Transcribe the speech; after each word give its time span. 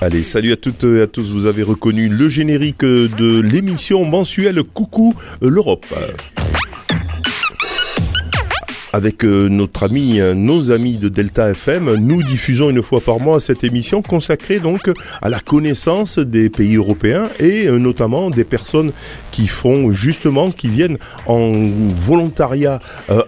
Allez, 0.00 0.22
salut 0.22 0.52
à 0.52 0.56
toutes 0.56 0.84
et 0.84 1.02
à 1.02 1.06
tous. 1.08 1.32
Vous 1.32 1.46
avez 1.46 1.64
reconnu 1.64 2.08
le 2.08 2.28
générique 2.28 2.82
de 2.82 3.40
l'émission 3.40 4.04
mensuelle 4.04 4.62
Coucou 4.62 5.14
l'Europe 5.42 5.86
avec 8.92 9.24
euh, 9.24 9.48
notre 9.48 9.84
ami, 9.84 10.20
euh, 10.20 10.34
nos 10.34 10.70
amis 10.70 10.96
de 10.96 11.08
Delta 11.08 11.50
FM, 11.50 11.94
nous 11.94 12.22
diffusons 12.22 12.70
une 12.70 12.82
fois 12.82 13.00
par 13.00 13.20
mois 13.20 13.40
cette 13.40 13.64
émission 13.64 14.02
consacrée 14.02 14.58
donc 14.58 14.90
à 15.22 15.28
la 15.28 15.40
connaissance 15.40 16.18
des 16.18 16.50
pays 16.50 16.76
européens 16.76 17.28
et 17.38 17.68
euh, 17.68 17.78
notamment 17.78 18.30
des 18.30 18.44
personnes 18.44 18.92
qui 19.30 19.46
font 19.46 19.92
justement, 19.92 20.50
qui 20.50 20.68
viennent 20.68 20.98
en 21.26 21.52
volontariat 21.98 22.80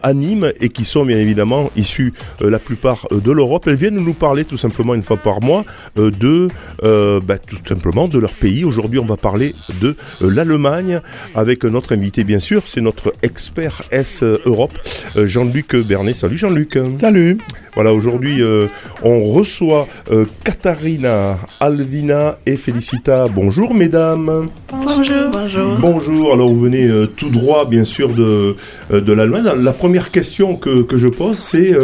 à 0.03 0.13
Nîmes 0.15 0.53
et 0.61 0.69
qui 0.69 0.85
sont 0.85 1.05
bien 1.05 1.17
évidemment 1.19 1.71
issus 1.77 2.13
la 2.41 2.59
plupart 2.59 3.07
de 3.11 3.31
l'Europe. 3.31 3.69
Elles 3.69 3.77
viennent 3.77 3.99
nous 3.99 4.15
parler 4.15 4.45
tout 4.45 4.59
simplement 4.59 4.95
une 4.95 5.05
fois 5.05 5.17
par 5.17 5.41
mois 5.41 5.65
de 5.97 6.49
bah, 6.83 7.39
tout 7.39 7.57
simplement 7.67 8.09
de 8.09 8.19
leur 8.19 8.33
pays. 8.33 8.65
Aujourd'hui, 8.65 8.99
on 8.99 9.07
va 9.07 9.17
parler 9.17 9.55
de 9.81 9.97
l'Allemagne 10.21 11.01
avec 11.37 11.63
notre 11.65 11.95
invité 11.95 12.25
bien 12.25 12.41
sûr, 12.41 12.65
c'est 12.67 12.81
notre 12.81 13.13
expert 13.23 13.83
S 13.93 14.25
Europe, 14.25 14.77
Jean 15.15 15.45
Jean-Luc 15.53 15.87
Bernet. 15.87 16.15
Salut 16.15 16.39
Jean-Luc. 16.39 16.79
Salut. 16.97 17.37
Voilà, 17.75 17.93
aujourd'hui, 17.93 18.43
euh, 18.43 18.69
on 19.03 19.33
reçoit 19.33 19.87
euh, 20.11 20.25
Katharina, 20.45 21.39
Alvina 21.61 22.39
et 22.47 22.57
Felicita. 22.57 23.29
Bonjour 23.29 23.75
mesdames. 23.75 24.49
Bonjour. 24.71 25.31
Bonjour. 25.31 25.77
Bonjour. 25.79 26.33
Alors, 26.33 26.49
vous 26.49 26.61
venez 26.61 26.89
euh, 26.89 27.07
tout 27.07 27.29
droit, 27.29 27.67
bien 27.69 27.85
sûr, 27.85 28.15
de, 28.15 28.57
de 28.91 29.13
l'Allemagne. 29.13 29.45
La 29.59 29.75
première 29.75 30.11
question 30.11 30.57
que, 30.57 30.87
je 30.97 31.09
pose, 31.09 31.39
c'est 31.39 31.75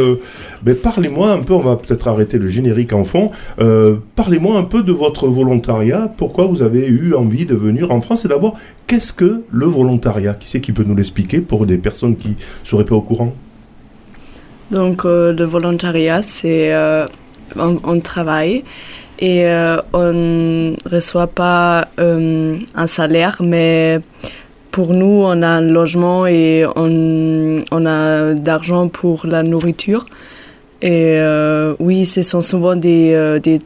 ben, 0.62 0.74
parlez-moi 0.74 1.32
un 1.32 1.40
peu, 1.40 1.52
on 1.52 1.60
va 1.60 1.76
peut-être 1.76 2.08
arrêter 2.08 2.38
le 2.38 2.48
générique 2.48 2.94
en 2.94 3.04
fond. 3.04 3.30
parlez-moi 4.16 4.58
un 4.58 4.64
peu 4.64 4.82
de 4.82 4.92
votre 4.92 5.26
volontariat. 5.28 6.10
Pourquoi 6.16 6.46
vous 6.46 6.62
avez 6.62 6.86
eu 6.86 7.14
envie 7.14 7.44
de 7.44 7.54
venir 7.54 7.90
en 7.90 8.00
France? 8.00 8.24
Et 8.24 8.28
d'abord, 8.28 8.56
qu'est-ce 8.86 9.12
que 9.12 9.42
le 9.50 9.66
volontariat? 9.66 10.32
Qui 10.32 10.48
c'est 10.48 10.62
qui 10.62 10.72
peut 10.72 10.84
nous 10.84 10.96
l'expliquer 10.96 11.42
pour 11.42 11.66
des 11.66 11.76
personnes 11.76 12.16
qui 12.16 12.28
ne 12.28 12.34
seraient 12.64 12.86
pas 12.86 12.94
au 12.94 13.02
courant? 13.02 13.34
Donc, 14.70 15.04
euh, 15.04 15.32
le 15.32 15.44
volontariat, 15.44 16.22
c'est 16.22 16.72
euh, 16.74 17.06
on, 17.56 18.00
travaille 18.00 18.64
et 19.18 19.46
euh, 19.46 19.80
on 19.92 20.12
ne 20.12 20.74
reçoit 20.90 21.26
pas 21.26 21.88
un 21.96 22.86
salaire, 22.86 23.38
mais 23.40 24.00
pour 24.70 24.92
nous, 24.92 25.22
on 25.24 25.42
a 25.42 25.48
un 25.48 25.60
logement 25.62 26.26
et 26.26 26.66
on, 26.76 27.60
on 27.70 27.86
a 27.86 28.34
d'argent 28.34 28.88
pour 28.88 29.26
la 29.26 29.42
nourriture. 29.42 30.06
Et 30.80 31.18
oui, 31.80 32.06
ce 32.06 32.22
sont 32.22 32.42
souvent 32.42 32.76
des, 32.76 33.40
des, 33.42 33.58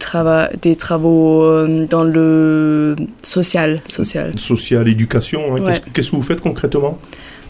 des 0.63 0.77
travaux 0.77 1.67
dans 1.91 2.05
le 2.05 2.97
social. 3.23 3.81
Social, 3.87 4.39
social 4.39 4.89
éducation. 4.89 5.57
Hein. 5.57 5.75
Qu'est-ce 5.93 6.11
que 6.11 6.17
vous 6.17 6.23
faites 6.23 6.41
concrètement? 6.41 6.99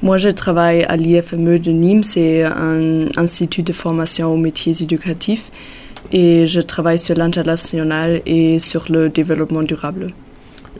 Moi, 0.02 0.18
je 0.18 0.28
travaille 0.28 0.82
à 0.82 0.96
l'IFME 0.96 1.58
de 1.58 1.70
Nîmes, 1.70 2.02
c'est 2.02 2.42
un 2.42 3.06
institut 3.16 3.62
de 3.62 3.72
formation 3.72 4.34
aux 4.34 4.36
métiers 4.36 4.74
éducatifs. 4.82 5.50
Et 6.10 6.46
je 6.46 6.60
travaille 6.60 6.98
sur 6.98 7.16
l'international 7.16 8.20
et 8.26 8.58
sur 8.58 8.86
le 8.90 9.08
développement 9.08 9.62
durable. 9.62 10.08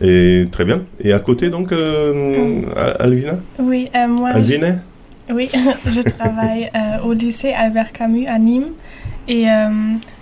Et 0.01 0.49
très 0.51 0.65
bien. 0.65 0.83
Et 1.01 1.13
à 1.13 1.21
côté, 1.21 1.51
donc, 1.51 1.71
euh, 1.71 2.61
Alvina 2.99 3.39
Oui, 3.61 3.89
euh, 3.95 4.09
moi. 4.09 4.31
Alvina 4.31 4.79
Oui, 5.33 5.49
je 5.87 6.01
travaille 6.01 6.69
euh, 6.75 7.07
au 7.07 7.13
lycée 7.13 7.53
Albert 7.53 7.93
Camus 7.93 8.27
à 8.27 8.39
Nîmes 8.41 8.73
et 9.29 9.45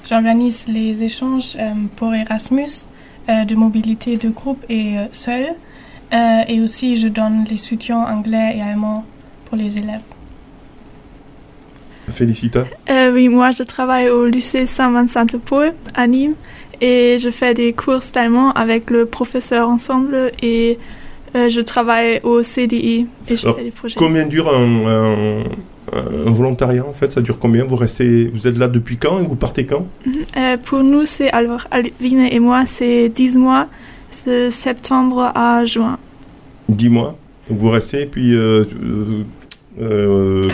j'organise 0.06 0.66
les 0.68 1.02
échanges 1.02 1.56
pour 1.96 2.14
Erasmus 2.14 2.86
de 3.28 3.54
mobilité 3.54 4.18
de 4.18 4.28
groupe 4.28 4.62
et 4.68 4.96
seul. 5.10 5.54
Euh, 6.12 6.42
et 6.48 6.60
aussi, 6.60 6.96
je 6.96 7.08
donne 7.08 7.44
les 7.48 7.56
soutiens 7.56 8.00
anglais 8.00 8.54
et 8.56 8.62
allemands 8.62 9.04
pour 9.44 9.56
les 9.56 9.76
élèves. 9.76 10.02
Félicita. 12.08 12.64
Euh, 12.90 13.12
Oui, 13.12 13.28
moi, 13.28 13.52
je 13.52 13.62
travaille 13.62 14.08
au 14.08 14.26
lycée 14.26 14.66
Saint-Vincent-de-Paul 14.66 15.72
à 15.94 16.06
Nîmes 16.08 16.34
et 16.80 17.18
je 17.20 17.30
fais 17.30 17.54
des 17.54 17.72
cours 17.72 18.00
d'allemand 18.12 18.50
avec 18.52 18.90
le 18.90 19.06
professeur 19.06 19.68
ensemble 19.68 20.32
et 20.42 20.78
euh, 21.36 21.48
je 21.48 21.60
travaille 21.60 22.20
au 22.24 22.42
CDI 22.42 23.06
et 23.28 23.36
je 23.36 23.48
fais 23.48 23.62
des 23.62 23.70
projets. 23.70 23.94
Combien 23.96 24.26
dure 24.26 24.52
un, 24.52 25.44
volontariat 26.26 26.84
en 26.84 26.92
fait? 26.92 27.12
Ça 27.12 27.20
dure 27.20 27.38
combien? 27.38 27.64
Vous 27.64 27.76
restez, 27.76 28.26
vous 28.26 28.48
êtes 28.48 28.58
là 28.58 28.66
depuis 28.66 28.96
quand 28.96 29.20
et 29.20 29.22
vous 29.22 29.36
partez 29.36 29.66
quand? 29.66 29.86
Pour 30.64 30.82
nous, 30.82 31.04
c'est 31.04 31.30
alors 31.30 31.68
Alvine 31.70 32.26
et 32.28 32.40
moi, 32.40 32.66
c'est 32.66 33.08
10 33.08 33.38
mois 33.38 33.68
de 34.26 34.48
septembre 34.50 35.32
à 35.34 35.64
juin. 35.64 35.98
Dix 36.68 36.88
mois. 36.88 37.16
Donc 37.48 37.58
vous 37.58 37.70
restez, 37.70 38.06
puis 38.06 38.34
euh, 38.34 38.64
euh, 39.80 40.44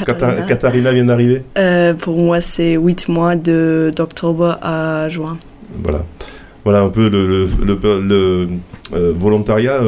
Katharina. 0.48 0.92
vient 0.92 1.04
d'arriver 1.04 1.42
euh, 1.58 1.94
Pour 1.94 2.16
moi, 2.16 2.40
c'est 2.40 2.74
huit 2.74 3.08
mois 3.08 3.36
d'octobre 3.36 4.58
à 4.62 5.08
juin. 5.08 5.38
Voilà. 5.82 6.04
Voilà 6.64 6.80
un 6.82 6.88
peu 6.88 7.08
le, 7.08 7.46
le, 7.46 7.78
le 8.92 9.10
volontariat 9.12 9.80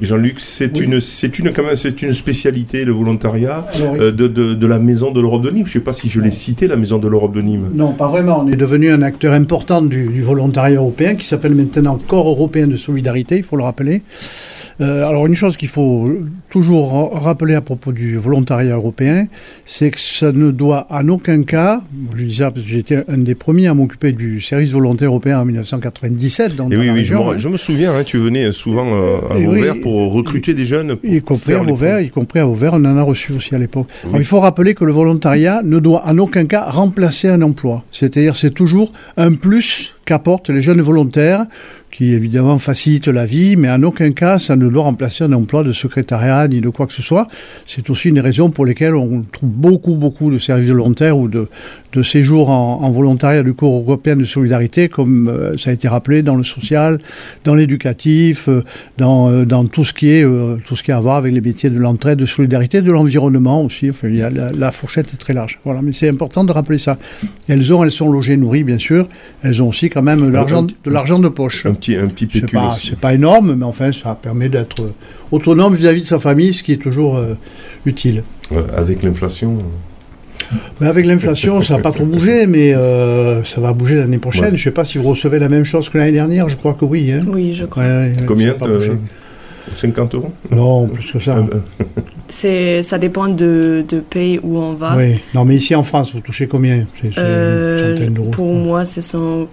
Jean-Luc, 0.00 0.40
c'est 0.40 0.78
une, 0.80 1.00
c'est 1.00 1.38
une, 1.38 1.52
quand 1.52 1.62
même, 1.62 1.76
c'est 1.76 2.02
une 2.02 2.14
spécialité, 2.14 2.84
le 2.84 2.92
volontariat 2.92 3.66
euh, 3.80 4.10
de, 4.10 4.28
de, 4.28 4.66
la 4.66 4.78
Maison 4.78 5.10
de 5.10 5.20
l'Europe 5.20 5.42
de 5.42 5.50
Nîmes. 5.50 5.66
Je 5.66 5.70
ne 5.70 5.74
sais 5.74 5.84
pas 5.84 5.92
si 5.92 6.08
je 6.08 6.20
l'ai 6.20 6.30
cité, 6.30 6.66
la 6.66 6.76
Maison 6.76 6.98
de 6.98 7.08
l'Europe 7.08 7.34
de 7.34 7.42
Nîmes. 7.42 7.70
Non, 7.74 7.92
pas 7.92 8.08
vraiment. 8.08 8.42
On 8.44 8.50
est 8.50 8.56
devenu 8.56 8.90
un 8.90 9.02
acteur 9.02 9.32
important 9.32 9.82
du, 9.82 10.08
du 10.08 10.22
volontariat 10.22 10.76
européen 10.76 11.14
qui 11.14 11.26
s'appelle 11.26 11.54
maintenant 11.54 11.98
Corps 12.08 12.28
européen 12.28 12.66
de 12.66 12.76
solidarité, 12.76 13.36
il 13.36 13.42
faut 13.42 13.56
le 13.56 13.64
rappeler. 13.64 14.02
Euh, 14.80 15.06
alors 15.06 15.26
une 15.26 15.34
chose 15.34 15.56
qu'il 15.56 15.68
faut 15.68 16.08
toujours 16.48 17.12
rappeler 17.22 17.54
à 17.54 17.60
propos 17.60 17.92
du 17.92 18.16
volontariat 18.16 18.74
européen, 18.74 19.26
c'est 19.64 19.90
que 19.90 19.98
ça 19.98 20.32
ne 20.32 20.50
doit 20.50 20.86
en 20.90 21.08
aucun 21.08 21.42
cas, 21.42 21.82
je 22.16 22.24
dis 22.24 22.34
ça 22.36 22.50
parce 22.50 22.64
que 22.64 22.70
j'étais 22.70 23.04
un 23.08 23.18
des 23.18 23.34
premiers 23.34 23.68
à 23.68 23.74
m'occuper 23.74 24.12
du 24.12 24.40
service 24.40 24.72
volontaire 24.72 25.08
européen 25.08 25.40
en 25.40 25.44
1997 25.44 26.56
dans, 26.56 26.70
Et 26.70 26.76
oui, 26.76 26.90
oui, 26.90 27.00
hein. 27.00 27.34
je, 27.36 27.48
me, 27.48 27.56
souviens, 27.56 27.94
hein, 27.94 28.04
tu 28.04 28.18
venais 28.18 28.52
souvent 28.52 28.86
euh, 28.92 29.18
à 29.30 29.34
Vauvert 29.38 29.80
pour 29.80 30.12
recruter 30.12 30.54
des 30.54 30.64
jeunes. 30.64 30.96
y 31.04 31.20
compris 31.20 31.54
à 31.54 31.62
Vauvert, 31.62 32.00
y 32.00 32.10
compris 32.10 32.40
à 32.40 32.44
Vauvert, 32.44 32.74
on 32.74 32.84
en 32.84 32.96
a 32.96 33.02
reçu 33.02 33.32
aussi 33.32 33.54
à 33.54 33.58
l'époque. 33.58 33.88
Il 34.14 34.24
faut 34.24 34.40
rappeler 34.40 34.74
que 34.74 34.84
le 34.84 34.92
volontariat 34.92 35.62
ne 35.64 35.78
doit 35.78 36.02
en 36.06 36.18
aucun 36.18 36.44
cas 36.44 36.64
remplacer 36.64 37.28
un 37.28 37.42
emploi. 37.42 37.84
C'est-à-dire 37.92 38.36
c'est 38.36 38.52
toujours 38.52 38.92
un 39.16 39.34
plus 39.34 39.94
qu'apportent 40.04 40.50
les 40.50 40.62
jeunes 40.62 40.80
volontaires 40.80 41.46
qui 42.00 42.14
évidemment 42.14 42.58
facilite 42.58 43.08
la 43.08 43.26
vie, 43.26 43.56
mais 43.56 43.68
en 43.70 43.82
aucun 43.82 44.10
cas 44.12 44.38
ça 44.38 44.56
ne 44.56 44.66
doit 44.70 44.84
remplacer 44.84 45.24
un 45.24 45.34
emploi 45.34 45.62
de 45.62 45.72
secrétariat 45.74 46.48
ni 46.48 46.62
de 46.62 46.70
quoi 46.70 46.86
que 46.86 46.94
ce 46.94 47.02
soit. 47.02 47.28
C'est 47.66 47.90
aussi 47.90 48.08
une 48.08 48.20
raison 48.20 48.48
pour 48.48 48.64
laquelle 48.64 48.94
on 48.94 49.20
trouve 49.30 49.50
beaucoup, 49.50 49.94
beaucoup 49.96 50.30
de 50.30 50.38
services 50.38 50.70
volontaires 50.70 51.18
ou 51.18 51.28
de, 51.28 51.48
de 51.92 52.02
séjours 52.02 52.48
en, 52.48 52.90
volontariat 52.90 53.42
du 53.42 53.52
cours 53.52 53.82
européen 53.82 54.16
de 54.16 54.24
solidarité, 54.24 54.88
comme 54.88 55.28
euh, 55.28 55.58
ça 55.58 55.70
a 55.70 55.72
été 55.74 55.88
rappelé 55.88 56.22
dans 56.22 56.36
le 56.36 56.42
social, 56.42 57.00
dans 57.44 57.54
l'éducatif, 57.54 58.48
euh, 58.48 58.64
dans, 58.96 59.30
euh, 59.30 59.44
dans 59.44 59.66
tout 59.66 59.84
ce 59.84 59.92
qui 59.92 60.08
est 60.08 60.24
tout 60.66 60.76
ce 60.76 60.82
qui 60.82 60.92
a 60.92 60.96
à 60.96 61.00
voir 61.00 61.16
avec 61.16 61.34
les 61.34 61.42
métiers 61.42 61.68
de 61.68 61.78
l'entraide, 61.78 62.18
de 62.18 62.26
solidarité, 62.26 62.80
de 62.80 62.92
l'environnement 62.92 63.62
aussi. 63.62 63.90
Enfin, 63.90 64.08
la, 64.08 64.72
fourchette 64.72 65.12
est 65.12 65.18
très 65.18 65.34
large. 65.34 65.58
Voilà, 65.64 65.82
mais 65.82 65.92
c'est 65.92 66.08
important 66.08 66.44
de 66.44 66.52
rappeler 66.52 66.78
ça. 66.78 66.96
Elles 67.48 67.72
ont, 67.74 67.84
elles 67.84 67.90
sont 67.90 68.10
logées, 68.10 68.38
nourries, 68.38 68.64
bien 68.64 68.78
sûr. 68.78 69.06
Elles 69.42 69.62
ont 69.62 69.68
aussi 69.68 69.90
quand 69.90 70.02
même 70.02 70.30
l'argent, 70.30 70.62
de 70.62 70.74
l'argent 70.90 71.18
de 71.18 71.28
poche. 71.28 71.66
Un 71.66 71.74
petit, 71.74 71.89
un 71.96 72.06
petit 72.06 72.26
pécule 72.26 72.58
C'est 72.82 72.98
pas 72.98 73.14
énorme, 73.14 73.54
mais 73.54 73.64
enfin, 73.64 73.92
ça 73.92 74.14
permet 74.20 74.48
d'être 74.48 74.92
autonome 75.30 75.74
vis-à-vis 75.74 76.02
de 76.02 76.06
sa 76.06 76.18
famille, 76.18 76.52
ce 76.52 76.62
qui 76.62 76.72
est 76.72 76.82
toujours 76.82 77.20
utile. 77.86 78.22
avec 78.76 79.02
l'inflation. 79.02 79.58
Mais 80.80 80.86
avec 80.86 81.06
l'inflation, 81.06 81.62
ça 81.62 81.76
n'a 81.76 81.82
pas 81.82 81.92
trop 81.92 82.04
bougé, 82.04 82.46
mais 82.46 82.74
euh, 82.74 83.44
ça 83.44 83.60
va 83.60 83.72
bouger 83.72 83.96
l'année 83.96 84.18
prochaine. 84.18 84.50
Je 84.50 84.52
ne 84.52 84.58
sais 84.58 84.70
pas 84.70 84.84
si 84.84 84.98
vous 84.98 85.10
recevez 85.10 85.38
la 85.38 85.48
même 85.48 85.64
chose 85.64 85.88
que 85.88 85.98
l'année 85.98 86.12
dernière, 86.12 86.48
je 86.48 86.56
crois 86.56 86.74
que 86.74 86.84
oui. 86.84 87.12
Hein. 87.12 87.24
Oui, 87.28 87.54
je 87.54 87.66
crois. 87.66 87.84
Combien 88.26 88.56
50 89.74 90.14
euros 90.14 90.32
Non, 90.50 90.88
plus 90.88 91.12
que 91.12 91.18
ça. 91.18 91.36
C'est, 92.28 92.82
ça 92.82 92.98
dépend 92.98 93.26
de, 93.26 93.84
de, 93.88 93.98
pays 93.98 94.38
où 94.42 94.58
on 94.58 94.74
va. 94.74 94.96
Oui, 94.96 95.16
non, 95.34 95.44
mais 95.44 95.56
ici 95.56 95.74
en 95.74 95.82
France, 95.82 96.14
vous 96.14 96.20
touchez 96.20 96.46
combien? 96.46 96.86
Euh, 97.18 98.08
Pour 98.30 98.54
moi, 98.54 98.84
ce 98.84 99.00
sont 99.00 99.48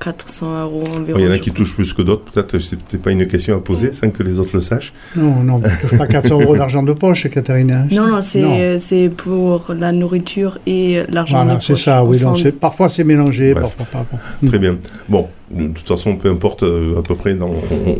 400 0.00 0.46
euh, 0.46 0.62
euros 0.64 0.84
environ. 0.96 1.18
Il 1.20 1.24
y 1.24 1.28
en 1.28 1.30
a 1.30 1.38
qui 1.38 1.52
touchent 1.52 1.74
plus 1.74 1.92
que 1.92 2.02
d'autres, 2.02 2.24
peut-être, 2.24 2.58
c'est 2.58 2.76
peut 2.76 2.98
pas 2.98 3.12
une 3.12 3.28
question 3.28 3.56
à 3.56 3.60
poser, 3.60 3.92
sans 3.92 4.10
que 4.10 4.24
les 4.24 4.40
autres 4.40 4.50
le 4.54 4.60
sachent. 4.60 4.92
Non, 5.14 5.36
non, 5.44 5.58
ne 5.92 5.98
pas 5.98 6.08
400 6.08 6.40
euros 6.40 6.56
d'argent 6.56 6.82
de 6.82 6.92
poche, 6.92 7.28
Katharina. 7.28 7.86
Non, 7.92 8.08
non, 8.08 8.20
c'est, 8.20 8.78
c'est 8.78 9.08
pour 9.08 9.72
la 9.78 9.92
nourriture 9.92 10.58
et 10.66 11.02
l'argent 11.08 11.44
de 11.44 11.54
poche. 11.54 11.64
c'est 11.64 11.76
ça, 11.76 12.02
oui. 12.02 12.18
parfois 12.60 12.88
c'est 12.88 13.04
mélangé, 13.04 13.54
parfois 13.54 13.86
pas. 13.86 14.04
Très 14.44 14.58
bien. 14.58 14.78
Bon, 15.08 15.28
de 15.50 15.68
toute 15.68 15.86
façon, 15.86 16.16
peu 16.16 16.28
importe, 16.28 16.64
euh, 16.64 16.98
à 16.98 17.02
peu 17.02 17.14
près, 17.14 17.36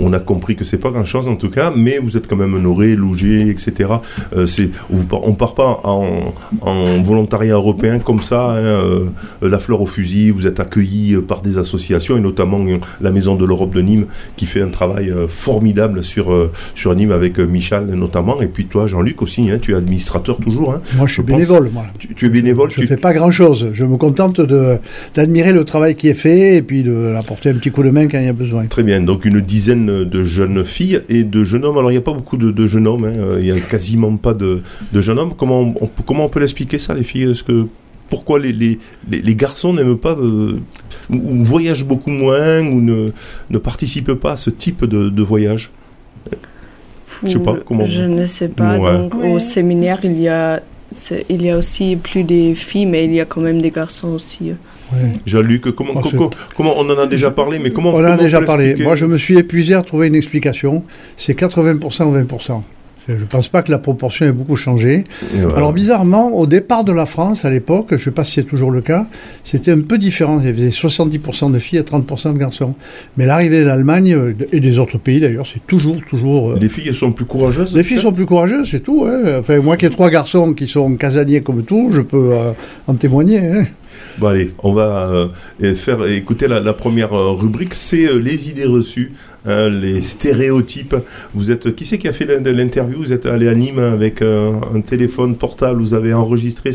on, 0.01 0.13
a 0.13 0.19
compris 0.19 0.57
que 0.57 0.65
c'est 0.65 0.79
pas 0.79 0.91
grand-chose 0.91 1.29
en 1.29 1.37
tout 1.37 1.51
cas, 1.51 1.73
mais 1.75 1.99
vous 1.99 2.17
êtes 2.17 2.27
quand 2.27 2.37
même 2.37 2.55
honoré, 2.55 2.97
logé, 2.97 3.49
etc. 3.49 3.91
Euh, 4.37 4.47
c'est, 4.47 4.71
on 4.91 5.35
part 5.35 5.55
pas 5.55 5.81
en, 5.85 6.33
volontariat 7.03 7.55
européen 7.55 8.01
comme 8.01 8.23
ça, 8.23 8.51
hein, 8.51 8.57
euh, 8.57 9.05
la 9.43 9.59
fleur 9.59 9.81
au 9.81 9.87
fusil. 9.87 10.31
Vous 10.31 10.47
êtes 10.47 10.59
accueilli 10.59 11.17
par 11.17 11.41
des 11.41 11.59
associations 11.59 12.17
et 12.17 12.21
notamment 12.21 12.65
la 13.01 13.13
Maison 13.13 13.37
de 13.37 13.45
l'Europe 13.45 13.75
de 13.75 13.81
Nîmes 13.81 14.07
qui 14.37 14.47
fait 14.47 14.63
un 14.63 14.69
travail 14.69 15.13
formidable 15.29 16.03
sur 16.03 16.51
sur 16.75 16.95
Nîmes 16.95 17.13
avec 17.13 17.39
Michel 17.39 17.87
notamment. 17.87 18.41
Et 18.41 18.47
puis 18.47 18.67
toi, 18.67 18.87
Jean-Luc 18.87 19.23
aussi, 19.23 19.51
hein, 19.51 19.59
tu 19.61 19.73
es 19.73 19.75
administrateur 19.75 20.39
toujours. 20.39 20.73
Hein. 20.73 20.81
moi, 20.97 21.07
je 21.07 21.15
suis 21.15 21.23
bénévole. 21.23 21.71
moi. 21.73 21.85
Tu, 22.17 22.27
es 22.27 22.29
bénévole. 22.29 22.71
Je 22.71 22.81
ne 22.81 22.87
fais 22.87 22.97
pas 22.97 23.13
grand-chose. 23.13 23.69
Je 23.73 23.85
me 23.85 23.97
contente 23.97 24.41
de 24.41 24.79
d'admirer 25.15 25.53
le 25.53 25.65
travail 25.65 25.95
qui 25.95 26.09
est 26.09 26.15
fait 26.15 26.57
et 26.57 26.63
puis 26.63 26.83
de 26.83 26.93
l'apporter 26.93 27.36
un 27.45 27.55
petit 27.55 27.71
coup 27.71 27.83
de 27.83 27.91
main 27.91 28.09
quand 28.09 28.19
il 28.19 28.25
y 28.25 28.29
a 28.29 28.33
besoin. 28.33 28.67
Très 28.67 28.83
bien, 28.83 29.01
donc 29.01 29.25
une 29.25 29.41
dizaine 29.41 30.05
de 30.05 30.25
jeunes 30.25 30.65
filles 30.65 31.01
et 31.09 31.25
de 31.25 31.45
jeunes 31.45 31.65
hommes. 31.65 31.79
Alors 31.79 31.91
il 31.91 31.95
n'y 31.95 31.99
a 31.99 32.03
pas 32.03 32.13
beaucoup 32.13 32.37
de, 32.37 32.67
jeunes 32.67 32.87
hommes, 32.87 33.05
hein. 33.05 33.37
il 33.39 33.45
n'y 33.45 33.51
a 33.51 33.61
quasiment 33.61 34.17
pas 34.17 34.35
de, 34.35 34.63
jeunes 34.95 35.19
hommes. 35.19 35.35
Comment 35.37 35.61
on, 35.61 35.89
comment 36.07 36.25
on 36.25 36.29
peut 36.29 36.41
l'expliquer 36.41 36.79
ça, 36.79 36.95
les 36.95 37.05
filles? 37.05 37.31
Est-ce 37.31 37.45
que 37.45 37.67
pourquoi 38.09 38.39
les, 38.39 38.53
les, 38.53 38.79
les, 39.11 39.35
garçons 39.35 39.73
n'aiment 39.73 39.99
pas, 39.99 40.17
euh, 40.17 40.61
ou, 41.11 41.45
voyagent 41.45 41.85
beaucoup 41.85 42.11
moins, 42.11 42.61
ou 42.61 42.81
ne, 42.81 43.09
ne 43.51 43.59
participent 43.59 44.15
pas 44.15 44.33
à 44.33 44.37
ce 44.37 44.51
type 44.51 44.85
de, 44.85 45.09
de 45.09 45.23
voyage? 45.23 45.73
Je 47.25 47.31
sais 47.31 47.39
pas 47.39 47.57
comment. 47.65 47.85
Je 47.85 48.03
ne 48.03 48.27
sais 48.27 48.49
pas. 48.49 48.79
Donc 48.79 49.15
au 49.15 49.39
séminaire, 49.39 50.01
il 50.05 50.21
y 50.21 50.29
a 50.29 50.61
il 51.29 51.45
y 51.45 51.51
a 51.51 51.59
aussi 51.59 51.97
plus 51.97 52.23
des 52.23 52.55
filles, 52.55 52.87
mais 52.87 53.05
il 53.05 53.15
y 53.15 53.21
a 53.21 53.25
quand 53.25 53.41
même 53.41 53.61
des 53.61 53.71
garçons 53.71 54.09
aussi. 54.09 54.53
Jean-Luc, 55.27 55.75
comment, 55.75 55.95
comment, 56.57 56.75
on 56.79 56.89
en 56.89 56.99
a 56.99 57.07
déjà 57.07 57.31
parlé, 57.31 57.59
mais 57.59 57.71
comment 57.71 57.95
On 57.95 58.01
en 58.01 58.05
a 58.05 58.17
déjà 58.17 58.41
parlé. 58.41 58.75
Moi, 58.77 58.95
je 58.95 59.07
me 59.07 59.19
suis 59.19 59.39
épuisé 59.39 59.75
à 59.75 59.83
trouver 59.83 60.07
une 60.09 60.15
explication. 60.15 60.83
C'est 61.17 61.39
80% 61.39 62.05
ou 62.05 62.17
20%. 62.17 62.63
Je 63.09 63.15
ne 63.15 63.25
pense 63.25 63.49
pas 63.49 63.63
que 63.63 63.71
la 63.71 63.79
proportion 63.79 64.27
ait 64.27 64.33
beaucoup 64.33 64.57
changé. 64.57 65.05
Alors 65.55 65.73
bizarrement, 65.73 66.33
au 66.33 66.47
départ 66.47 66.83
de 66.83 66.93
la 66.93 67.07
France, 67.07 67.45
à 67.45 67.51
l'époque, 67.51 67.87
je 67.91 67.95
ne 67.95 68.01
sais 68.01 68.11
pas 68.11 68.25
si 68.25 68.33
c'est 68.33 68.43
toujours 68.43 68.73
le 68.73 68.81
cas, 68.81 69.07
c'était 69.45 69.71
un 69.71 69.81
peu 69.81 69.97
différent. 69.97 70.41
Il 70.41 70.47
y 70.47 70.49
avait 70.49 70.69
70% 70.71 71.53
de 71.53 71.59
filles 71.59 71.79
et 71.79 71.83
30% 71.83 72.33
de 72.33 72.39
garçons. 72.39 72.75
Mais 73.17 73.27
l'arrivée 73.27 73.61
de 73.61 73.67
l'Allemagne 73.67 74.13
euh, 74.13 74.35
et 74.53 74.59
des 74.59 74.79
autres 74.79 74.99
pays 74.99 75.21
d'ailleurs, 75.21 75.47
c'est 75.47 75.65
toujours, 75.67 75.99
toujours... 76.09 76.51
Euh, 76.51 76.59
les 76.61 76.69
filles 76.69 76.93
sont 76.95 77.13
plus 77.13 77.27
courageuses 77.27 77.77
Les 77.77 77.85
filles 77.85 78.01
sont 78.01 78.13
plus 78.13 78.27
courageuses, 78.27 78.71
c'est 78.71 78.81
tout. 78.83 79.07
Enfin, 79.39 79.59
moi 79.61 79.77
qui 79.77 79.87
ai 79.87 79.91
trois 79.91 80.11
garçons 80.11 80.53
qui 80.53 80.67
sont 80.67 80.97
casaniers 80.97 81.43
comme 81.43 81.63
tout, 81.63 81.91
je 81.93 82.01
peux 82.01 82.33
euh, 82.33 82.53
en 82.89 82.95
témoigner. 82.95 83.39
Hein. 83.39 83.65
Bon 84.19 84.29
allez, 84.29 84.53
on 84.59 84.73
va 84.73 85.31
faire 85.75 86.07
écouter 86.07 86.49
la, 86.49 86.61
la 86.61 86.73
première 86.73 87.13
rubrique, 87.13 87.75
c'est 87.75 88.19
les 88.19 88.51
idées 88.51 88.67
reçues 88.67 89.13
Hein, 89.47 89.69
les 89.69 90.01
stéréotypes. 90.01 90.97
Vous 91.35 91.51
êtes 91.51 91.75
qui 91.75 91.87
c'est 91.87 91.99
qui 91.99 92.09
a 92.09 92.13
fait 92.13 92.25
l'interview? 92.25 92.99
Vous 92.99 93.13
êtes 93.13 93.27
allé 93.27 93.49
à 93.49 93.55
Nîmes 93.55 93.79
avec 93.79 94.23
un 94.23 94.81
téléphone 94.81 95.37
portable, 95.37 95.81
vous 95.81 95.95
avez 95.95 96.13
enregistré. 96.15 96.73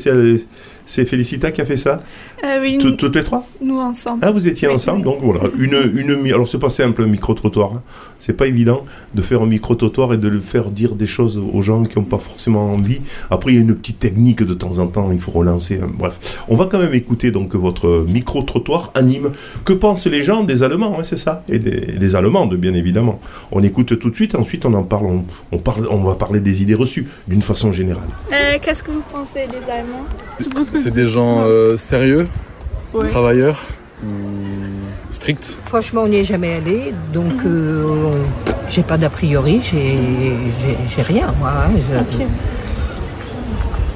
C'est 0.85 1.05
Félicita 1.05 1.51
qui 1.51 1.61
a 1.61 1.65
fait 1.65 1.77
ça? 1.77 1.99
Euh, 2.43 2.59
Oui. 2.61 2.77
toutes 2.77 3.15
les 3.15 3.23
trois? 3.23 3.47
Nous 3.61 3.77
ensemble. 3.77 4.19
Ah, 4.23 4.31
vous 4.31 4.47
étiez 4.47 4.67
ensemble, 4.67 5.03
donc 5.03 5.19
voilà. 5.21 5.41
Une, 5.57 5.77
une, 5.95 6.33
alors, 6.33 6.47
c'est 6.47 6.59
pas 6.59 6.69
simple, 6.69 7.03
un 7.03 7.07
micro-trottoir. 7.07 7.75
Hein. 7.75 7.81
C'est 8.19 8.33
pas 8.33 8.47
évident 8.47 8.83
de 9.15 9.21
faire 9.21 9.41
un 9.41 9.45
micro-trottoir 9.45 10.13
et 10.13 10.17
de 10.17 10.27
le 10.27 10.39
faire 10.39 10.69
dire 10.69 10.95
des 10.95 11.05
choses 11.05 11.37
aux 11.53 11.61
gens 11.61 11.83
qui 11.83 11.97
n'ont 11.97 12.05
pas 12.05 12.17
forcément 12.17 12.73
envie. 12.73 12.99
Après, 13.29 13.51
il 13.53 13.55
y 13.55 13.57
a 13.59 13.61
une 13.61 13.75
petite 13.75 13.99
technique 13.99 14.43
de 14.43 14.53
temps 14.53 14.79
en 14.79 14.87
temps, 14.87 15.11
il 15.11 15.19
faut 15.19 15.31
relancer. 15.31 15.79
Hein. 15.81 15.89
Bref, 15.97 16.43
on 16.49 16.55
va 16.55 16.65
quand 16.65 16.79
même 16.79 16.93
écouter 16.93 17.31
donc 17.31 17.55
votre 17.55 18.05
micro-trottoir 18.07 18.91
anime. 18.95 19.31
Que 19.65 19.73
pensent 19.73 20.07
les 20.07 20.23
gens 20.23 20.43
des 20.43 20.63
Allemands, 20.63 20.97
hein, 20.99 21.03
c'est 21.03 21.17
ça? 21.17 21.43
Et 21.47 21.59
des, 21.59 21.97
des, 21.97 22.15
Allemandes, 22.15 22.53
bien 22.61 22.73
évidemment. 22.73 23.19
On 23.51 23.61
écoute 23.61 23.99
tout 23.99 24.09
de 24.09 24.15
suite, 24.15 24.35
ensuite 24.35 24.65
on 24.65 24.73
en 24.73 24.83
parle, 24.83 25.23
on, 25.51 25.57
parle, 25.57 25.87
on 25.89 26.03
va 26.03 26.15
parler 26.15 26.39
des 26.39 26.61
idées 26.61 26.75
reçues 26.75 27.07
d'une 27.27 27.41
façon 27.41 27.71
générale. 27.73 28.07
Euh, 28.31 28.57
qu'est-ce 28.61 28.83
que 28.83 28.91
vous 28.91 29.03
pensez 29.11 29.47
des 29.47 29.69
Allemands? 29.69 30.05
C'est 30.81 30.93
des 30.93 31.09
gens 31.09 31.41
euh, 31.41 31.77
sérieux, 31.77 32.25
travailleurs, 33.09 33.61
stricts? 35.11 35.57
Franchement, 35.65 36.03
on 36.03 36.07
n'y 36.07 36.17
est 36.17 36.23
jamais 36.23 36.53
allé, 36.53 36.93
donc 37.13 37.43
euh, 37.45 38.13
j'ai 38.69 38.83
pas 38.83 38.97
d'a 38.97 39.09
priori, 39.09 39.61
j'ai 39.63 41.01
rien, 41.01 41.33
moi. 41.39 41.51
Hein, 41.65 42.05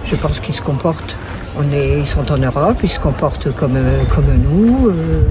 je, 0.03 0.15
pense 0.15 0.39
qu'ils 0.39 0.55
se 0.55 0.61
comportent. 0.61 1.17
On 1.57 1.71
est, 1.71 1.99
ils 1.99 2.07
sont 2.07 2.29
en 2.31 2.37
Europe, 2.37 2.77
ils 2.83 2.89
se 2.89 2.99
comportent 2.99 3.53
comme, 3.55 3.77
comme 4.13 4.25
nous. 4.43 4.89
Euh, 4.89 5.21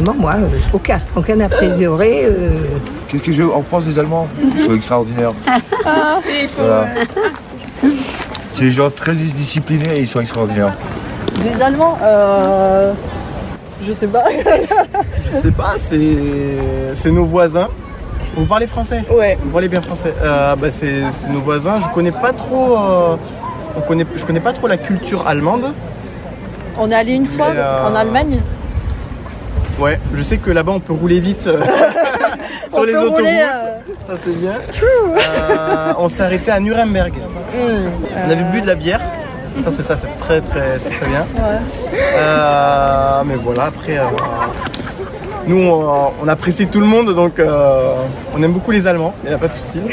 vraiment, 0.00 0.14
moi, 0.14 0.34
aucun, 0.72 1.00
aucun 1.14 1.40
a 1.40 1.48
priori. 1.48 2.16
Qu'est-ce 3.08 3.22
que 3.22 3.32
je 3.32 3.42
en 3.42 3.62
pense 3.62 3.84
des 3.84 3.98
Allemands? 3.98 4.28
Ils 4.56 4.64
sont 4.64 4.74
extraordinaires. 4.74 5.32
Ah, 5.88 6.18
c'est 8.54 8.64
des 8.64 8.70
gens 8.72 8.90
très 8.90 9.12
disciplinés 9.12 9.98
et 9.98 10.00
ils 10.00 10.08
sont 10.08 10.20
extraordinaires. 10.20 10.72
Les 11.44 11.62
Allemands, 11.62 11.96
euh, 12.02 12.92
je 13.86 13.92
sais 13.92 14.08
pas. 14.08 14.24
je 15.24 15.38
sais 15.38 15.52
pas, 15.52 15.74
c'est 15.78 17.12
nos 17.12 17.24
voisins. 17.24 17.68
Vous 18.34 18.46
parlez 18.46 18.66
français? 18.66 19.04
Ouais. 19.10 19.38
Vous 19.44 19.50
parlez 19.50 19.68
bien 19.68 19.80
français. 19.80 20.12
Euh, 20.20 20.56
bah, 20.56 20.68
c'est 20.72 21.02
nos 21.30 21.40
voisins. 21.40 21.78
Je 21.80 21.88
connais 21.90 22.12
pas 22.12 22.32
trop. 22.32 22.76
Euh, 22.76 23.16
on 23.76 23.80
connaît, 23.82 24.06
je 24.16 24.24
connais 24.24 24.40
pas 24.40 24.52
trop 24.52 24.66
la 24.66 24.78
culture 24.78 25.26
allemande. 25.26 25.72
On 26.78 26.90
est 26.90 26.94
allé 26.94 27.12
une 27.12 27.26
fois 27.26 27.48
en 27.86 27.94
Allemagne. 27.94 28.40
Ouais, 29.78 29.98
je 30.14 30.22
sais 30.22 30.38
que 30.38 30.50
là-bas 30.50 30.72
on 30.72 30.80
peut 30.80 30.92
rouler 30.92 31.20
vite 31.20 31.42
sur 32.70 32.84
les 32.84 32.94
autoroutes. 32.94 33.26
Ça 34.06 34.14
c'est 34.24 34.38
bien. 34.38 34.54
on 35.98 36.08
s'est 36.08 36.22
arrêté 36.22 36.50
à 36.50 36.60
Nuremberg. 36.60 37.14
On 37.54 38.30
avait 38.30 38.44
bu 38.52 38.60
de 38.62 38.66
la 38.66 38.74
bière. 38.74 39.00
Ça 39.64 39.70
c'est 39.70 39.82
ça, 39.82 39.96
c'est 39.96 40.14
très 40.22 40.40
très 40.40 40.78
très, 40.78 41.06
bien. 41.06 41.26
Euh, 41.94 43.22
mais 43.24 43.36
voilà, 43.36 43.64
après, 43.64 43.98
euh, 43.98 44.04
nous 45.46 45.58
on, 45.58 46.28
apprécie 46.28 46.66
tout 46.66 46.80
le 46.80 46.86
monde, 46.86 47.14
donc 47.14 47.38
euh, 47.38 47.94
on 48.36 48.42
aime 48.42 48.52
beaucoup 48.52 48.70
les 48.70 48.86
Allemands. 48.86 49.14
Il 49.24 49.28
n'y 49.28 49.34
a 49.34 49.38
pas 49.38 49.48
de 49.48 49.54
souci. 49.54 49.80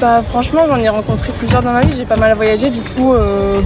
Bah, 0.00 0.20
franchement, 0.22 0.66
j'en 0.68 0.76
ai 0.76 0.88
rencontré 0.90 1.32
plusieurs 1.38 1.62
dans 1.62 1.72
ma 1.72 1.80
vie. 1.80 1.94
J'ai 1.96 2.04
pas 2.04 2.16
mal 2.16 2.34
voyagé. 2.34 2.68
Du 2.68 2.80
coup, 2.80 3.14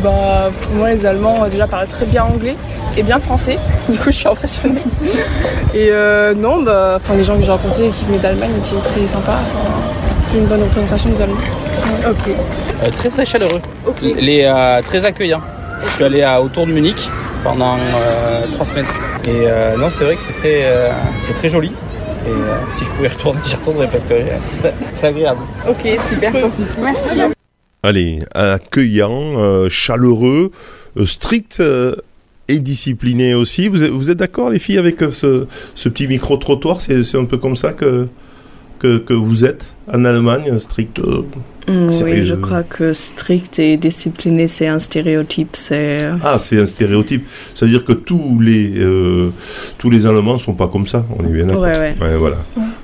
bah, 0.05 0.51
pour 0.63 0.75
moi, 0.77 0.91
les 0.91 1.05
Allemands 1.05 1.49
déjà 1.51 1.67
parlent 1.67 1.89
très 1.89 2.07
bien 2.07 2.23
anglais 2.23 2.55
et 2.97 3.03
bien 3.03 3.19
français. 3.19 3.59
Du 3.89 3.99
coup, 3.99 4.13
je 4.13 4.19
suis 4.19 4.29
impressionnée. 4.29 4.83
Et 5.75 5.91
non, 6.37 6.63
bah, 6.63 6.99
les 7.17 7.25
gens 7.25 7.37
que 7.37 7.43
j'ai 7.43 7.51
rencontrés 7.51 7.89
qui 7.89 8.05
venaient 8.05 8.19
d'Allemagne 8.19 8.53
étaient 8.57 8.81
très 8.81 9.05
sympas. 9.09 9.41
J'ai 10.31 10.39
une 10.39 10.47
bonne 10.47 10.63
représentation 10.63 11.11
des 11.11 11.23
Allemands. 11.23 11.37
Ok. 12.09 12.29
Euh, 12.83 12.91
très 12.91 13.09
très 13.09 13.25
chaleureux. 13.25 13.61
Les, 14.03 14.45
euh, 14.45 14.81
très 14.83 15.05
accueillants. 15.05 15.41
Je 15.85 15.91
suis 15.91 16.05
allé 16.05 16.23
à, 16.23 16.41
autour 16.41 16.67
de 16.67 16.73
Munich 16.73 17.09
pendant 17.43 17.77
euh, 17.79 18.47
trois 18.53 18.65
semaines. 18.65 18.87
Et 19.27 19.47
non, 19.79 19.91
c'est 19.91 20.05
vrai 20.05 20.17
que 20.17 20.23
c'est 20.23 20.33
très, 20.33 20.93
c'est 21.21 21.35
très 21.35 21.49
joli. 21.49 21.73
Et 22.27 22.73
si 22.73 22.85
je 22.85 22.91
pouvais 22.91 23.09
retourner, 23.09 23.41
j'y 23.45 23.57
retournerais 23.57 23.89
parce 23.91 24.05
que 24.05 24.15
c'est 24.93 25.07
agréable. 25.07 25.41
Ok, 25.69 25.89
super 26.09 26.33
Merci. 26.33 27.21
Allez, 27.83 28.21
accueillant, 28.35 29.69
chaleureux, 29.69 30.51
strict 31.05 31.63
et 32.49 32.61
discipliné 32.61 33.35
aussi. 33.35 33.69
Vous 33.69 33.83
êtes, 33.83 33.91
vous 33.91 34.11
êtes 34.11 34.19
d'accord, 34.19 34.51
les 34.51 34.59
filles, 34.59 34.79
avec 34.79 35.01
ce, 35.11 35.47
ce 35.75 35.89
petit 35.89 36.07
micro-trottoir? 36.07 36.81
C'est 36.81 37.17
un 37.17 37.25
peu 37.25 37.37
comme 37.39 37.57
ça 37.57 37.73
que, 37.73 38.09
que, 38.79 38.99
que 38.99 39.15
vous 39.15 39.45
êtes 39.45 39.75
en 39.93 40.05
Allemagne, 40.05 40.59
strict 40.59 41.01
Mm, 41.69 41.91
oui, 42.03 42.25
je 42.25 42.35
crois 42.35 42.63
que 42.63 42.95
strict 42.95 43.59
et 43.59 43.77
discipliné, 43.77 44.49
c'est 44.49 44.69
un 44.69 44.79
stéréotype. 44.79 45.51
C'est 45.53 46.03
euh, 46.03 46.17
ah, 46.25 46.39
c'est 46.39 46.59
un 46.59 46.67
stéréotype. 46.67 47.27
C'est-à-dire 47.55 47.85
que 47.85 47.93
tous 47.93 48.39
les 48.41 48.73
euh, 48.79 49.31
tous 49.77 49.91
les 49.91 50.07
Allemands 50.07 50.39
sont 50.39 50.55
pas 50.55 50.69
comme 50.69 50.87
ça. 50.87 51.05
On 51.19 51.27
est 51.27 51.33
bien 51.33 51.47
d'accord. 51.47 51.63
Ouais, 51.63 51.95
ouais. 52.01 52.17
voilà. 52.17 52.39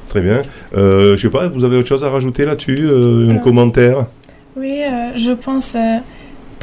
Très 0.08 0.20
bien. 0.20 0.42
Euh, 0.76 1.16
je 1.16 1.22
sais 1.22 1.30
pas, 1.30 1.48
vous 1.48 1.64
avez 1.64 1.76
autre 1.76 1.88
chose 1.88 2.04
à 2.04 2.10
rajouter 2.10 2.44
là-dessus, 2.44 2.78
euh, 2.82 3.30
un 3.30 3.38
commentaire? 3.38 4.06
Oui, 4.56 4.82
je 5.16 5.32
pense 5.32 5.76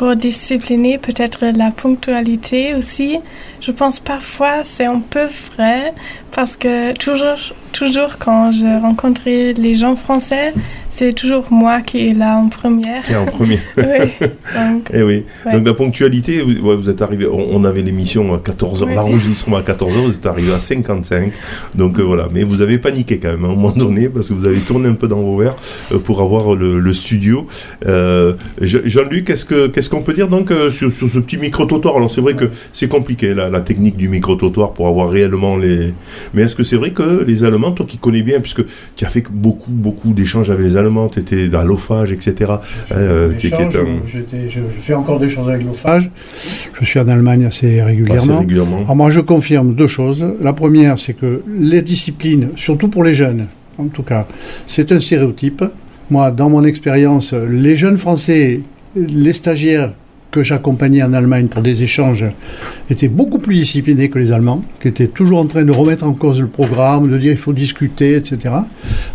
pour 0.02 0.16
discipliner 0.16 0.98
peut-être 0.98 1.46
la 1.56 1.70
ponctualité 1.70 2.74
aussi. 2.74 3.20
Je 3.60 3.70
pense 3.70 4.00
parfois 4.00 4.64
c'est 4.64 4.88
un 4.88 5.00
peu 5.00 5.28
vrai 5.54 5.94
parce 6.32 6.56
que 6.56 6.94
toujours, 6.94 7.38
toujours 7.72 8.18
quand 8.18 8.52
je 8.52 8.82
rencontrais 8.82 9.54
les 9.54 9.76
gens 9.76 9.96
français, 9.96 10.56
c'est 10.94 11.14
toujours 11.14 11.46
moi 11.52 11.82
qui 11.82 12.10
est 12.10 12.14
là 12.14 12.38
en 12.38 12.50
première. 12.50 13.04
Qui 13.04 13.14
est 13.14 13.16
en 13.16 13.26
première. 13.26 13.60
oui. 13.78 13.84
Donc, 14.54 14.92
Et 14.94 15.02
oui. 15.04 15.24
Ouais. 15.46 15.54
Donc 15.54 15.66
la 15.66 15.74
ponctualité, 15.74 16.42
vous, 16.42 16.52
ouais, 16.68 16.76
vous 16.76 16.90
êtes 16.90 17.02
arrivé, 17.02 17.26
on, 17.28 17.56
on 17.56 17.64
avait 17.64 17.82
l'émission 17.82 18.34
à 18.34 18.38
14h, 18.38 18.84
Oui. 18.86 18.94
l'enregistrement 18.96 19.58
à 19.58 19.62
14h, 19.62 19.92
vous 20.06 20.12
êtes 20.12 20.26
arrivé 20.26 20.52
à 20.54 20.60
55. 20.60 21.32
Donc 21.76 21.98
euh, 21.98 22.04
voilà, 22.04 22.28
mais 22.34 22.44
vous 22.44 22.62
avez 22.62 22.78
paniqué 22.78 23.18
quand 23.20 23.30
même 23.30 23.46
à 23.46 23.48
un 23.48 23.52
moment 23.56 23.72
donné 23.72 24.10
parce 24.10 24.28
que 24.30 24.34
vous 24.34 24.46
avez 24.46 24.60
tourné 24.60 24.90
un 24.90 24.94
peu 24.94 25.08
dans 25.08 25.22
vos 25.22 25.38
verres 25.38 25.56
euh, 25.94 25.98
pour 25.98 26.22
avoir 26.22 26.56
le, 26.56 26.80
le 26.80 26.94
studio. 26.94 27.48
Euh, 27.88 28.34
Je- 28.60 28.80
Jean-Luc, 28.86 29.26
qu'est-ce 29.26 29.46
que 29.46 29.68
qu'est-ce 29.68 29.90
qu'on 29.90 30.02
peut 30.02 30.14
dire 30.14 30.28
donc 30.28 30.52
sur, 30.70 30.92
sur 30.92 31.08
ce 31.10 31.20
petit 31.20 31.38
micro-trottoir? 31.38 31.96
Alors 31.96 32.12
c'est 32.12 32.22
vrai 32.22 32.36
que 32.36 32.50
c'est 32.74 32.88
compliqué 32.90 33.34
la, 33.34 33.50
la 33.50 33.62
technique 33.62 33.96
du 33.96 34.10
micro-trottoir 34.10 34.74
pour 34.74 34.88
avoir 34.88 35.10
réellement 35.10 35.56
les... 35.56 35.94
Mais 36.34 36.42
est-ce 36.44 36.56
que 36.56 36.64
c'est 36.64 36.76
vrai 36.76 36.92
que 36.92 37.24
les 37.26 37.44
Allemands, 37.44 37.72
toi 37.72 37.86
qui 37.88 37.98
connais 37.98 38.22
bien, 38.24 38.40
puisque 38.42 38.64
tu 38.96 39.06
as 39.06 39.10
fait 39.10 39.24
beaucoup, 39.30 39.72
beaucoup 39.72 40.12
d'échanges 40.14 40.50
avec 40.50 40.64
les 40.66 40.76
Allemands, 40.76 40.81
tu 41.10 41.20
étais 41.20 41.48
dans 41.50 41.64
l'OFAGE, 41.64 42.12
etc. 42.12 42.52
euh, 42.92 43.34
qui- 43.34 43.50
qui 43.52 43.62
est 43.62 43.68
Échange, 43.68 43.76
un- 43.76 44.08
j'étais- 44.08 44.50
je, 44.50 44.60
je 44.74 44.80
fais 44.80 44.94
encore 44.94 45.20
des 45.20 45.30
choses 45.30 45.50
avec 45.50 45.66
l'OFAGE. 45.66 46.10
Je 46.80 46.86
suis 46.86 47.00
en 47.00 47.08
Allemagne 47.08 47.46
assez 47.46 47.82
régulièrement. 47.82 48.22
Assez 48.34 48.40
régulièrement. 48.40 48.78
Alors 48.78 48.96
moi, 48.96 49.12
je 49.12 49.20
confirme 49.20 49.76
deux 49.76 49.88
choses. 49.88 50.26
La 50.42 50.54
première, 50.54 50.98
c'est 51.00 51.14
que 51.14 51.42
les 51.60 51.82
disciplines, 51.82 52.50
surtout 52.56 52.88
pour 52.88 53.04
les 53.04 53.14
jeunes, 53.14 53.48
en 53.78 53.86
tout 53.86 54.04
cas, 54.04 54.26
c'est 54.68 54.92
un 54.92 55.00
stéréotype. 55.00 55.64
Moi, 56.10 56.32
dans 56.32 56.50
mon 56.50 56.64
expérience, 56.64 57.34
les 57.34 57.78
jeunes 57.78 57.98
Français, 57.98 58.62
les 58.96 59.34
stagiaires 59.34 59.94
que 60.32 60.44
j'accompagnais 60.44 61.04
en 61.04 61.14
Allemagne 61.14 61.48
pour 61.48 61.62
des 61.62 61.84
échanges 61.84 62.26
étaient 62.90 63.10
beaucoup 63.10 63.38
plus 63.38 63.56
disciplinés 63.56 64.10
que 64.10 64.18
les 64.18 64.32
Allemands, 64.32 64.62
qui 64.82 64.88
étaient 64.88 65.08
toujours 65.08 65.40
en 65.40 65.46
train 65.46 65.64
de 65.64 65.72
remettre 65.72 66.06
en 66.06 66.14
cause 66.14 66.40
le 66.40 66.48
programme, 66.48 67.10
de 67.10 67.18
dire 67.18 67.32
il 67.34 67.38
faut 67.38 67.54
discuter, 67.54 68.16
etc. 68.16 68.56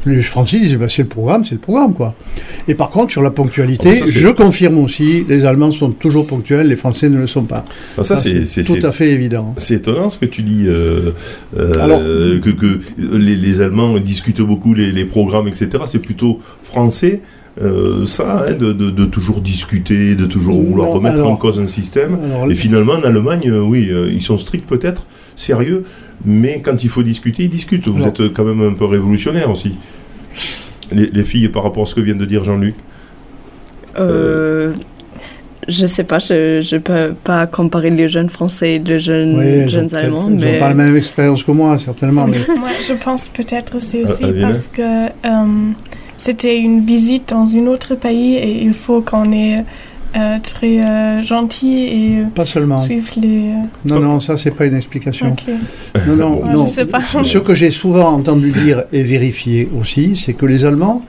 Les 0.05 0.23
Français 0.23 0.59
disaient 0.61 0.77
bah, 0.77 0.87
c'est 0.89 1.03
le 1.03 1.09
programme, 1.09 1.45
c'est 1.45 1.55
le 1.55 1.61
programme, 1.61 1.95
quoi. 1.95 2.15
Et 2.69 2.75
par 2.75 2.91
contre, 2.91 3.13
sur 3.13 3.23
la 3.23 3.31
ponctualité, 3.31 4.01
Ah, 4.03 4.07
ça, 4.07 4.13
je 4.13 4.29
confirme 4.29 4.79
aussi, 4.79 5.25
les 5.29 5.45
Allemands 5.45 5.73
sont 5.73 5.91
toujours 5.91 6.27
ponctuels, 6.27 6.69
les 6.69 6.77
Français 6.77 7.09
ne 7.09 7.17
le 7.19 7.27
sont 7.27 7.45
pas. 7.45 7.65
Ah, 7.97 8.05
ça, 8.05 8.17
Ça, 8.17 8.29
c'est 8.45 8.63
tout 8.65 8.87
à 8.87 8.93
fait 8.93 9.11
évident. 9.11 9.55
C'est 9.57 9.75
étonnant 9.77 10.11
ce 10.11 10.19
que 10.19 10.27
tu 10.27 10.43
dis, 10.43 10.65
euh, 10.67 11.13
euh, 11.57 11.81
Alors- 11.81 12.01
que, 12.01 12.51
que 12.51 12.81
les, 12.99 13.37
les 13.37 13.61
Allemands 13.61 13.99
discutent 13.99 14.43
beaucoup 14.43 14.75
les, 14.75 14.93
les 14.93 15.05
programmes, 15.07 15.49
etc. 15.49 15.69
C'est 15.87 15.99
plutôt 16.03 16.41
français, 16.63 17.21
euh, 17.63 18.05
ça, 18.07 18.47
hein, 18.49 18.53
de, 18.55 18.73
de- 18.73 18.91
de 18.91 19.05
toujours 19.07 19.41
discuter, 19.41 20.15
de 20.15 20.27
toujours 20.27 20.61
vouloir 20.63 20.89
Non, 20.89 20.95
remettre 20.95 21.17
alors- 21.17 21.31
en 21.31 21.37
cause 21.37 21.59
un 21.59 21.67
système. 21.67 22.19
alors, 22.23 22.51
Et 22.51 22.55
finalement, 22.55 22.95
en 22.95 23.03
Allemagne, 23.03 23.49
euh, 23.49 23.61
oui, 23.61 23.89
euh, 23.91 24.11
ils 24.13 24.23
sont 24.23 24.37
stricts 24.39 24.67
peut-être, 24.69 25.07
sérieux, 25.37 25.85
mais 26.25 26.61
quand 26.63 26.83
il 26.85 26.89
faut 26.91 27.03
discuter, 27.03 27.45
ils 27.45 27.49
discutent. 27.51 27.89
Vous 27.89 28.05
êtes 28.05 28.33
quand 28.35 28.45
même 28.45 28.61
un 28.63 28.73
peu 28.75 28.85
révolutionnaire 28.85 29.51
aussi. 29.51 29.77
Les, 30.93 31.07
les 31.07 31.25
filles, 31.25 31.49
par 31.49 31.63
rapport 31.63 31.85
à 31.85 31.87
ce 31.87 31.95
que 31.95 32.01
vient 32.01 32.15
de 32.15 32.25
dire 32.27 32.45
Jean-Luc. 32.45 32.75
Euh, 33.99 34.73
je 35.69 35.87
sais 35.87 36.05
pas, 36.05 36.19
je 36.19 36.75
ne 36.75 36.79
peux 36.81 37.15
pas 37.25 37.47
comparer 37.47 37.91
les 37.91 38.09
jeunes 38.09 38.29
français 38.29 38.75
et 38.75 38.79
les 38.79 38.99
jeunes, 38.99 39.37
Oui, 39.39 39.45
ils 39.47 39.65
ont 39.65 39.69
jeunes 39.69 39.95
allemands, 39.95 40.27
Ils 40.29 40.35
n'ont 40.37 40.41
mais 40.43 40.59
pas 40.59 40.69
la 40.69 40.75
même 40.75 40.97
expérience 40.97 41.43
que 41.43 41.51
moi, 41.51 41.79
certainement. 41.79 42.27
mais- 42.27 42.39
Moi, 42.57 42.69
je 42.87 42.93
pense 43.03 43.29
peut-être 43.29 43.81
c'est 43.81 44.03
aussi 44.03 44.23
Ah, 44.23 44.27
Adrien 44.27 44.47
parce 44.47 44.67
que 44.69 44.83
euh, 44.83 45.71
c'était 46.19 46.59
une 46.59 46.81
visite 46.81 47.31
dans 47.31 47.55
un 47.55 47.67
autre 47.67 47.95
pays 47.95 48.35
et 48.35 48.63
il 48.63 48.73
faut 48.73 49.01
qu'on 49.01 49.33
est 49.33 49.65
euh, 50.17 50.39
très 50.43 50.83
euh, 50.83 51.23
gentil 51.23 51.83
et 51.83 52.23
Pas 52.35 52.47
seulement. 52.47 52.79
suivre 52.79 53.09
les. 53.21 53.53
Non, 53.85 54.01
non, 54.01 54.21
ça, 54.21 54.37
c'est 54.37 54.51
pas 54.51 54.65
une 54.65 54.77
explication. 54.77 55.37
Non, 56.07 56.17
non, 56.17 56.45
non. 56.45 56.67
je 56.67 56.71
sais 56.73 56.87
pas. 56.87 57.01
Ce 57.23 57.39
que 57.39 57.55
j'ai 57.55 57.71
souvent 57.71 58.13
entendu 58.13 58.51
dire 58.51 58.85
et 58.93 59.03
vérifié 59.03 59.69
aussi, 59.79 60.17
c'est 60.17 60.33
que 60.33 60.47
les 60.47 60.65
Allemands 60.65 61.03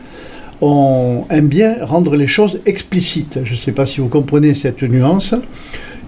ont, 0.61 1.23
aiment 1.29 1.47
bien 1.47 1.77
rendre 1.81 2.15
les 2.15 2.27
choses 2.27 2.59
explicites. 2.65 3.39
Je 3.45 3.51
ne 3.51 3.57
sais 3.57 3.71
pas 3.71 3.85
si 3.85 4.01
vous 4.01 4.09
comprenez 4.09 4.53
cette 4.53 4.83
nuance. 4.83 5.33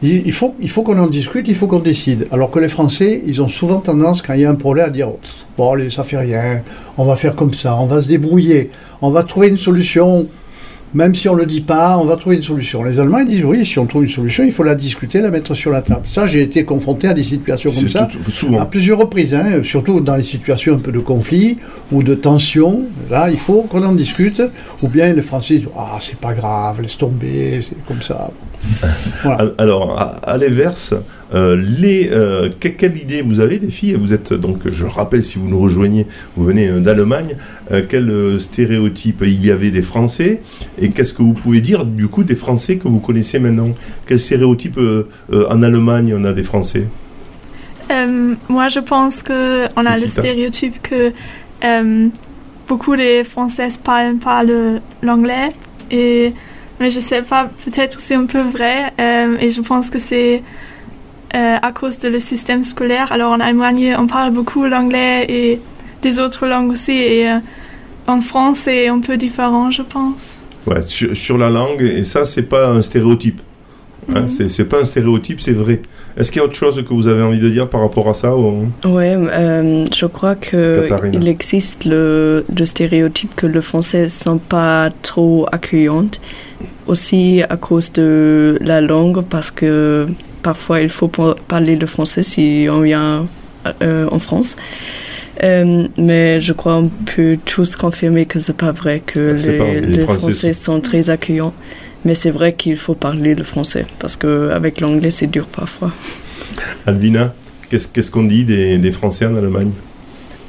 Il, 0.02 0.32
faut, 0.32 0.56
il 0.62 0.70
faut 0.70 0.84
qu'on 0.84 0.98
en 0.98 1.08
discute, 1.08 1.46
il 1.48 1.56
faut 1.56 1.68
qu'on 1.68 1.80
décide. 1.80 2.28
Alors 2.32 2.52
que 2.52 2.60
les 2.60 2.70
Français, 2.70 3.22
ils 3.26 3.42
ont 3.42 3.50
souvent 3.50 3.80
tendance, 3.80 4.22
quand 4.22 4.34
il 4.34 4.42
y 4.42 4.46
a 4.46 4.50
un 4.50 4.56
problème, 4.56 4.86
à 4.86 4.90
dire 4.90 5.10
Bon, 5.58 5.74
allez, 5.74 5.90
ça 5.90 6.04
fait 6.04 6.18
rien, 6.18 6.62
on 6.98 7.04
va 7.04 7.18
faire 7.18 7.36
comme 7.36 7.54
ça, 7.54 7.76
on 7.76 7.86
va 7.86 8.02
se 8.02 8.08
débrouiller, 8.08 8.72
on 9.02 9.10
va 9.10 9.24
trouver 9.24 9.50
une 9.50 9.58
solution. 9.58 10.28
Même 10.94 11.14
si 11.14 11.30
on 11.30 11.36
ne 11.36 11.42
le 11.42 11.46
dit 11.46 11.62
pas, 11.62 11.98
on 12.00 12.06
va 12.06 12.16
trouver 12.16 12.38
une 12.38 12.42
solution. 12.44 12.84
Les 12.84 13.00
Allemands 13.00 13.20
ils 13.20 13.28
disent 13.28 13.44
oui, 13.46 13.66
si 13.66 13.78
on 13.78 13.86
trouve 13.86 14.04
une 14.04 14.10
solution, 14.10 14.44
il 14.44 14.52
faut 14.52 14.64
la 14.64 14.74
discuter, 14.76 15.22
la 15.22 15.30
mettre 15.30 15.54
sur 15.54 15.72
la 15.72 15.82
table. 15.82 16.02
Ça, 16.08 16.26
j'ai 16.26 16.42
été 16.42 16.64
confronté 16.66 17.08
à 17.08 17.14
des 17.14 17.22
situations 17.24 17.70
comme 17.72 17.90
ça 17.90 18.08
tout- 18.12 18.32
souvent. 18.32 18.60
à 18.62 18.66
plusieurs 18.66 18.98
reprises, 18.98 19.34
hein, 19.36 19.62
surtout 19.64 20.00
dans 20.00 20.16
les 20.16 20.24
situations 20.24 20.74
un 20.76 20.80
peu 20.80 20.92
de 20.92 21.00
conflit 21.00 21.58
ou 21.92 22.02
de 22.02 22.16
tension. 22.16 22.82
Là, 23.12 23.30
il 23.30 23.38
faut 23.38 23.62
qu'on 23.64 23.84
en 23.84 23.92
discute. 23.94 24.42
Ou 24.82 24.88
bien 24.88 25.14
les 25.14 25.22
Français 25.22 25.58
disent 25.60 25.68
Ah, 25.78 25.98
c'est 26.00 26.18
pas 26.18 26.34
grave, 26.34 26.82
laisse 26.82 26.98
tomber, 26.98 27.62
c'est 27.68 27.86
comme 27.86 28.02
ça. 28.02 28.32
Voilà. 29.24 29.52
Alors, 29.58 29.98
à, 30.00 30.06
à 30.30 30.38
l'inverse, 30.38 30.94
euh, 31.34 31.56
les, 31.56 32.10
euh, 32.12 32.50
que- 32.60 32.70
quelle 32.70 32.98
idée 32.98 33.22
vous 33.22 33.40
avez, 33.40 33.60
les 33.60 33.70
filles? 33.72 33.94
Vous 33.94 34.14
êtes 34.14 34.34
donc, 34.34 34.68
je 34.72 34.86
rappelle, 34.86 35.24
si 35.24 35.38
vous 35.38 35.48
nous 35.48 35.60
rejoignez, 35.60 36.08
vous 36.36 36.44
venez 36.44 36.68
euh, 36.70 36.80
d'Allemagne. 36.80 37.36
euh, 37.72 37.84
quel 37.88 38.12
stéréotype 38.40 39.24
il 39.26 39.46
y 39.46 39.52
avait 39.52 39.72
des 39.72 39.82
Français? 39.84 40.42
Et 40.82 40.90
qu'est-ce 40.90 41.14
que 41.14 41.22
vous 41.22 41.34
pouvez 41.34 41.62
dire 41.62 41.86
du 41.86 42.08
coup 42.08 42.24
des 42.24 42.36
Français 42.36 42.78
que 42.78 42.88
vous 42.88 43.00
connaissez 43.00 43.38
maintenant? 43.40 43.70
Quel 44.08 44.20
stéréotype 44.20 44.80
en 45.32 45.62
Allemagne 45.64 46.16
on 46.18 46.24
a 46.26 46.34
des 46.34 46.44
Français? 46.44 46.86
Moi, 48.50 48.68
je 48.70 48.80
pense 48.80 49.22
que 49.24 49.66
on 49.76 49.86
a 49.86 49.98
le 49.98 50.08
stéréotype 50.08 50.82
que 50.82 51.12
beaucoup 52.68 52.96
de 52.96 53.24
Françaises 53.24 53.78
parlent 53.78 54.18
pas 54.18 54.44
l'anglais. 55.02 55.50
Et 55.92 56.34
mais 56.80 56.90
je 56.92 57.00
sais 57.00 57.22
pas, 57.24 57.50
peut-être 57.66 58.00
c'est 58.00 58.16
un 58.16 58.26
peu 58.26 58.42
vrai. 58.42 58.94
et 59.00 59.50
je 59.50 59.62
pense 59.62 59.90
que 59.90 60.00
c'est 60.00 60.44
euh, 61.36 61.56
à 61.62 61.72
cause 61.72 61.98
de 62.00 62.08
le 62.10 62.20
système 62.20 62.64
scolaire. 62.64 63.12
Alors 63.12 63.32
en 63.32 63.40
Allemagne, 63.40 63.96
on 63.98 64.08
parle 64.08 64.32
beaucoup 64.34 64.66
l'anglais 64.66 65.26
et 65.30 65.60
des 66.02 66.20
autres 66.20 66.48
langues 66.48 66.72
aussi. 66.72 66.92
Et 66.94 67.30
euh, 67.30 67.38
en 68.08 68.22
France, 68.22 68.60
c'est 68.60 68.88
un 68.88 69.00
peu 69.00 69.18
différent, 69.18 69.70
je 69.72 69.82
pense. 69.84 70.42
Ouais, 70.66 70.82
sur, 70.82 71.16
sur 71.16 71.38
la 71.38 71.50
langue, 71.50 71.82
et 71.82 72.04
ça, 72.04 72.26
c'est 72.26 72.44
pas 72.44 72.68
un 72.70 72.82
stéréotype. 72.82 73.42
Hein, 74.14 74.28
c'est- 74.28 74.50
C'est 74.50 74.66
pas 74.66 74.82
un 74.82 74.86
stéréotype, 74.86 75.40
c'est 75.40 75.54
vrai. 75.54 75.82
Est-ce 76.18 76.32
qu'il 76.32 76.40
y 76.40 76.42
a 76.42 76.46
autre 76.46 76.56
chose 76.56 76.84
que 76.88 76.94
vous 76.94 77.08
avez 77.08 77.22
envie 77.22 77.38
de 77.40 77.50
dire 77.50 77.70
par 77.70 77.82
rapport 77.82 78.10
à 78.10 78.16
ça 78.16 78.36
ou- 78.36 78.68
Ouais, 78.84 79.16
euh, 79.16 79.86
je 79.94 80.06
crois 80.08 80.34
que 80.36 80.82
Katharina. 80.88 81.20
il 81.22 81.28
existe 81.28 81.86
le, 81.86 82.44
le 82.58 82.66
stéréotype 82.66 83.36
que 83.36 83.46
les 83.46 83.62
Français 83.62 84.04
ne 84.04 84.08
sont 84.08 84.40
pas 84.40 84.90
trop 85.04 85.46
accueillantes, 85.52 86.20
aussi 86.88 87.44
à 87.48 87.56
cause 87.58 87.92
de 87.94 88.58
la 88.62 88.82
langue, 88.82 89.22
parce 89.30 89.52
que 89.52 90.08
parfois 90.42 90.82
il 90.82 90.90
faut 90.90 91.08
pa- 91.08 91.36
parler 91.48 91.76
le 91.76 91.88
français 91.88 92.24
si 92.24 92.68
on 92.70 92.82
vient 92.82 93.28
euh, 93.82 94.08
en 94.12 94.20
France. 94.20 94.56
Euh, 95.44 95.88
mais 95.98 96.42
je 96.42 96.52
crois 96.54 96.74
qu'on 96.82 96.90
peut 97.06 97.38
tous 97.46 97.76
confirmer 97.78 98.26
que 98.26 98.40
c'est 98.40 98.58
pas 98.58 98.74
vrai 98.74 99.02
que 99.06 99.36
les, 99.38 99.58
pas 99.58 99.64
vrai, 99.64 99.82
les 99.82 99.88
les 99.88 100.00
Français 100.04 100.20
Français 100.20 100.54
sont 100.54 100.82
très 100.82 101.10
accueillants. 101.10 101.54
Mais 102.06 102.16
c'est 102.16 102.32
vrai 102.32 102.54
qu'il 102.54 102.78
faut 102.78 102.96
parler 102.96 103.36
le 103.36 103.44
français 103.44 103.86
parce 104.00 104.16
qu'avec 104.16 104.80
l'anglais 104.80 105.12
c'est 105.12 105.28
dur 105.28 105.48
parfois. 105.48 105.92
Alvina, 106.86 107.34
qu'est-ce 107.70 108.10
qu'on 108.12 108.24
dit 108.24 108.46
des, 108.46 108.78
des 108.78 108.92
Français 108.92 109.26
en 109.26 109.36
Allemagne? 109.36 109.72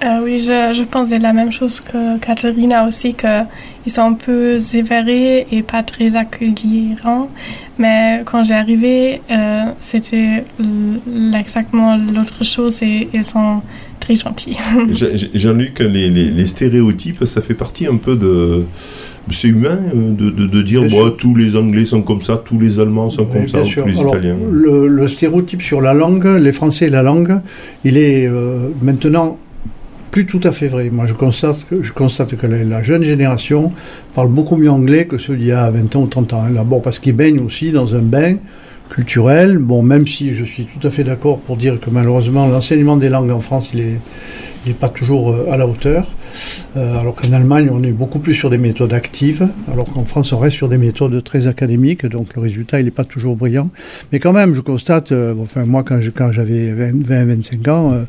Euh, 0.03 0.21
oui, 0.25 0.39
je, 0.41 0.73
je 0.73 0.83
pense 0.85 1.11
la 1.11 1.33
même 1.35 1.53
chose 1.53 1.79
que 1.81 2.19
Katharina 2.19 2.89
aussi, 2.89 3.13
qu'ils 3.15 3.93
sont 3.93 4.03
un 4.03 4.13
peu 4.15 4.59
sévérés 4.59 5.47
et 5.53 5.63
pas 5.63 5.83
très 5.83 6.17
accueillants. 6.17 7.29
Mais 7.79 8.23
quand 8.25 8.43
j'ai 8.45 8.55
arrivé, 8.55 9.21
euh, 9.31 9.65
c'était 9.81 10.45
exactement 11.39 11.97
l'autre 11.97 12.45
chose 12.45 12.83
et 12.83 13.09
ils 13.13 13.25
sont 13.25 13.61
très 14.01 14.15
gentils. 14.15 14.57
Je- 14.91 15.15
je- 15.17 15.27
Jean-Luc, 15.35 15.81
les, 15.81 16.09
les- 16.09 16.31
les 16.31 16.47
stéréotypes, 16.47 17.25
ça 17.27 17.43
fait 17.43 17.55
partie 17.55 17.87
un 17.87 17.97
peu 17.97 18.17
de. 18.17 18.65
C'est 19.33 19.49
humain 19.49 19.79
euh, 19.95 20.13
de, 20.15 20.31
de- 20.31 20.47
de 20.47 20.63
dire 20.63 20.89
sûr. 20.89 21.15
tous 21.19 21.35
les 21.37 21.55
Anglais 21.57 21.85
sont 21.85 22.01
comme 22.03 22.23
ça, 22.23 22.43
tous 22.43 22.59
les 22.59 22.81
Allemands 22.81 23.11
sont 23.11 23.25
Oui, 23.27 23.33
comme 23.35 23.47
ça, 23.49 23.61
ou 23.63 23.69
tous 23.69 23.87
les 23.87 23.99
Alors, 24.01 24.15
Italiens. 24.17 24.37
le, 24.51 24.89
le 24.89 25.09
stéréotype 25.09 25.61
sur 25.63 25.83
la 25.83 25.93
langue, 25.93 26.25
les 26.41 26.53
Français 26.53 26.87
et 26.87 26.91
la 26.91 27.03
langue, 27.03 27.39
il 27.85 27.99
est 27.99 28.27
euh, 28.27 28.71
maintenant 28.81 29.37
plus 30.11 30.27
tout 30.27 30.41
à 30.45 30.53
fait 30.53 30.69
vrai. 30.69 30.91
Moi, 30.91 31.07
je 31.07 31.15
constate 31.15 31.67
que, 31.69 31.83
je 31.83 31.93
constate 31.93 32.37
que 32.37 32.47
la, 32.47 32.81
jeune 32.81 33.03
génération 33.03 33.73
parle 34.15 34.29
beaucoup 34.29 34.57
mieux 34.57 34.71
anglais 34.71 35.07
que 35.07 35.19
ceux 35.19 35.37
d'il 35.37 35.47
y 35.47 35.53
a 35.53 35.71
20 35.71 35.97
ans 35.97 36.03
ou 36.03 36.07
30 36.07 36.33
ans. 36.33 36.45
D'abord 36.51 36.83
parce 36.83 36.99
qu'ils 36.99 37.15
baignent 37.15 37.41
aussi 37.41 37.73
dans 37.73 37.95
un 37.95 38.01
bain 38.01 38.37
culturel. 38.89 39.59
Bon, 39.59 39.83
même 39.83 40.07
si 40.07 40.35
je 40.35 40.45
suis 40.45 40.67
tout 40.67 40.87
à 40.87 40.91
fait 40.91 41.05
d'accord 41.05 41.39
pour 41.39 41.57
dire 41.57 41.79
que 41.79 41.91
malheureusement, 41.91 42.49
l'enseignement 42.49 42.97
des 42.97 43.09
langues 43.09 43.31
en 43.31 43.41
France, 43.41 43.73
n'est 43.75 44.73
pas 44.73 44.89
toujours 44.89 45.31
euh, 45.31 45.51
à 45.51 45.57
la 45.57 45.67
hauteur. 45.67 46.07
Euh, 46.77 46.99
alors 46.99 47.15
qu'en 47.15 47.33
Allemagne, 47.33 47.69
on 47.73 47.83
est 47.83 47.93
beaucoup 47.93 48.19
plus 48.19 48.35
sur 48.35 48.51
des 48.51 48.59
méthodes 48.59 48.93
actives, 48.93 49.49
alors 49.73 49.87
qu'en 49.93 50.05
France, 50.05 50.33
on 50.33 50.39
reste 50.39 50.57
sur 50.57 50.69
des 50.69 50.79
méthodes 50.79 51.23
très 51.25 51.47
académiques, 51.47 52.07
donc 52.07 52.35
le 52.35 52.43
résultat, 52.43 52.81
il 52.81 52.85
n'est 52.85 52.91
pas 52.91 53.05
toujours 53.05 53.37
brillant. 53.37 53.71
Mais 54.13 54.21
quand 54.21 54.33
même, 54.33 54.55
je 54.55 54.61
constate, 54.61 55.13
euh, 55.13 55.35
enfin, 55.41 55.65
moi, 55.65 55.83
quand, 55.83 56.01
quand 56.15 56.33
j'avais 56.33 56.73
20-25 56.73 57.71
ans, 57.71 57.93
euh, 57.93 58.03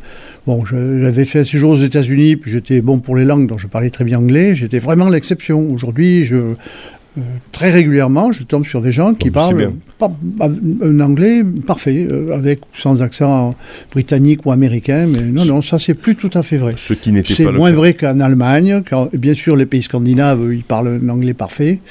bon, 0.45 0.63
j'avais 0.65 1.25
fait 1.25 1.39
un 1.39 1.43
séjour 1.43 1.71
aux 1.71 1.77
États-Unis, 1.77 2.35
puis 2.35 2.51
j'étais 2.51 2.81
bon 2.81 2.99
pour 2.99 3.15
les 3.15 3.25
langues, 3.25 3.47
donc 3.47 3.59
je 3.59 3.67
parlais 3.67 3.89
très 3.89 4.03
bien 4.03 4.19
anglais, 4.19 4.55
j'étais 4.55 4.79
vraiment 4.79 5.09
l'exception. 5.09 5.71
Aujourd'hui, 5.71 6.25
je, 6.25 6.55
euh, 7.17 7.21
très 7.51 7.71
régulièrement, 7.71 8.31
je 8.31 8.43
tombe 8.43 8.65
sur 8.65 8.81
des 8.81 8.93
gens 8.93 9.13
qui 9.13 9.31
parlent 9.31 9.73
un 9.99 10.99
anglais 11.01 11.43
parfait, 11.67 12.07
euh, 12.09 12.33
avec 12.33 12.61
sans 12.73 13.01
accent 13.01 13.53
britannique 13.91 14.45
ou 14.45 14.51
américain. 14.51 15.07
Mais 15.07 15.19
non, 15.19 15.43
non, 15.43 15.61
ça 15.61 15.77
c'est 15.77 15.93
plus 15.93 16.15
tout 16.15 16.29
à 16.33 16.41
fait 16.41 16.55
vrai. 16.57 16.75
Ce 16.77 16.93
qui 16.93 17.11
n'était 17.11 17.33
C'est 17.33 17.51
moins 17.51 17.73
vrai 17.73 17.95
qu'en 17.95 18.19
Allemagne. 18.21 18.81
bien 19.13 19.33
sûr, 19.33 19.57
les 19.57 19.65
pays 19.65 19.81
scandinaves, 19.81 20.53
ils 20.53 20.63
parlent 20.63 20.99
un 21.03 21.09
anglais 21.09 21.33
parfait, 21.33 21.81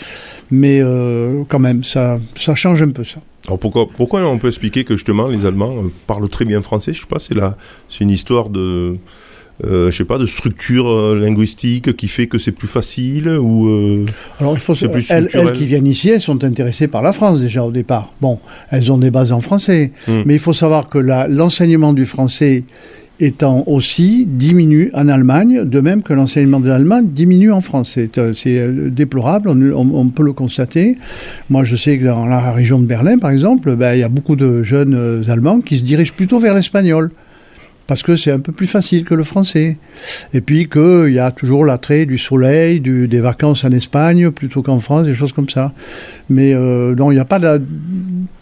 mais 0.51 0.81
euh, 0.81 1.43
quand 1.49 1.59
même, 1.59 1.85
ça, 1.85 2.17
ça 2.35 2.55
change 2.55 2.83
un 2.83 2.91
peu 2.91 3.05
ça. 3.05 3.21
Alors 3.47 3.59
pourquoi, 3.59 3.89
pourquoi 3.89 4.27
on 4.27 4.39
peut 4.39 4.49
expliquer 4.49 4.85
que 4.85 4.97
justement 4.97 5.27
les 5.29 5.45
Allemands 5.47 5.75
parlent 6.07 6.29
très 6.29 6.45
bien 6.45 6.63
français? 6.63 6.93
Je 6.93 7.01
sais 7.01 7.07
pas, 7.07 7.19
c'est 7.19 7.35
c'est 7.89 8.05
une 8.05 8.11
histoire 8.11 8.49
de 8.49 8.61
euh, 8.61 8.97
je 9.65 9.91
sais 9.91 10.05
pas, 10.05 10.19
de 10.19 10.27
structure 10.27 10.89
euh, 10.89 11.19
linguistique 11.19 11.97
qui 11.97 12.09
fait 12.09 12.27
que 12.27 12.39
c'est 12.39 12.53
plus 12.53 12.69
facile 12.69 13.29
ou 13.29 13.69
euh, 13.69 14.07
Alors 14.39 14.55
il 14.55 14.61
faut 14.61 14.75
se... 14.75 14.87
plus 14.87 15.11
elles, 15.11 15.29
elles, 15.33 15.53
qui 15.53 15.65
viennent 15.65 15.87
ici, 15.87 16.09
elles 16.09 16.21
sont 16.21 16.43
intéressées 16.45 16.89
par 16.89 17.03
la 17.03 17.13
France 17.13 17.41
déjà 17.41 17.65
au 17.65 17.71
départ. 17.71 18.13
Bon, 18.21 18.39
elles 18.71 18.91
ont 18.91 18.99
des 18.99 19.11
bases 19.11 19.33
en 19.33 19.41
français, 19.41 19.93
hmm. 20.09 20.23
mais 20.25 20.35
il 20.35 20.41
faut 20.41 20.53
savoir 20.53 20.89
que 20.89 20.99
l'enseignement 20.99 21.93
du 21.93 22.07
français 22.07 22.65
étant 23.23 23.65
aussi 23.67 24.27
diminue 24.27 24.91
en 24.95 25.07
Allemagne, 25.09 25.65
de 25.65 25.81
même 25.81 26.03
que 26.03 26.15
l'enseignement 26.15 26.59
de 26.59 26.69
l'allemand 26.69 27.03
diminue 27.03 27.53
en 27.53 27.61
France. 27.61 27.99
C'est 28.35 28.91
déplorable, 28.91 29.51
on, 29.51 30.07
peut 30.07 30.23
le 30.23 30.33
constater. 30.33 30.97
Moi, 31.51 31.65
je 31.65 31.77
sais 31.77 31.99
que 31.99 32.07
dans 32.07 32.25
la 32.25 32.51
région 32.51 32.79
de 32.79 32.87
Berlin, 32.87 33.19
par 33.19 33.31
exemple, 33.31 33.77
ben, 33.77 33.93
il 33.93 34.01
y 34.01 34.03
a 34.03 34.09
beaucoup 34.09 34.37
de 34.37 34.63
jeunes 34.63 35.23
Allemands 35.29 35.61
qui 35.61 35.77
se 35.77 35.83
dirigent 35.83 36.15
plutôt 36.17 36.39
vers 36.39 36.55
l'espagnol 36.55 37.11
parce 37.91 38.05
que 38.05 38.15
c'est 38.15 38.31
un 38.31 38.39
peu 38.39 38.53
plus 38.53 38.69
facile 38.69 39.05
que 39.05 39.15
le 39.15 39.25
français. 39.25 39.77
Et 40.33 40.41
puis 40.41 40.69
qu'il 40.69 41.13
y 41.13 41.19
a 41.19 41.33
toujours 41.33 41.65
l'attrait 41.65 42.07
du 42.07 42.19
soleil, 42.19 42.79
des 42.79 43.19
vacances 43.19 43.65
en 43.65 43.73
Espagne 43.73 44.31
plutôt 44.31 44.63
qu'en 44.63 44.79
France, 44.79 45.07
des 45.07 45.15
choses 45.15 45.33
comme 45.33 45.49
ça. 45.49 45.73
Mais 46.29 46.55
euh, 46.55 46.95
non, 46.95 47.11
il 47.11 47.15
n'y 47.15 47.21
a 47.21 47.25
pas 47.25 47.41
de... 47.41 47.61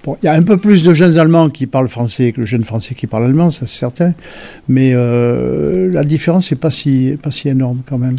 il 0.06 0.26
y 0.26 0.28
a 0.28 0.34
un 0.34 0.42
peu 0.42 0.58
plus 0.58 0.82
de 0.82 0.92
jeunes 0.92 1.16
Allemands 1.16 1.48
qui 1.48 1.66
parlent 1.66 1.88
français 1.88 2.32
que 2.32 2.42
de 2.42 2.46
jeunes 2.46 2.62
Français 2.62 2.94
qui 2.94 3.06
parlent 3.06 3.24
allemand, 3.24 3.50
ça 3.50 3.66
c'est 3.66 3.78
certain. 3.78 4.12
Mais 4.68 4.92
euh, 4.92 5.90
la 5.90 6.04
différence 6.04 6.50
n'est 6.50 6.58
pas 6.58 6.70
si, 6.70 7.16
pas 7.22 7.30
si 7.30 7.48
énorme 7.48 7.80
quand 7.88 7.96
même. 7.96 8.16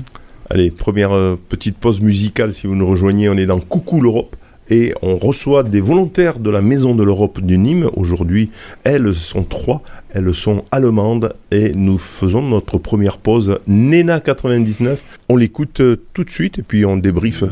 Allez, 0.49 0.71
première 0.71 1.15
euh, 1.15 1.39
petite 1.47 1.77
pause 1.77 2.01
musicale 2.01 2.53
si 2.53 2.65
vous 2.65 2.73
nous 2.73 2.87
rejoignez. 2.87 3.29
On 3.29 3.37
est 3.37 3.45
dans 3.45 3.59
Coucou 3.59 4.01
l'Europe 4.01 4.35
et 4.69 4.93
on 5.01 5.17
reçoit 5.17 5.63
des 5.63 5.81
volontaires 5.81 6.39
de 6.39 6.49
la 6.49 6.61
Maison 6.61 6.95
de 6.95 7.03
l'Europe 7.03 7.41
du 7.41 7.57
Nîmes. 7.57 7.89
Aujourd'hui, 7.95 8.51
elles 8.83 9.13
sont 9.13 9.43
trois, 9.43 9.81
elles 10.13 10.33
sont 10.33 10.63
allemandes 10.71 11.33
et 11.51 11.73
nous 11.73 11.97
faisons 11.97 12.41
notre 12.41 12.77
première 12.77 13.17
pause. 13.17 13.59
Nena 13.67 14.19
99, 14.19 15.19
on 15.29 15.37
l'écoute 15.37 15.81
euh, 15.81 15.97
tout 16.13 16.23
de 16.23 16.29
suite 16.29 16.59
et 16.59 16.63
puis 16.63 16.85
on 16.85 16.97
débriefe. 16.97 17.43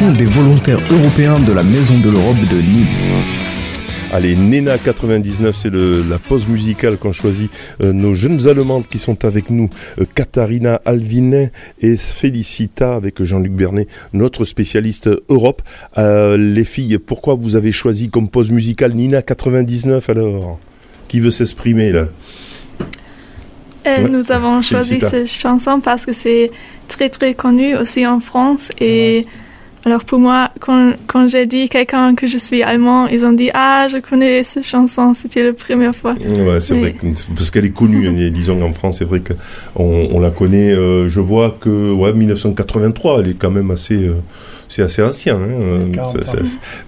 Des 0.00 0.24
volontaires 0.24 0.80
européens 0.90 1.38
de 1.38 1.52
la 1.52 1.62
Maison 1.62 1.96
de 2.00 2.10
l'Europe 2.10 2.40
de 2.50 2.56
Nîmes. 2.56 3.22
Allez, 4.12 4.34
Nena 4.34 4.76
99, 4.76 5.54
c'est 5.56 5.72
la 5.72 6.18
pause 6.18 6.48
musicale 6.48 6.96
qu'ont 6.96 7.12
choisi 7.12 7.48
euh, 7.80 7.92
nos 7.92 8.12
jeunes 8.12 8.48
Allemandes 8.48 8.88
qui 8.88 8.98
sont 8.98 9.24
avec 9.24 9.50
nous, 9.50 9.70
euh, 10.00 10.04
Katharina 10.12 10.80
Alvinen 10.84 11.50
et 11.80 11.96
Félicita 11.96 12.96
avec 12.96 13.22
Jean-Luc 13.22 13.52
Bernet, 13.52 13.86
notre 14.12 14.44
spécialiste 14.44 15.08
Europe. 15.28 15.62
Euh, 15.96 16.36
les 16.36 16.64
filles, 16.64 16.98
pourquoi 16.98 17.36
vous 17.36 17.54
avez 17.54 17.70
choisi 17.70 18.10
comme 18.10 18.28
pause 18.28 18.50
musicale 18.50 18.94
Nina 18.94 19.22
99 19.22 20.10
alors? 20.10 20.58
Qui 21.06 21.20
veut 21.20 21.30
s'exprimer 21.30 21.92
là? 21.92 22.06
Nous 24.10 24.32
avons 24.32 24.60
choisi 24.60 24.98
cette 24.98 25.28
chanson 25.28 25.78
parce 25.78 26.04
que 26.04 26.12
c'est 26.12 26.50
très 26.88 27.10
très 27.10 27.34
connu 27.34 27.76
aussi 27.76 28.04
en 28.06 28.18
France 28.18 28.72
et 28.80 29.26
alors 29.84 30.04
pour 30.04 30.18
moi, 30.18 30.50
quand, 30.60 30.92
quand 31.06 31.28
j'ai 31.28 31.46
dit 31.46 31.68
quelqu'un 31.68 32.14
que 32.14 32.26
je 32.26 32.38
suis 32.38 32.62
allemand, 32.62 33.06
ils 33.06 33.26
ont 33.26 33.32
dit 33.32 33.50
ah 33.52 33.86
je 33.90 33.98
connais 33.98 34.42
cette 34.42 34.64
chanson, 34.64 35.12
c'était 35.14 35.44
la 35.44 35.52
première 35.52 35.94
fois. 35.94 36.14
Ouais, 36.14 36.60
c'est 36.60 36.78
vrai 36.78 36.94
parce 37.34 37.50
qu'elle 37.50 37.66
est 37.66 37.76
connue, 37.76 38.08
hein, 38.08 38.30
disons 38.30 38.62
en 38.62 38.72
France, 38.72 38.98
c'est 38.98 39.04
vrai 39.04 39.20
qu'on 39.20 40.08
on 40.10 40.20
la 40.20 40.30
connaît. 40.30 40.72
Euh, 40.72 41.08
je 41.08 41.20
vois 41.20 41.56
que 41.60 41.92
ouais 41.92 42.12
1983, 42.12 43.20
elle 43.20 43.30
est 43.30 43.34
quand 43.34 43.50
même 43.50 43.70
assez. 43.70 43.96
Euh, 43.96 44.14
c'est 44.74 44.82
assez 44.82 45.02
ancien. 45.02 45.36
Hein, 45.36 46.02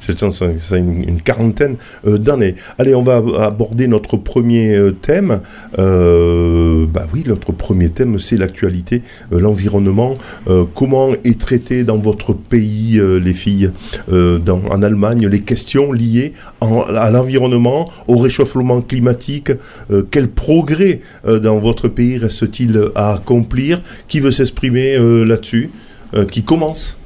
c'est 0.01 0.79
une, 0.79 1.09
une, 1.09 1.21
quarantaine 1.21 1.77
d'années. 2.05 2.57
Allez, 2.79 2.97
on 2.97 3.05
va 3.05 3.23
aborder 3.39 3.87
notre 3.87 4.17
premier 4.17 4.77
thème. 5.01 5.41
bah 5.77 7.07
oui, 7.13 7.23
notre 7.27 7.53
premier 7.53 7.91
thème, 7.91 8.19
c'est 8.19 8.37
l'actualité, 8.37 9.03
l'environnement. 9.31 10.15
comment 10.75 11.11
est 11.25 11.39
traité 11.39 11.85
dans 11.85 11.97
votre 11.97 12.33
pays, 12.33 13.01
les 13.01 13.35
filles, 13.35 13.71
dans, 14.11 14.63
en 14.71 14.83
Allemagne, 14.83 15.29
les 15.29 15.41
questions 15.43 15.93
liées 15.93 16.33
à 16.61 17.11
l'environnement, 17.13 17.89
au 18.09 18.19
réchauffement 18.19 18.81
climatique 18.81 19.53
Quel 20.11 20.29
progrès 20.29 21.01
dans 21.25 21.59
votre 21.59 21.87
pays 21.87 22.19
reste-t-il 22.19 22.91
à 22.97 23.15
accomplir? 23.15 23.81
Qui 24.09 24.19
veut 24.19 24.33
s'exprimer 24.33 24.99
là-dessus? 24.99 25.71
Qui 26.31 26.43
commence? 26.43 26.99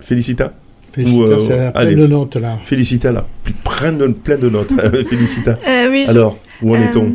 Félicita 0.00 0.52
Félicita, 0.92 1.38
c'est 1.38 1.72
plein 1.72 1.96
de 1.96 2.06
notes 2.06 2.36
là. 2.36 2.58
Félicita, 2.64 3.12
là, 3.12 3.26
plein 3.64 3.92
de, 3.92 4.08
plein 4.08 4.36
de 4.36 4.50
notes. 4.50 4.72
Félicita. 5.08 5.56
oui, 5.90 6.04
Alors, 6.08 6.36
où 6.62 6.74
en 6.74 6.80
est-on 6.80 7.14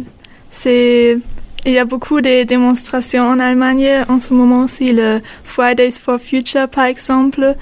C'est 0.50 1.18
il 1.66 1.74
y 1.74 1.80
a 1.80 1.86
beaucoup 1.86 2.22
de 2.22 2.44
démonstrations 2.44 3.24
en 3.24 3.40
Allemagne 3.40 4.06
en 4.08 4.20
ce 4.20 4.36
moment 4.36 4.64
aussi, 4.64 4.94
le 4.94 5.20
Fridays 5.44 5.92
for 6.00 6.20
Future 6.20 6.70
par 6.70 6.86
exemple. 6.86 7.56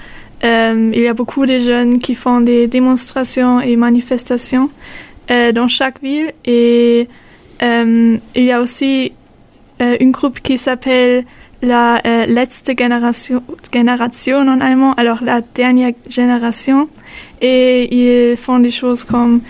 Euh, 0.44 0.90
il 0.92 1.00
y 1.00 1.08
a 1.08 1.14
beaucoup 1.14 1.46
de 1.46 1.58
jeunes 1.58 2.00
qui 2.00 2.14
font 2.14 2.42
des 2.42 2.66
démonstrations 2.66 3.62
et 3.62 3.76
manifestations 3.76 4.68
euh, 5.30 5.52
dans 5.52 5.68
chaque 5.68 6.02
ville 6.02 6.32
et 6.44 7.08
euh, 7.62 8.18
il 8.34 8.44
y 8.44 8.52
a 8.52 8.60
aussi 8.60 9.12
une 9.80 10.12
groupe 10.12 10.40
qui 10.40 10.56
s'appelle 10.56 11.24
la 11.64 12.00
letzte 12.26 12.72
Generation, 12.78 13.42
Generation 13.72 14.38
en 14.38 14.60
allemand, 14.60 14.94
alors 14.94 15.22
la 15.22 15.40
dernière 15.54 15.92
génération 16.08 16.88
et 17.40 17.94
ils 17.94 18.36
font 18.36 18.58
des 18.58 18.70
choses 18.70 19.04
comme 19.04 19.40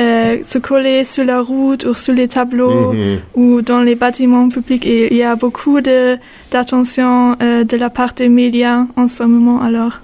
euh, 0.00 0.38
se 0.42 0.58
coller 0.58 1.04
sur 1.04 1.22
la 1.22 1.42
route 1.42 1.84
ou 1.84 1.94
sur 1.94 2.14
les 2.14 2.26
tableaux 2.26 2.94
mhm. 2.94 3.18
ou 3.34 3.60
dans 3.60 3.82
les 3.82 3.94
bâtiments 3.94 4.48
publics. 4.48 4.86
Et 4.86 5.12
il 5.12 5.18
y 5.18 5.22
a 5.22 5.36
beaucoup 5.36 5.80
d'attention 5.82 7.36
euh, 7.42 7.64
de 7.64 7.76
la 7.76 7.90
part 7.90 8.14
des 8.14 8.30
médias 8.30 8.86
en 8.96 9.06
ce 9.06 9.22
moment. 9.22 9.60
Alors, 9.60 10.00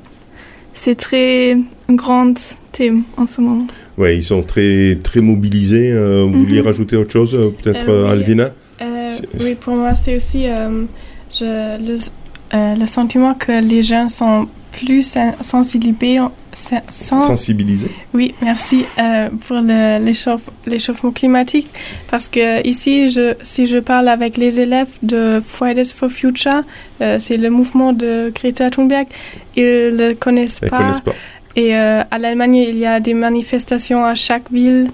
c'est 0.74 0.94
très 0.94 1.56
un 1.88 1.94
grand 1.94 2.34
thème 2.72 3.04
en 3.16 3.24
ce 3.24 3.40
moment. 3.40 3.66
Oui, 3.96 4.16
ils 4.16 4.22
sont 4.22 4.42
très, 4.42 4.98
très 5.02 5.22
mobilisés. 5.22 5.90
Euh, 5.90 6.26
vous 6.30 6.40
vouliez 6.40 6.60
mhm. 6.60 6.66
rajouter 6.66 6.96
autre 6.96 7.12
chose, 7.12 7.32
peut-être, 7.62 7.90
Alvina? 8.10 8.50
Oui, 9.40 9.54
pour 9.58 9.74
moi, 9.74 9.94
c'est 9.94 10.14
aussi 10.16 10.46
je, 11.38 11.78
le, 11.78 11.98
le 12.52 12.86
sentiment 12.86 13.34
que 13.34 13.52
les 13.52 13.82
gens 13.82 14.08
sont 14.08 14.48
plus 14.72 15.16
sensibilisés. 15.40 16.20
Sensibilisés 16.90 17.90
Oui, 18.14 18.34
merci 18.42 18.84
euh, 18.98 19.28
pour 19.46 19.58
l'échauffement 20.66 21.10
climatique. 21.12 21.68
Parce 22.10 22.28
que 22.28 22.66
ici, 22.66 23.08
je, 23.08 23.34
si 23.42 23.66
je 23.66 23.78
parle 23.78 24.08
avec 24.08 24.36
les 24.36 24.60
élèves 24.60 24.98
de 25.02 25.40
Fridays 25.46 25.92
for 25.94 26.10
Future, 26.10 26.62
euh, 27.00 27.18
c'est 27.18 27.36
le 27.36 27.50
mouvement 27.50 27.92
de 27.92 28.32
Greta 28.34 28.70
Thunberg, 28.70 29.06
ils 29.56 29.62
ne 29.62 30.08
le 30.08 30.14
connaissent 30.14 30.60
pas. 30.60 30.78
Connaissent 30.78 31.00
pas. 31.00 31.14
Et 31.56 31.74
euh, 31.76 32.02
à 32.10 32.18
l'Allemagne, 32.18 32.56
il 32.56 32.78
y 32.78 32.86
a 32.86 33.00
des 33.00 33.14
manifestations 33.14 34.04
à 34.04 34.14
chaque 34.14 34.50
ville. 34.52 34.90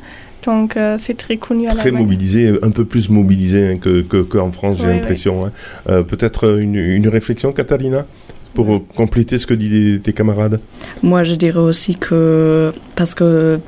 Donc 0.46 0.78
c'est 0.98 1.16
très 1.16 1.37
connu 1.37 1.66
à 1.68 1.74
Très 1.74 1.90
mobilisé, 1.90 2.52
un 2.62 2.70
peu 2.70 2.85
plus 2.85 3.09
mobilisé 3.09 3.72
hein, 3.72 3.76
qu'en 3.78 4.48
que, 4.48 4.52
France, 4.52 4.76
j'ai 4.80 4.88
l'impression. 4.88 5.46
Hein. 5.46 6.02
Peut-être 6.02 6.59
une, 6.59 6.76
une 6.76 7.09
réflexion, 7.09 7.52
Katharina 7.52 8.07
pour 8.54 8.87
compléter 8.94 9.38
ce 9.38 9.46
que 9.46 9.54
disent 9.54 10.00
tes 10.02 10.12
camarades? 10.12 10.61
Moi, 11.02 11.24
je 11.24 11.35
dirais 11.35 11.59
aussi 11.59 11.96
que 11.96 12.72
parce 12.96 13.14
que 13.14 13.59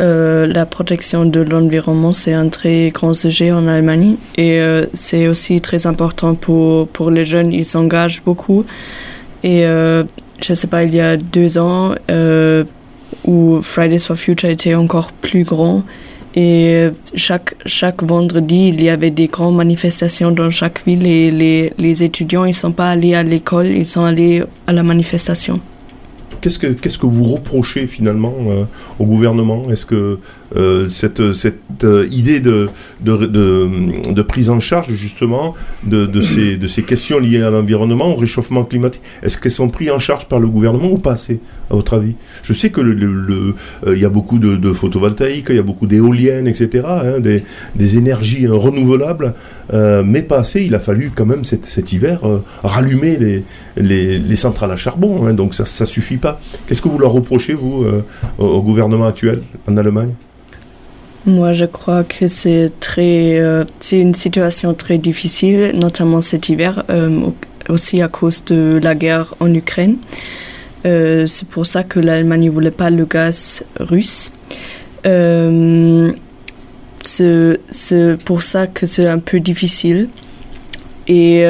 euh, 0.00 0.46
la 0.46 0.66
protection 0.66 1.24
de 1.24 1.40
l'environnement, 1.40 2.12
c'est 2.12 2.32
un 2.32 2.48
très 2.48 2.90
grand 2.90 3.14
sujet 3.14 3.52
en 3.52 3.66
Allemagne 3.68 4.16
et 4.36 4.60
euh, 4.60 4.86
c'est 4.94 5.28
aussi 5.28 5.60
très 5.60 5.86
important 5.86 6.34
pour, 6.34 6.88
pour 6.88 7.10
les 7.10 7.24
jeunes. 7.24 7.52
Ils 7.52 7.66
s'engagent 7.66 8.22
beaucoup. 8.22 8.64
Et 9.42 9.66
euh, 9.66 10.04
je 10.42 10.52
ne 10.52 10.56
sais 10.56 10.66
pas, 10.66 10.84
il 10.84 10.94
y 10.94 11.00
a 11.00 11.16
deux 11.16 11.58
ans, 11.58 11.94
où 13.24 13.60
Fridays 13.62 14.00
for 14.00 14.16
Future 14.16 14.50
était 14.50 14.74
encore 14.74 15.12
plus 15.12 15.44
grand, 15.44 15.82
et 16.36 16.88
chaque, 17.14 17.54
chaque 17.64 18.02
vendredi, 18.02 18.68
il 18.68 18.82
y 18.82 18.88
avait 18.88 19.12
des 19.12 19.28
grandes 19.28 19.56
manifestations 19.56 20.32
dans 20.32 20.50
chaque 20.50 20.84
ville 20.84 21.06
et 21.06 21.30
les, 21.30 21.72
les 21.78 22.02
étudiants, 22.02 22.44
ils 22.44 22.48
ne 22.48 22.54
sont 22.54 22.72
pas 22.72 22.90
allés 22.90 23.14
à 23.14 23.22
l'école, 23.22 23.66
ils 23.66 23.86
sont 23.86 24.04
allés 24.04 24.42
à 24.66 24.72
la 24.72 24.82
manifestation. 24.82 25.60
Qu'est-ce 26.40 26.58
que, 26.58 26.66
que 26.66 27.06
vous 27.06 27.24
reprochez 27.24 27.86
finalement 27.86 28.34
euh, 28.48 28.64
au 28.98 29.06
gouvernement? 29.06 29.70
Est-ce 29.70 29.86
que 29.86 30.18
euh, 30.56 30.88
cette, 30.88 31.32
cette 31.32 31.84
euh, 31.84 32.06
idée 32.10 32.40
de 32.40 32.68
de, 33.00 33.16
de, 33.26 34.12
de, 34.12 34.22
prise 34.22 34.50
en 34.50 34.60
charge 34.60 34.92
justement 34.94 35.54
de, 35.84 36.06
de, 36.06 36.20
ces, 36.32 36.56
de 36.56 36.66
ces 36.66 36.82
questions 36.82 37.18
liées 37.18 37.42
à 37.42 37.50
l'environnement, 37.50 38.12
au 38.12 38.16
réchauffement 38.16 38.64
climatique, 38.64 39.02
est-ce 39.22 39.38
qu'elles 39.38 39.52
sont 39.52 39.68
prises 39.68 39.90
en 39.90 39.98
charge 39.98 40.26
par 40.26 40.38
le 40.38 40.48
gouvernement 40.48 40.90
ou 40.90 40.98
pas 40.98 41.12
assez, 41.12 41.40
à 41.70 41.74
votre 41.74 41.94
avis? 41.94 42.14
Je 42.42 42.52
sais 42.52 42.70
que 42.70 42.80
le, 42.80 42.94
le, 42.94 43.54
il 43.94 44.00
y 44.00 44.04
a 44.04 44.08
beaucoup 44.08 44.38
de, 44.38 44.56
de 44.56 44.72
photovoltaïques, 44.72 45.46
il 45.50 45.56
y 45.56 45.58
a 45.58 45.62
beaucoup 45.62 45.86
d'éoliennes, 45.86 46.46
etc., 46.46 46.84
hein, 46.86 47.20
des, 47.20 47.44
des, 47.74 47.98
énergies 47.98 48.46
renouvelables, 48.46 49.34
mais 49.72 50.22
pas 50.22 50.38
assez. 50.38 50.64
Il 50.64 50.74
a 50.74 50.80
fallu 50.80 51.10
quand 51.14 51.26
même 51.26 51.44
cet, 51.44 51.66
cet 51.66 51.92
hiver 51.92 52.20
rallumer 52.62 53.16
les, 53.18 53.44
les, 53.76 54.18
les, 54.18 54.36
centrales 54.36 54.70
à 54.70 54.76
charbon, 54.76 55.26
hein, 55.26 55.34
donc 55.34 55.54
ça 55.54 55.64
ne 55.64 55.86
suffit 55.86 56.16
pas. 56.16 56.40
Qu'est-ce 56.66 56.82
que 56.82 56.88
vous 56.88 56.98
leur 56.98 57.12
reprochez, 57.12 57.54
vous, 57.54 57.84
euh, 57.84 58.04
au, 58.38 58.62
gouvernement 58.62 59.06
actuel 59.06 59.42
en 59.68 59.76
Allemagne? 59.76 60.14
Moi, 61.26 61.54
je 61.54 61.64
crois 61.64 62.04
que 62.04 62.28
c'est 62.28 62.70
très, 62.80 63.38
euh, 63.38 63.64
c'est 63.80 63.98
une 63.98 64.12
situation 64.12 64.74
très 64.74 64.98
difficile, 64.98 65.72
notamment 65.74 66.20
cet 66.20 66.50
hiver, 66.50 66.84
euh, 66.90 67.30
aussi 67.70 68.02
à 68.02 68.08
cause 68.08 68.44
de 68.44 68.78
la 68.82 68.94
guerre 68.94 69.34
en 69.40 69.52
Ukraine. 69.52 69.96
c'est 70.84 71.48
pour 71.48 71.64
ça 71.64 71.82
que 71.82 71.98
l'Allemagne 71.98 72.44
ne 72.44 72.50
voulait 72.50 72.70
pas 72.70 72.90
le 72.90 73.06
gaz 73.06 73.64
russe. 73.80 74.32
c'est 77.02 78.18
pour 78.24 78.42
ça 78.42 78.66
que 78.66 78.84
c'est 78.84 79.08
un 79.08 79.18
peu 79.18 79.40
difficile. 79.40 80.10
Et 81.08 81.44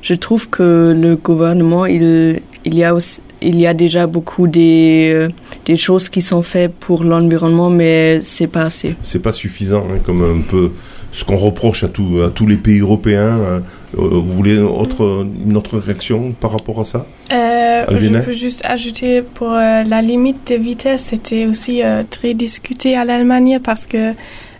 je 0.00 0.14
trouve 0.14 0.48
que 0.48 0.94
le 0.96 1.16
gouvernement, 1.16 1.86
il, 1.86 2.40
il 2.64 2.74
y 2.74 2.84
a 2.84 2.94
aussi, 2.94 3.20
il 3.42 3.58
y 3.60 3.66
a 3.66 3.74
déjà 3.74 4.06
beaucoup 4.06 4.46
des, 4.48 5.10
euh, 5.14 5.28
des 5.64 5.76
choses 5.76 6.08
qui 6.08 6.20
sont 6.20 6.42
faites 6.42 6.72
pour 6.72 7.04
l'environnement, 7.04 7.70
mais 7.70 8.20
c'est 8.22 8.46
pas 8.46 8.62
assez. 8.62 8.96
C'est 9.02 9.22
pas 9.22 9.32
suffisant, 9.32 9.84
hein, 9.90 9.98
comme 10.04 10.22
un 10.22 10.40
peu 10.40 10.72
ce 11.12 11.24
qu'on 11.24 11.36
reproche 11.36 11.84
à, 11.84 11.86
à 11.86 12.30
tous 12.30 12.46
les 12.46 12.56
pays 12.56 12.80
européens. 12.80 13.38
Hein. 13.40 13.62
Euh, 13.98 14.08
vous 14.10 14.32
voulez 14.32 14.58
autre, 14.58 15.26
une 15.46 15.56
autre 15.56 15.78
réaction 15.78 16.32
par 16.32 16.52
rapport 16.52 16.80
à 16.80 16.84
ça? 16.84 17.06
Euh, 17.32 17.84
Je 17.90 18.18
peux 18.20 18.32
juste 18.32 18.62
ajouter 18.64 19.22
pour 19.22 19.50
la 19.50 20.02
limite 20.02 20.50
de 20.50 20.56
vitesse, 20.56 21.04
c'était 21.04 21.46
aussi 21.46 21.80
très 22.10 22.34
discuté 22.34 22.96
à 22.96 23.04
l'Allemagne 23.04 23.60
parce 23.62 23.86
que 23.86 24.12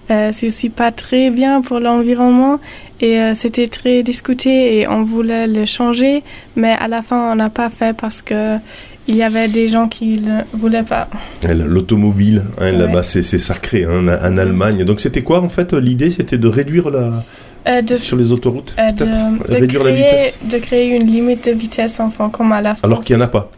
c'est 0.09 0.47
aussi 0.47 0.69
pas 0.71 0.93
très 0.93 1.31
bien 1.31 1.61
pour 1.61 1.81
l'environnement 1.81 2.61
et 3.01 3.21
euh, 3.21 3.35
c'était 3.35 3.69
très 3.69 4.03
discuté 4.03 4.79
et 4.79 4.89
on 4.89 5.03
voulait 5.03 5.47
le 5.47 5.65
changer, 5.65 6.23
mais 6.57 6.73
à 6.73 6.89
la 6.89 7.03
fin, 7.03 7.33
on 7.33 7.35
n'a 7.37 7.51
pas 7.51 7.71
fait 7.71 7.97
parce 7.97 8.23
que 8.23 8.57
il 9.07 9.17
y 9.17 9.23
avait 9.23 9.49
des 9.49 9.69
gens 9.69 9.89
qui 9.89 10.21
ne 10.21 10.41
voulaient 10.53 10.83
pas. 10.83 11.09
L'automobile, 11.49 12.45
hein, 12.61 12.73
là-bas, 12.73 13.03
c'est 13.03 13.23
sacré 13.23 13.85
hein, 13.85 14.07
en, 14.07 14.37
Allemagne. 14.37 14.85
Donc 14.85 15.01
c'était 15.01 15.23
quoi 15.23 15.41
en 15.41 15.49
fait 15.49 15.73
L'idée, 15.73 16.11
c'était 16.11 16.37
de 16.37 16.49
réduire 16.49 16.91
la... 16.91 17.25
Euh, 17.67 17.83
sur 17.97 18.17
les 18.17 18.33
autoroutes 18.33 18.75
euh, 18.79 18.93
de, 18.93 19.55
réduire 19.55 19.85
la 19.85 19.93
vitesse? 19.93 20.39
De 20.51 20.59
créer 20.59 20.95
une 20.95 21.07
limite 21.07 21.47
de 21.47 21.53
vitesse, 21.53 22.01
enfin, 22.01 22.29
comme 22.29 22.53
à 22.53 22.61
la 22.61 22.75
France. 22.75 22.85
Alors 22.85 23.01
qu'il 23.01 23.17
n'y 23.17 23.23
en 23.23 23.25
a 23.25 23.29
pas 23.29 23.51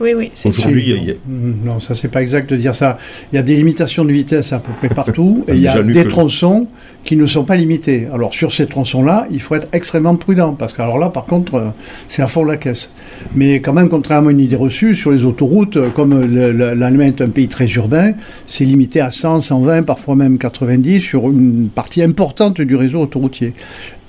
oui, 0.00 0.14
oui, 0.14 0.30
c'est 0.34 0.48
Aujourd'hui, 0.48 0.94
il 0.96 1.04
y 1.04 1.10
a... 1.10 1.14
Non, 1.28 1.80
ça, 1.80 1.96
c'est 1.96 2.08
pas 2.08 2.22
exact 2.22 2.48
de 2.50 2.56
dire 2.56 2.74
ça. 2.74 2.98
Il 3.32 3.36
y 3.36 3.38
a 3.38 3.42
des 3.42 3.56
limitations 3.56 4.04
de 4.04 4.12
vitesse 4.12 4.52
à 4.52 4.60
peu 4.60 4.72
près 4.72 4.88
partout, 4.88 5.44
et 5.48 5.54
il 5.54 5.60
y 5.60 5.66
a 5.66 5.82
des 5.82 6.06
tronçons 6.06 6.68
qui 7.02 7.16
ne 7.16 7.26
sont 7.26 7.44
pas 7.44 7.56
limités. 7.56 8.06
Alors, 8.12 8.32
sur 8.32 8.52
ces 8.52 8.66
tronçons-là, 8.66 9.26
il 9.32 9.40
faut 9.40 9.56
être 9.56 9.66
extrêmement 9.72 10.14
prudent, 10.14 10.52
parce 10.52 10.72
que 10.72 10.82
alors 10.82 10.98
là, 10.98 11.08
par 11.08 11.24
contre, 11.24 11.54
euh, 11.56 11.68
c'est 12.06 12.22
à 12.22 12.28
fond 12.28 12.44
la 12.44 12.56
caisse. 12.56 12.92
Mais 13.34 13.60
quand 13.60 13.72
même, 13.72 13.88
contrairement 13.88 14.28
à 14.28 14.32
une 14.32 14.40
idée 14.40 14.56
reçue, 14.56 14.94
sur 14.94 15.10
les 15.10 15.24
autoroutes, 15.24 15.76
euh, 15.76 15.90
comme 15.90 16.24
l'Allemagne 16.24 17.14
est 17.18 17.22
un 17.22 17.30
pays 17.30 17.48
très 17.48 17.66
urbain, 17.66 18.12
c'est 18.46 18.64
limité 18.64 19.00
à 19.00 19.10
100, 19.10 19.40
120, 19.40 19.82
parfois 19.82 20.14
même 20.14 20.38
90 20.38 21.00
sur 21.00 21.28
une 21.28 21.70
partie 21.74 22.02
importante 22.02 22.60
du 22.60 22.76
réseau 22.76 23.00
autoroutier. 23.00 23.52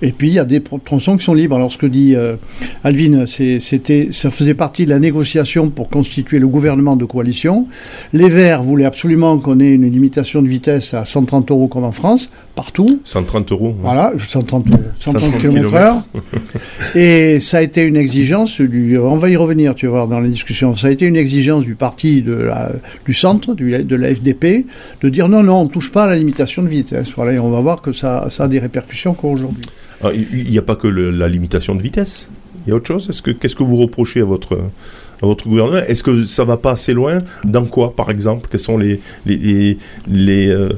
Et 0.01 0.11
puis 0.11 0.29
il 0.29 0.33
y 0.33 0.39
a 0.39 0.45
des 0.45 0.61
tronçons 0.61 1.17
qui 1.17 1.25
sont 1.25 1.33
libres. 1.33 1.55
Alors 1.55 1.71
ce 1.71 1.77
que 1.77 1.85
dit 1.85 2.15
euh, 2.15 2.35
Alvin, 2.83 3.25
c'était, 3.25 4.09
ça 4.11 4.29
faisait 4.29 4.53
partie 4.53 4.85
de 4.85 4.89
la 4.89 4.99
négociation 4.99 5.69
pour 5.69 5.89
constituer 5.89 6.39
le 6.39 6.47
gouvernement 6.47 6.95
de 6.95 7.05
coalition. 7.05 7.67
Les 8.13 8.29
Verts 8.29 8.63
voulaient 8.63 8.85
absolument 8.85 9.37
qu'on 9.39 9.59
ait 9.59 9.73
une 9.73 9.89
limitation 9.89 10.41
de 10.41 10.47
vitesse 10.47 10.93
à 10.93 11.05
130 11.05 11.51
euros 11.51 11.67
comme 11.67 11.83
en 11.83 11.91
France, 11.91 12.31
partout. 12.55 13.01
130 13.03 13.51
euros. 13.51 13.75
Voilà, 13.81 14.13
130, 14.29 14.65
130 14.99 15.37
km/h. 15.39 16.01
Et 16.95 17.39
ça 17.39 17.57
a 17.57 17.61
été 17.61 17.83
une 17.83 17.97
exigence 17.97 18.61
du. 18.61 18.97
On 18.97 19.17
va 19.17 19.29
y 19.29 19.35
revenir, 19.35 19.75
tu 19.75 19.85
vas 19.87 19.91
voir, 19.91 20.07
dans 20.07 20.19
la 20.19 20.27
discussion. 20.27 20.73
Ça 20.75 20.87
a 20.87 20.91
été 20.91 21.05
une 21.05 21.17
exigence 21.17 21.63
du 21.63 21.75
parti 21.75 22.21
de 22.21 22.33
la, 22.33 22.71
du 23.05 23.13
centre, 23.13 23.53
du, 23.53 23.83
de 23.83 23.95
la 23.95 24.13
FDP, 24.13 24.65
de 25.01 25.09
dire 25.09 25.27
non, 25.27 25.43
non, 25.43 25.61
on 25.61 25.63
ne 25.65 25.69
touche 25.69 25.91
pas 25.91 26.05
à 26.05 26.07
la 26.07 26.15
limitation 26.15 26.63
de 26.63 26.69
vitesse. 26.69 27.09
Voilà, 27.15 27.33
et 27.33 27.39
on 27.39 27.49
va 27.49 27.59
voir 27.59 27.81
que 27.81 27.91
ça, 27.91 28.27
ça 28.29 28.45
a 28.45 28.47
des 28.47 28.59
répercussions 28.59 29.11
encore 29.11 29.31
aujourd'hui. 29.31 29.63
Ah, 30.03 30.09
il 30.13 30.49
n'y 30.49 30.57
a 30.57 30.61
pas 30.61 30.75
que 30.75 30.87
la 30.87 31.27
limitation 31.27 31.75
de 31.75 31.81
vitesse. 31.81 32.29
Il 32.65 32.69
y 32.69 32.71
a 32.71 32.75
autre 32.75 32.87
chose. 32.87 33.09
Est-ce 33.09 33.21
que 33.21 33.31
qu'est-ce 33.31 33.55
que 33.55 33.63
vous 33.63 33.77
reprochez 33.77 34.21
à 34.21 34.25
votre 34.25 34.57
gouvernement? 35.47 35.83
Est-ce 35.87 36.03
que 36.03 36.25
ça 36.25 36.43
va 36.43 36.57
pas 36.57 36.71
assez 36.71 36.93
loin? 36.93 37.19
Dans 37.43 37.65
quoi, 37.65 37.95
par 37.95 38.09
exemple? 38.09 38.47
Quels 38.49 38.59
sont 38.59 38.77
les 38.77 38.99
euh, 40.07 40.71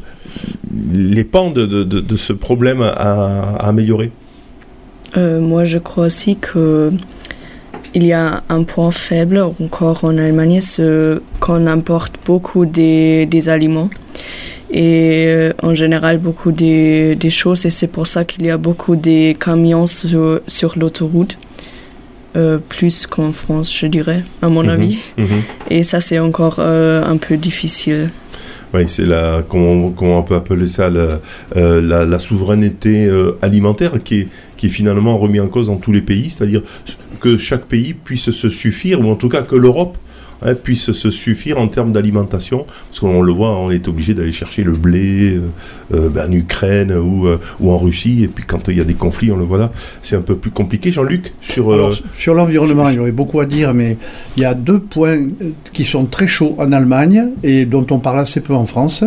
pans 1.32 1.52
de, 1.52 2.16
ce 2.16 2.34
problème 2.34 2.82
à, 2.82 3.56
améliorer? 3.68 4.12
Euh, 5.18 5.40
Moi, 5.40 5.66
je 5.66 5.78
crois 5.78 6.06
aussi 6.06 6.38
que 6.38 6.92
il 7.94 8.06
y 8.06 8.14
a 8.14 8.44
un 8.48 8.64
point 8.64 8.92
faible 8.92 9.40
encore 9.40 10.06
en 10.06 10.18
Allemagne, 10.18 10.62
c'est 10.62 11.18
qu'on 11.42 11.68
importe 11.68 12.14
beaucoup 12.26 12.66
des, 12.66 13.26
des 13.26 13.50
aliments 13.50 13.90
et 14.72 15.26
euh, 15.28 15.54
en 15.62 15.76
général 15.76 16.18
beaucoup 16.18 16.52
des, 16.52 17.16
des 17.16 17.30
choses 17.30 17.66
et 17.66 17.70
c'est 17.70 17.88
pour 17.88 18.08
ça 18.08 18.24
qu'il 18.24 18.46
y 18.46 18.50
a 18.50 18.58
beaucoup 18.58 18.96
de 18.96 19.34
camions 19.34 19.88
sur, 19.88 20.40
sur 20.48 20.78
l'autoroute. 20.78 21.38
Euh, 22.38 22.60
plus 22.60 23.08
qu'en 23.08 23.34
France, 23.34 23.78
je 23.78 23.88
dirais, 23.88 24.24
à 24.42 24.48
mon 24.48 24.64
mhm, 24.64 24.70
avis. 24.70 25.14
Mhm. 25.18 25.28
Et 25.70 25.84
ça, 25.84 26.00
c'est 26.00 26.18
encore 26.18 26.60
euh, 26.60 27.04
un 27.04 27.18
peu 27.18 27.36
difficile. 27.36 28.10
Oui, 28.74 28.84
c'est 28.88 29.06
la, 29.06 29.44
comment, 29.50 29.90
comment, 29.90 30.20
on 30.20 30.24
peut 30.24 30.36
appeler 30.36 30.66
ça, 30.66 30.90
la, 30.90 31.20
la, 31.54 32.06
la 32.06 32.20
souveraineté 32.20 33.12
alimentaire 33.42 34.02
qui 34.02 34.22
est, 34.22 34.28
qui 34.56 34.68
est 34.68 34.70
finalement 34.70 35.18
remis 35.18 35.42
en 35.42 35.50
cause 35.50 35.68
dans 35.68 35.76
tous 35.76 35.92
les 35.92 36.02
pays, 36.02 36.30
c'est-à-dire 36.30 36.62
que 37.20 37.38
chaque 37.38 37.66
pays 37.66 37.94
puisse 37.94 38.32
se 38.32 38.50
suffire, 38.50 39.02
ou 39.02 39.12
en 39.12 39.16
tout 39.16 39.28
cas 39.28 39.42
que 39.42 39.58
l'Europe 39.58 39.98
hein, 40.42 40.56
puisse 40.56 40.92
se 40.92 41.12
suffire 41.12 41.60
en 41.60 41.68
termes 41.68 41.92
d'alimentation. 41.92 42.66
Parce 42.90 43.00
qu'on 43.00 43.22
le 43.22 43.32
voit, 43.32 43.58
on 43.58 43.72
est 43.72 43.88
obligé 43.88 44.14
d'aller 44.14 44.32
chercher 44.32 44.64
le 44.64 44.74
blé 44.74 45.36
euh, 45.36 45.42
euh 45.94 46.10
ben, 46.10 46.30
en 46.30 46.32
Ukraine 46.32 46.94
ou, 46.94 47.28
euh, 47.28 47.40
ou 47.60 47.72
en 47.72 47.78
Russie. 47.78 48.24
Et 48.24 48.28
puis 48.28 48.44
quand 48.46 48.68
il 48.68 48.78
y 48.78 48.82
a 48.82 48.84
des 48.84 48.94
conflits, 48.94 49.32
on 49.32 49.38
le 49.38 49.46
voit 49.46 49.58
là, 49.58 49.72
c'est 50.02 50.16
un 50.16 50.22
peu 50.22 50.36
plus 50.36 50.52
compliqué. 50.52 50.92
Jean-Luc, 50.92 51.34
sur... 51.42 51.72
Sur 52.14 52.34
l'environnement, 52.34 52.90
il 52.90 52.96
y 52.96 53.00
aurait 53.00 53.12
beaucoup 53.12 53.40
à 53.40 53.46
dire, 53.46 53.74
mais 53.74 53.98
il 54.38 54.44
y 54.44 54.46
a 54.46 54.54
deux 54.54 54.80
points 54.80 55.28
qui 55.74 55.86
sont 55.86 56.06
très 56.06 56.28
chauds 56.28 56.56
en 56.58 56.72
Allemagne 56.72 57.30
et 57.44 57.66
dont 57.66 57.86
on 57.92 58.00
parle 58.00 58.20
assez 58.20 58.42
peu 58.42 58.54
en 58.54 58.66
France. 58.66 59.04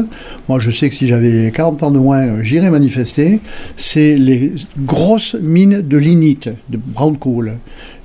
Moi, 0.49 0.59
je 0.59 0.71
sais 0.71 0.89
que 0.89 0.95
si 0.95 1.07
j'avais 1.07 1.53
40 1.55 1.83
ans 1.85 1.91
de 1.91 1.99
moins, 1.99 2.41
j'irais 2.43 2.71
manifester. 2.71 3.41
C'est 3.77 4.17
les 4.17 4.53
grosses 4.79 5.35
mines 5.41 5.83
de 5.83 5.97
lignite, 5.97 6.49
de 6.69 6.79
brown 6.79 7.17
coal. 7.17 7.59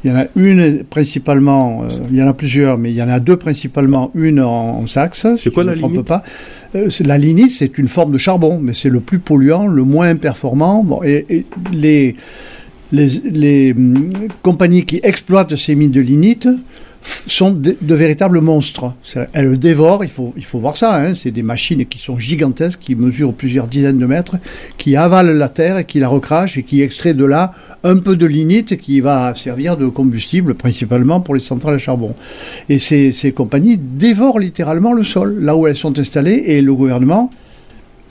Il 0.04 0.12
y 0.12 0.14
en 0.14 0.18
a 0.18 0.26
une 0.36 0.84
principalement, 0.84 1.84
euh, 1.84 1.88
il 2.10 2.16
y 2.16 2.24
en 2.24 2.28
a 2.28 2.34
plusieurs, 2.34 2.78
mais 2.78 2.90
il 2.92 2.96
y 2.96 3.04
en 3.04 3.10
a 3.10 3.20
deux 3.20 3.36
principalement, 3.36 4.12
une 4.16 4.40
en, 4.40 4.88
Saxe. 4.88 5.28
C'est 5.38 5.52
quoi 5.52 5.64
la 5.64 5.76
lignite 5.76 6.04
pas. 6.04 6.24
Euh, 6.76 6.90
la 7.02 7.18
lignite, 7.18 7.52
c'est 7.52 7.78
une 7.78 7.88
forme 7.88 8.14
de 8.14 8.18
charbon, 8.18 8.60
mais 8.62 8.74
c'est 8.74 8.90
le 8.90 9.02
plus 9.02 9.20
polluant, 9.20 9.68
le 9.68 9.84
moins 9.84 10.16
performant. 10.16 10.84
Bon, 10.84 11.02
et, 11.04 11.46
les, 11.74 12.16
les, 12.92 13.10
les, 13.26 13.74
hum, 13.74 14.14
compagnies 14.42 14.86
qui 14.86 15.02
exploitent 15.04 15.56
ces 15.56 15.76
mines 15.76 15.92
de 15.92 16.02
lignite 16.02 16.48
sont 17.02 17.52
de, 17.52 17.78
véritables 17.82 18.42
monstres. 18.42 18.94
Elles 19.34 19.58
dévorent, 19.58 20.04
il 20.04 20.10
faut, 20.10 20.34
il 20.38 20.46
faut 20.46 20.60
voir 20.60 20.78
ça, 20.78 21.02
hein. 21.02 21.14
c'est 21.16 21.32
des 21.32 21.44
machines 21.44 21.86
qui 21.86 22.00
sont 22.00 22.20
gigantesques, 22.20 22.80
qui 22.80 22.96
mesurent 22.96 23.34
plusieurs 23.34 23.68
dizaines 23.68 23.98
de 23.98 24.06
mètres, 24.06 24.36
qui 24.78 24.96
avalent 24.96 25.34
la 25.34 25.50
terre 25.50 25.78
et 25.78 25.86
qui 25.86 26.00
la 26.00 26.08
recrachent 26.08 26.58
et 26.58 26.64
qui 26.64 26.82
extraient 26.82 27.14
de 27.14 27.26
là 27.26 27.54
un 27.84 27.98
peu 27.98 28.16
de 28.16 28.26
lignite 28.26 28.78
qui 28.78 29.00
va 29.00 29.34
servir 29.36 29.78
de 29.78 29.88
combustible 29.88 30.56
principalement 30.56 31.22
pour 31.22 31.34
les 31.34 31.40
centrales 31.40 31.76
à 31.76 31.80
charbon. 31.80 32.16
Et 32.68 32.80
ces, 32.80 33.12
ces 33.12 33.32
compagnies 33.32 33.78
dévorent 33.78 34.40
littéralement 34.40 34.94
le 34.94 35.04
sol, 35.04 35.38
là 35.40 35.56
où 35.56 35.68
elles 35.68 35.76
sont 35.76 35.98
installées, 36.00 36.44
et 36.48 36.62
le 36.62 36.74
gouvernement 36.74 37.30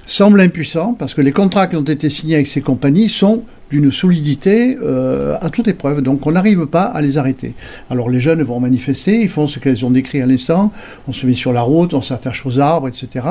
semble 0.06 0.40
impuissant 0.40 0.94
parce 0.98 1.12
que 1.12 1.20
les 1.20 1.32
contrats 1.32 1.66
qui 1.66 1.76
ont 1.76 1.82
été 1.82 2.08
signés 2.08 2.36
avec 2.36 2.46
ces 2.46 2.62
compagnies 2.62 3.10
sont 3.10 3.42
d'une 3.70 3.90
solidité 3.90 4.78
euh, 4.82 5.36
à 5.40 5.50
toute 5.50 5.68
épreuve. 5.68 6.00
Donc 6.02 6.26
on 6.26 6.32
n'arrive 6.32 6.66
pas 6.66 6.84
à 6.84 7.00
les 7.00 7.18
arrêter. 7.18 7.54
Alors 7.90 8.08
les 8.08 8.20
jeunes 8.20 8.42
vont 8.42 8.60
manifester, 8.60 9.20
ils 9.20 9.28
font 9.28 9.46
ce 9.46 9.58
qu'elles 9.58 9.84
ont 9.84 9.90
décrit 9.90 10.20
à 10.20 10.26
l'instant, 10.26 10.72
on 11.06 11.12
se 11.12 11.26
met 11.26 11.34
sur 11.34 11.52
la 11.52 11.60
route, 11.60 11.94
on 11.94 12.00
s'attache 12.00 12.44
aux 12.46 12.58
arbres, 12.58 12.88
etc. 12.88 13.26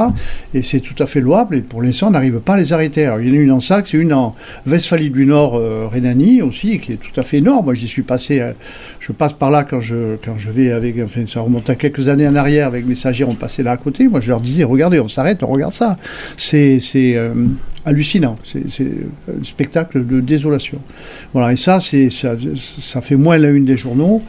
Et 0.54 0.62
c'est 0.62 0.80
tout 0.80 1.02
à 1.02 1.06
fait 1.06 1.22
louable, 1.22 1.56
et 1.56 1.62
pour 1.62 1.82
l'instant 1.82 2.08
on 2.08 2.12
n'arrive 2.12 2.40
pas 2.40 2.54
à 2.54 2.58
les 2.58 2.74
arrêter. 2.74 3.06
Alors, 3.06 3.20
il 3.20 3.30
y 3.30 3.32
en 3.32 3.40
a 3.40 3.42
une 3.42 3.52
en 3.52 3.60
Saxe 3.60 3.94
et 3.94 3.98
une 3.98 4.14
en 4.14 4.36
Westphalie 4.66 5.10
du 5.10 5.26
Nord, 5.26 5.56
euh, 5.56 5.88
Rhénanie 5.92 6.42
aussi, 6.42 6.80
qui 6.80 6.94
est 6.94 6.98
tout 6.98 7.20
à 7.20 7.24
fait 7.24 7.38
énorme. 7.38 7.66
Moi 7.66 7.74
j'y 7.74 7.88
suis 7.88 8.04
passé, 8.04 8.40
euh, 8.40 8.54
je 9.08 9.14
passe 9.14 9.32
par 9.32 9.52
là 9.52 9.64
quand 9.64 9.80
je, 9.80 10.18
vais 10.50 10.72
avec, 10.72 10.96
enfin 11.02 11.22
ça 11.28 11.40
remonte 11.40 11.70
à 11.70 11.76
quelques 11.76 12.10
années 12.10 12.28
en 12.28 12.36
arrière 12.36 12.68
avec 12.68 12.86
mes 12.86 12.96
stagiaires, 12.96 13.30
on 13.30 13.36
passait 13.36 13.64
là 13.64 13.72
à 13.72 13.78
côté. 13.78 14.10
Moi 14.10 14.20
je 14.20 14.28
leur 14.28 14.42
disais, 14.42 14.66
regardez, 14.66 15.00
on 15.00 15.08
s'arrête, 15.08 15.44
on 15.44 15.48
regarde 15.48 15.74
ça. 15.74 15.96
C'est 16.36 16.82
hallucinant. 17.86 18.36
C'est 18.44 18.84
un 19.30 19.44
spectacle 19.44 20.06
de 20.06 20.20
désolation. 20.20 20.80
Voilà, 21.32 21.54
et 21.54 21.56
ça, 21.56 21.80
ça, 21.80 22.36
ça 22.82 23.02
fait 23.02 23.16
moins 23.16 23.38
la 23.38 23.50
une 23.50 23.64
des 23.64 23.78
journaux. 23.78 24.22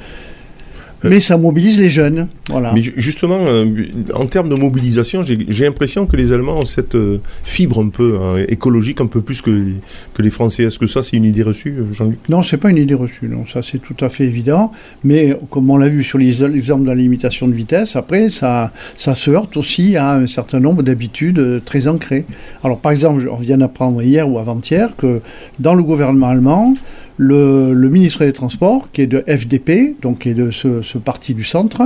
Euh, 1.05 1.11
mais 1.11 1.21
ça 1.21 1.37
mobilise 1.37 1.79
les 1.79 1.91
jeunes. 1.91 2.29
Voilà. 2.49 2.73
Mais 2.73 2.83
justement, 2.83 3.39
euh, 3.41 3.67
en 4.15 4.27
termes 4.27 4.49
de 4.49 4.55
mobilisation, 4.55 5.23
j'ai 5.23 5.65
l'impression 5.65 6.07
que 6.07 6.17
les 6.17 6.33
Allemands 6.33 6.59
ont 6.59 6.65
cette 6.65 6.95
euh, 6.95 7.21
fibre 7.45 7.83
un 7.83 7.89
peu 7.89 8.19
hein, 8.21 8.45
écologique, 8.49 9.01
un 9.01 9.07
peu 9.07 9.21
plus 9.21 9.41
que 9.41 9.51
les, 9.51 9.75
que 10.15 10.23
les 10.23 10.31
Français. 10.31 10.65
Est-ce 10.65 10.79
que 10.79 10.87
ça, 10.87 11.03
c'est 11.03 11.17
une 11.17 11.25
idée 11.25 11.43
reçue, 11.43 11.77
Jean-Luc? 11.93 12.19
Non, 12.29 12.43
c'est 12.43 12.57
pas 12.57 12.71
une 12.71 12.79
idée 12.79 12.95
reçue. 12.95 13.27
Non, 13.29 13.47
ça 13.47 13.63
c'est 13.63 13.79
tout 13.79 13.97
à 14.05 14.09
fait 14.09 14.25
évident. 14.25 14.73
Mais 15.05 15.37
comme 15.51 15.71
on 15.71 15.77
l'a 15.77 15.89
vu 15.89 16.03
sur 16.03 16.19
l'exemple 16.19 16.83
de 16.83 16.89
la 16.89 16.95
limitation 16.95 17.47
de 17.47 17.53
vitesse, 17.53 17.95
après, 17.97 18.29
ça, 18.29 18.73
ça 18.97 19.15
se 19.15 19.31
heurte 19.31 19.57
aussi 19.57 19.97
à 19.97 20.15
un 20.15 20.27
certain 20.27 20.61
nombre 20.61 20.83
d'habitudes 20.83 21.63
très 21.65 21.87
ancrées. 21.87 22.25
Alors, 22.65 22.79
par 22.79 22.93
exemple, 22.93 23.29
on 23.31 23.37
vient 23.37 23.59
d'apprendre 23.59 24.03
hier 24.03 24.29
ou 24.29 24.39
avant-hier 24.39 24.97
que 24.97 25.21
dans 25.59 25.75
le 25.75 25.83
gouvernement 25.83 26.29
allemand, 26.29 26.75
le, 27.19 27.75
ministre 27.89 28.25
des 28.25 28.33
Transports, 28.33 28.91
qui 28.91 29.03
est 29.03 29.07
de 29.07 29.23
FDP, 29.29 30.01
donc 30.01 30.21
qui 30.21 30.31
est 30.31 30.35
de 30.35 30.51
ce, 30.51 30.99
parti 30.99 31.35
du 31.35 31.45
centre, 31.45 31.83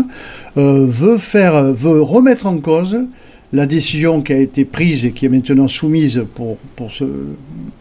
euh, 0.56 0.86
veut, 0.86 1.18
faire, 1.18 1.72
veut 1.72 2.00
remettre 2.00 2.46
en 2.46 2.58
cause 2.58 3.00
la 3.52 3.66
décision 3.66 4.22
qui 4.22 4.32
a 4.32 4.38
été 4.38 4.64
prise 4.64 5.04
et 5.04 5.12
qui 5.12 5.26
est 5.26 5.28
maintenant 5.28 5.68
soumise 5.68 6.24
pour, 6.34 6.56
pour, 6.76 6.90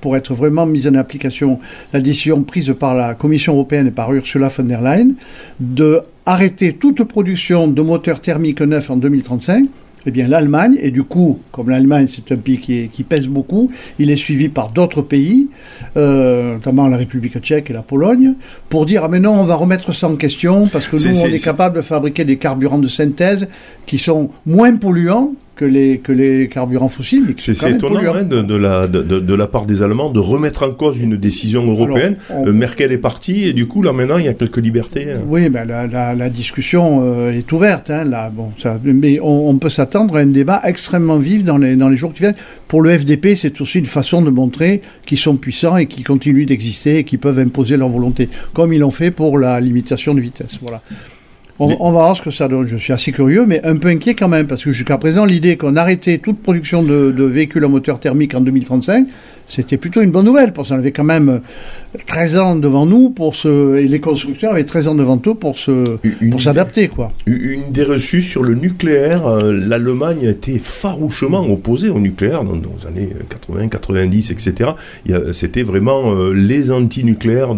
pour 0.01 0.17
être 0.17 0.33
vraiment 0.33 0.65
mise 0.65 0.87
en 0.87 0.95
application, 0.95 1.59
la 1.93 2.01
décision 2.01 2.41
prise 2.43 2.73
par 2.77 2.95
la 2.95 3.13
Commission 3.13 3.53
européenne 3.53 3.87
et 3.87 3.91
par 3.91 4.13
Ursula 4.13 4.49
von 4.49 4.63
der 4.63 4.81
Leyen, 4.81 5.11
de 5.59 6.01
arrêter 6.25 6.73
toute 6.73 7.03
production 7.05 7.67
de 7.67 7.81
moteurs 7.81 8.19
thermiques 8.19 8.61
neufs 8.61 8.89
en 8.89 8.97
2035 8.97 9.65
eh 10.05 10.11
bien 10.11 10.27
l'Allemagne, 10.27 10.77
et 10.79 10.91
du 10.91 11.03
coup, 11.03 11.39
comme 11.51 11.69
l'Allemagne 11.69 12.07
c'est 12.07 12.31
un 12.33 12.37
pays 12.37 12.57
qui, 12.57 13.03
pèse 13.03 13.27
beaucoup, 13.27 13.71
il 13.99 14.09
est 14.09 14.17
suivi 14.17 14.49
par 14.49 14.71
d'autres 14.71 15.01
pays, 15.01 15.49
euh, 15.97 16.53
notamment 16.53 16.87
la 16.87 16.97
République 16.97 17.37
tchèque 17.39 17.69
et 17.69 17.73
la 17.73 17.81
Pologne, 17.81 18.33
pour 18.69 18.85
dire 18.85 19.03
ah 19.03 19.09
mais 19.09 19.19
non, 19.19 19.33
on 19.33 19.43
va 19.43 19.55
remettre 19.55 19.93
ça 19.93 20.07
en 20.07 20.15
question 20.15 20.67
parce 20.67 20.87
que 20.87 20.95
nous 20.95 21.19
on 21.19 21.25
est 21.25 21.43
capable 21.43 21.75
de 21.77 21.81
fabriquer 21.81 22.25
des 22.25 22.37
carburants 22.37 22.79
de 22.79 22.87
synthèse 22.87 23.47
qui 23.85 23.97
sont 23.97 24.29
moins 24.45 24.75
polluants 24.75 25.33
que 25.61 25.65
les, 25.67 25.99
que 25.99 26.11
les 26.11 26.47
carburants 26.47 26.89
fossiles. 26.89 27.35
C'est 27.37 27.69
étonnant 27.69 28.01
hein, 28.15 28.23
de, 28.23 28.41
de, 28.41 28.55
la, 28.55 28.87
de, 28.87 29.03
de, 29.03 29.33
la 29.35 29.45
part 29.45 29.67
des 29.67 29.83
Allemands 29.83 30.09
de 30.09 30.19
remettre 30.19 30.67
en 30.67 30.71
cause 30.71 30.97
une 30.97 31.17
décision 31.17 31.69
européenne. 31.69 32.15
Euh, 32.31 32.51
Merkel 32.51 32.91
est 32.91 32.97
partie 32.97 33.43
et 33.47 33.53
du 33.53 33.67
coup, 33.67 33.83
là 33.83 33.93
maintenant, 33.93 34.17
il 34.17 34.25
y 34.25 34.27
a 34.27 34.33
quelques 34.33 34.57
libertés. 34.57 35.05
Hein. 35.11 35.19
Oui, 35.27 35.49
ben, 35.49 35.65
la, 35.65 35.85
la, 35.85 36.15
la 36.15 36.29
discussion 36.29 37.01
euh, 37.03 37.37
est 37.37 37.51
ouverte. 37.51 37.91
Hein, 37.91 38.05
là, 38.05 38.31
bon, 38.33 38.49
ça, 38.57 38.79
mais 38.83 39.19
on, 39.21 39.49
on 39.49 39.57
peut 39.59 39.69
s'attendre 39.69 40.15
à 40.15 40.21
un 40.21 40.25
débat 40.25 40.61
extrêmement 40.63 41.17
vif 41.17 41.43
dans 41.43 41.59
les, 41.59 41.75
dans 41.75 41.89
les 41.89 41.97
jours 41.97 42.11
qui 42.11 42.21
viennent. 42.21 42.41
Pour 42.67 42.81
le 42.81 42.97
FDP, 42.97 43.35
c'est 43.35 43.61
aussi 43.61 43.77
une 43.77 43.85
façon 43.85 44.23
de 44.23 44.31
montrer 44.31 44.81
qu'ils 45.05 45.19
sont 45.19 45.35
puissants 45.35 45.77
et 45.77 45.85
qu'ils 45.85 46.05
continuent 46.05 46.47
d'exister 46.47 46.97
et 46.97 47.03
qu'ils 47.03 47.19
peuvent 47.19 47.37
imposer 47.37 47.77
leur 47.77 47.89
volonté, 47.89 48.29
comme 48.53 48.73
ils 48.73 48.79
l'ont 48.79 48.89
fait 48.89 49.11
pour 49.11 49.37
la 49.37 49.61
limitation 49.61 50.15
de 50.15 50.21
vitesse. 50.21 50.57
Voilà. 50.63 50.81
On, 51.63 51.91
va 51.91 51.99
voir 51.99 52.17
ce 52.17 52.23
que 52.23 52.31
ça 52.31 52.47
donne. 52.47 52.65
Je 52.65 52.77
suis 52.77 52.91
assez 52.91 53.11
curieux, 53.11 53.45
mais 53.45 53.63
un 53.63 53.75
peu 53.75 53.89
inquiet 53.89 54.15
quand 54.15 54.27
même, 54.27 54.47
parce 54.47 54.63
que 54.63 54.71
jusqu'à 54.71 54.97
présent, 54.97 55.25
l'idée 55.25 55.57
qu'on 55.57 55.75
arrêtait 55.75 56.17
toute 56.17 56.41
production 56.41 56.81
de, 56.81 57.13
de, 57.15 57.23
véhicules 57.23 57.63
à 57.63 57.67
moteur 57.67 57.99
thermique 57.99 58.33
en 58.33 58.41
2035, 58.41 59.07
c'était 59.45 59.77
plutôt 59.77 60.01
une 60.01 60.11
bonne 60.11 60.25
nouvelle, 60.25 60.53
parce 60.53 60.69
qu'on 60.69 60.75
avait 60.75 60.91
quand 60.91 61.03
même 61.03 61.41
13 62.07 62.37
ans 62.37 62.55
devant 62.55 62.85
nous 62.85 63.09
pour 63.09 63.35
se, 63.35 63.77
et 63.77 63.87
les 63.87 63.99
constructeurs 63.99 64.53
avaient 64.53 64.63
13 64.63 64.87
ans 64.87 64.95
devant 64.95 65.21
eux 65.27 65.35
pour 65.35 65.57
se, 65.57 65.97
pour 66.31 66.41
s'adapter, 66.41 66.87
quoi. 66.87 67.11
Une 67.27 67.71
des 67.71 67.83
reçues 67.83 68.21
sur 68.21 68.43
le 68.43 68.55
nucléaire, 68.55 69.27
euh, 69.27 69.53
l'Allemagne 69.53 70.25
a 70.25 70.31
été 70.31 70.57
farouchement 70.57 71.45
opposée 71.47 71.89
au 71.89 71.99
nucléaire 71.99 72.43
dans, 72.43 72.55
les 72.55 72.87
années 72.87 73.09
80, 73.29 73.67
90, 73.67 74.31
etc. 74.31 74.71
C'était 75.31 75.63
vraiment 75.63 76.13
euh, 76.13 76.33
les 76.33 76.71
anti-nucléaires 76.71 77.55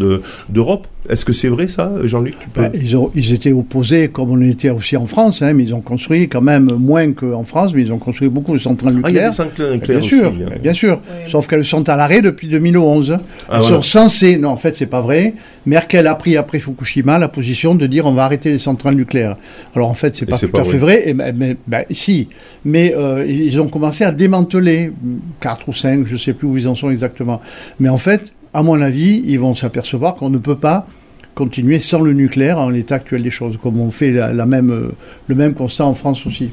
d'Europe. 0.50 0.88
Est-ce 1.10 1.26
que 1.26 1.34
c'est 1.34 1.50
vrai 1.50 1.68
ça, 1.68 1.92
Jean-Luc 2.04 2.36
ben, 2.56 2.72
ils, 2.74 2.96
ont, 2.96 3.12
ils, 3.13 3.34
étaient 3.34 3.52
opposés 3.52 4.08
comme 4.08 4.32
on 4.32 4.42
était 4.42 4.70
aussi 4.70 4.96
en 4.96 5.06
France, 5.06 5.42
hein, 5.42 5.54
mais 5.54 5.63
ils 5.63 5.76
ont 5.76 5.82
construit 5.82 6.30
quand 6.30 6.42
même 6.42 6.72
moins 6.74 7.12
qu'en 7.12 7.44
France, 7.44 7.74
mais 7.74 7.82
ils 7.82 7.92
ont 7.92 7.98
construit 7.98 8.30
beaucoup 8.30 8.54
de 8.54 8.58
centrales 8.58 8.94
nucléaires. 8.96 9.10
Ah, 9.10 9.12
il 9.12 9.16
y 9.16 9.26
a 9.26 9.30
des 9.30 9.36
centrales 9.36 9.74
nucléaires 9.74 10.00
bien 10.00 10.10
sûr, 10.10 10.28
hein. 10.28 10.60
bien 10.62 10.74
sûr. 10.74 11.02
Sauf 11.28 11.48
qu'elles 11.48 11.66
sont 11.66 11.89
à 11.89 11.98
l'arrêt 11.98 12.22
depuis 12.22 12.48
2011. 12.48 13.18
Ah, 13.50 13.58
elles 13.58 13.63
sont 13.63 13.82
censées, 13.82 14.38
non 14.38 14.50
en 14.50 14.58
fait 14.58 14.76
c'est 14.76 14.86
pas 14.86 15.02
vrai, 15.02 15.34
Merkel 15.66 16.08
a 16.08 16.16
pris 16.16 16.38
après 16.38 16.60
Fukushima 16.60 17.18
la 17.18 17.28
position 17.28 17.76
de 17.76 17.86
dire 17.86 18.06
on 18.06 18.13
va 18.13 18.24
arrêter 18.24 18.52
les 18.52 18.60
centrales 18.60 18.96
nucléaires. 18.96 19.36
Alors 19.76 19.89
en 19.89 19.94
fait 19.94 20.16
c'est 20.16 20.26
pas 20.26 20.38
tout 20.38 20.56
à 20.56 20.63
fait 20.63 20.78
vrai, 20.78 21.10
et, 21.10 21.13
mais, 21.13 21.58
ben, 21.68 21.84
si, 21.92 22.30
mais 22.63 22.94
euh, 22.96 23.26
ils 23.28 23.60
ont 23.60 23.68
commencé 23.68 24.06
à 24.06 24.12
démanteler, 24.12 24.92
4 25.42 25.70
ou 25.70 25.74
5, 25.74 26.06
je 26.06 26.16
sais 26.16 26.34
plus 26.34 26.48
où 26.48 26.58
ils 26.58 26.68
en 26.68 26.76
sont 26.76 26.89
exactement. 26.89 27.42
Mais 27.80 27.89
en 27.89 27.98
fait, 27.98 28.32
à 28.54 28.63
mon 28.63 28.82
avis, 28.82 29.24
ils 29.26 29.39
vont 29.39 29.56
s'apercevoir 29.56 30.16
qu'on 30.16 30.30
ne 30.30 30.38
peut 30.38 30.58
pas 30.58 30.88
continuer 31.36 31.80
sans 31.80 32.02
le 32.02 32.13
nucléaire 32.13 32.60
en 32.60 32.70
l'état 32.70 32.96
actuel 32.96 33.24
des 33.24 33.32
choses, 33.32 33.58
comme 33.62 33.80
on 33.80 33.92
fait 33.92 34.12
la, 34.12 34.46
même, 34.46 34.72
euh, 34.72 34.92
le 35.28 35.36
même 35.36 35.54
constat 35.54 35.86
en 35.86 35.94
France 35.94 36.26
aussi. 36.28 36.52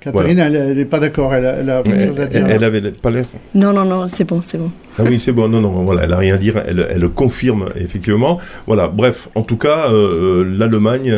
Catherine, 0.00 0.38
elle 0.38 0.74
n'est 0.76 0.84
pas 0.86 0.98
d'accord, 0.98 1.34
elle, 1.34 1.46
a 1.68 1.82
quelque 1.82 2.06
chose 2.08 2.20
à 2.20 2.26
dire. 2.26 2.46
Elle, 2.48 2.64
avait 2.64 2.80
pas 2.90 3.10
l'air. 3.10 3.26
Non, 3.54 3.72
non, 3.74 3.84
non, 3.84 4.06
c'est 4.06 4.24
bon, 4.24 4.40
c'est 4.40 4.56
bon. 4.56 4.70
Ah 4.98 5.02
oui, 5.04 5.18
c'est 5.18 5.32
bon, 5.32 5.46
non, 5.46 5.60
non, 5.60 5.70
voilà, 5.84 6.04
elle 6.04 6.10
n'a 6.10 6.16
rien 6.16 6.34
à 6.34 6.38
dire, 6.38 6.54
elle, 6.66 6.86
elle 6.90 7.06
confirme, 7.10 7.66
effectivement. 7.76 8.38
Voilà, 8.66 8.88
bref, 8.88 9.28
en 9.34 9.42
tout 9.42 9.58
cas, 9.58 9.90
euh, 9.90 10.42
euh, 10.42 10.56
l'Allemagne 10.58 11.14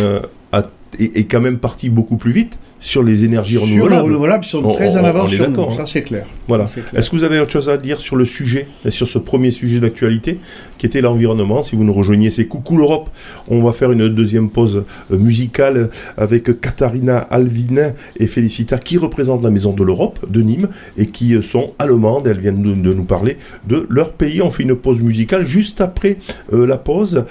a, 0.51 0.63
est, 0.99 1.17
est, 1.17 1.25
quand 1.25 1.41
même 1.41 1.59
partie 1.59 1.91
beaucoup 1.91 2.17
plus 2.17 2.33
vite 2.33 2.59
sur 2.83 3.03
les 3.03 3.25
énergies 3.25 3.55
sur 3.55 3.63
renouvelables. 3.63 3.95
Les 3.95 4.01
renouvelables, 4.01 4.45
ils 4.45 4.49
sont 4.49 4.73
très 4.73 4.97
en 4.97 5.05
avance 5.05 5.31
sur 5.31 5.49
nous, 5.49 5.71
ça 5.71 5.87
c'est 5.87 6.03
clair. 6.03 6.27
Voilà. 6.49 6.67
Est-ce 6.95 7.09
que 7.09 7.17
vous 7.17 7.25
avez 7.25 7.41
autre 7.41 7.53
chose 7.53 7.69
à 7.69 7.77
dire 7.77 8.01
sur 8.01 8.17
le 8.17 8.25
sujet, 8.25 8.67
sur 8.89 9.09
ce 9.09 9.19
premier 9.19 9.51
sujet 9.51 9.81
d'actualité, 9.81 10.39
qui 10.79 10.87
était 10.87 11.01
l'environnement 11.01 11.63
Si 11.63 11.77
vous 11.77 11.85
nous 11.85 11.93
rejoignez, 11.93 12.31
c'est 12.31 12.47
Coucou 12.47 12.77
l'Europe. 12.77 13.09
On 13.49 13.63
va 13.63 13.73
faire 13.73 13.93
une 13.93 14.09
deuxième 14.09 14.51
pause 14.51 14.85
euh, 15.13 15.17
musicale 15.17 15.91
avec 16.17 16.61
Katharina 16.61 17.19
Alvin 17.19 17.93
et 18.19 18.27
Félicita, 18.27 18.79
qui 18.79 18.99
représentent 18.99 19.45
la 19.45 19.51
Maison 19.51 19.73
de 19.73 19.85
l'Europe 19.85 20.19
de 20.29 20.43
Nîmes 20.43 20.69
et 20.99 21.07
qui 21.07 21.35
euh, 21.35 21.43
sont 21.43 21.75
allemandes. 21.79 22.27
Elles 22.27 22.41
viennent 22.41 22.63
de, 22.63 22.93
nous 22.93 23.05
parler 23.05 23.37
de 23.69 23.87
leur 23.89 24.13
pays. 24.13 24.43
On 24.43 24.51
fait 24.51 24.65
une 24.65 24.75
pause 24.75 25.01
musicale 25.01 25.45
juste 25.45 25.81
après 25.81 26.19
euh, 26.53 26.67
la 26.67 26.79
pause 26.79 27.25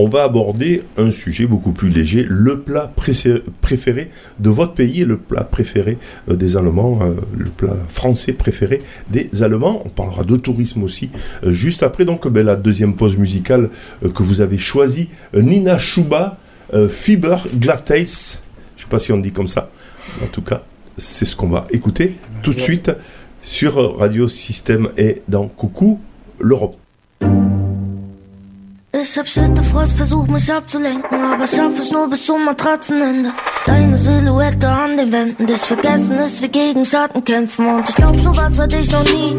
on 0.00 0.08
va 0.08 0.24
aborder 0.24 0.82
un 0.96 1.10
sujet 1.10 1.46
beaucoup 1.46 1.72
plus 1.72 1.90
léger, 1.90 2.24
le 2.26 2.60
plat 2.60 2.90
préféré 2.94 4.10
de 4.38 4.50
votre 4.50 4.72
pays 4.72 5.04
le 5.04 5.18
plat 5.18 5.44
préféré 5.44 5.98
euh, 6.28 6.36
des 6.36 6.56
Allemands, 6.56 7.00
euh, 7.02 7.12
le 7.36 7.50
plat 7.50 7.76
français 7.88 8.32
préféré 8.32 8.80
des 9.10 9.42
Allemands. 9.42 9.82
On 9.84 9.90
parlera 9.90 10.24
de 10.24 10.36
tourisme 10.36 10.82
aussi 10.82 11.10
euh, 11.44 11.52
juste 11.52 11.82
après. 11.82 12.06
Donc 12.06 12.26
ben, 12.28 12.46
la 12.46 12.56
deuxième 12.56 12.96
pause 12.96 13.18
musicale 13.18 13.68
que 14.02 14.22
vous 14.22 14.40
avez 14.40 14.56
choisie, 14.56 15.10
Nina 15.34 15.76
Schuba, 15.76 16.38
Fiber 16.88 17.36
Glattes. 17.54 17.88
Je 17.88 18.02
ne 18.02 18.06
sais 18.06 18.88
pas 18.88 18.98
si 18.98 19.12
on 19.12 19.18
dit 19.18 19.32
comme 19.32 19.48
ça. 19.48 19.70
En 20.22 20.26
tout 20.26 20.42
cas, 20.42 20.62
c'est 20.96 21.26
ce 21.26 21.36
qu'on 21.36 21.48
va 21.48 21.66
écouter 21.70 22.16
tout 22.42 22.54
de 22.54 22.60
suite 22.60 22.90
sur 23.42 23.98
Radio 23.98 24.28
Système 24.28 24.88
et 24.96 25.22
dans 25.28 25.46
Coucou 25.46 26.00
l'Europe. 26.38 26.76
Ich 28.92 29.16
hab 29.16 29.28
Frost, 29.28 29.96
versuch 29.96 30.26
mich 30.26 30.52
abzulenken, 30.52 31.20
aber 31.20 31.46
schaff 31.46 31.78
es 31.78 31.92
nur 31.92 32.10
bis 32.10 32.26
zum 32.26 32.44
Matratzenende. 32.44 33.32
Deine 33.64 33.96
Silhouette 33.96 34.68
an 34.68 34.96
den 34.96 35.12
Wänden, 35.12 35.46
dich 35.46 35.60
vergessen 35.60 36.18
ist 36.18 36.42
wie 36.42 36.48
gegen 36.48 36.84
Schatten 36.84 37.24
kämpfen 37.24 37.68
und 37.68 37.88
ich 37.88 37.94
glaub, 37.94 38.16
sowas 38.16 38.58
hatte 38.58 38.78
ich 38.78 38.90
noch 38.90 39.04
nie. 39.04 39.38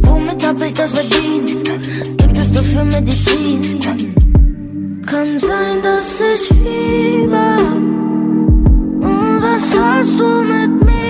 Womit 0.00 0.46
hab 0.46 0.62
ich 0.62 0.72
das 0.72 0.92
verdient? 0.92 1.62
Gibt 2.16 2.38
es 2.38 2.52
dafür 2.54 2.84
Medizin? 2.84 3.80
Kann 5.04 5.38
sein, 5.38 5.82
dass 5.82 6.22
ich 6.22 6.48
Fieber 6.48 7.56
hab. 7.56 7.76
Und 9.08 9.42
was 9.42 9.78
hast 9.78 10.18
du 10.18 10.26
mit 10.42 10.84
mir 10.86 11.09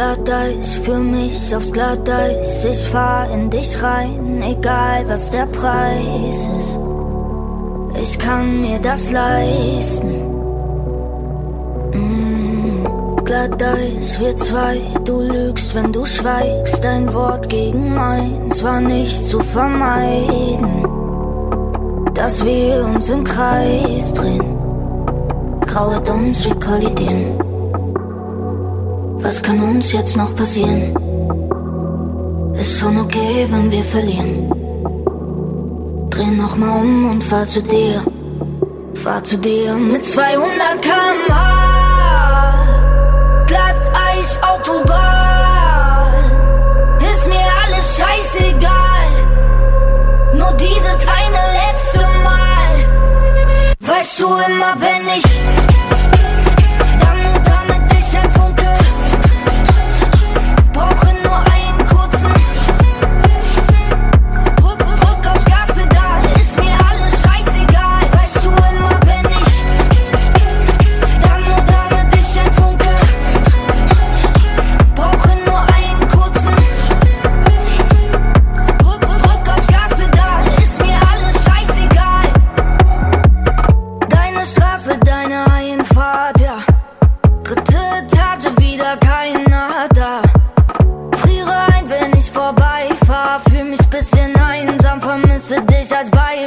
Glatteis, 0.00 0.76
für 0.78 0.98
mich 0.98 1.54
aufs 1.54 1.72
Glatteis. 1.72 2.64
Ich 2.64 2.88
fahr 2.88 3.30
in 3.30 3.50
dich 3.50 3.82
rein, 3.82 4.42
egal 4.42 5.06
was 5.06 5.28
der 5.28 5.44
Preis 5.44 6.48
ist. 6.56 6.78
Ich 8.02 8.18
kann 8.18 8.62
mir 8.62 8.78
das 8.78 9.12
leisten. 9.12 10.08
Mm, 11.92 12.86
Glatteis, 13.26 14.18
wir 14.18 14.34
zwei, 14.38 14.80
du 15.04 15.20
lügst, 15.20 15.74
wenn 15.74 15.92
du 15.92 16.06
schweigst. 16.06 16.82
Dein 16.82 17.12
Wort 17.12 17.50
gegen 17.50 17.94
meins 17.94 18.64
war 18.64 18.80
nicht 18.80 19.26
zu 19.26 19.40
vermeiden. 19.40 20.82
Dass 22.14 22.42
wir 22.42 22.86
uns 22.86 23.10
im 23.10 23.22
Kreis 23.22 24.14
drehen, 24.14 24.56
grauet 25.66 26.08
uns, 26.08 26.42
wir 26.46 26.58
kollidieren. 26.58 27.49
Was 29.30 29.40
kann 29.44 29.60
uns 29.62 29.92
jetzt 29.92 30.16
noch 30.16 30.34
passieren? 30.34 30.92
Ist 32.58 32.80
schon 32.80 32.98
okay, 32.98 33.46
wenn 33.48 33.70
wir 33.70 33.84
verlieren. 33.84 34.50
Dreh 36.10 36.32
nochmal 36.32 36.80
um 36.80 37.12
und 37.12 37.22
fahr 37.22 37.46
zu 37.46 37.62
dir. 37.62 38.02
Fahr 38.94 39.22
zu 39.22 39.38
dir 39.38 39.74
mit 39.76 40.04
200 40.04 40.82
km/h. 40.82 41.36
Glatteis, 43.46 44.40
Autobahn. 44.52 46.12
Ist 47.12 47.28
mir 47.28 47.48
alles 47.62 47.98
scheißegal. 47.98 49.10
Nur 50.34 50.52
dieses 50.54 51.00
eine 51.20 51.42
letzte 51.62 52.04
Mal. 52.26 52.72
Weißt 53.78 54.18
du 54.18 54.26
immer, 54.26 54.74
wenn 54.84 55.06
ich 55.16 55.69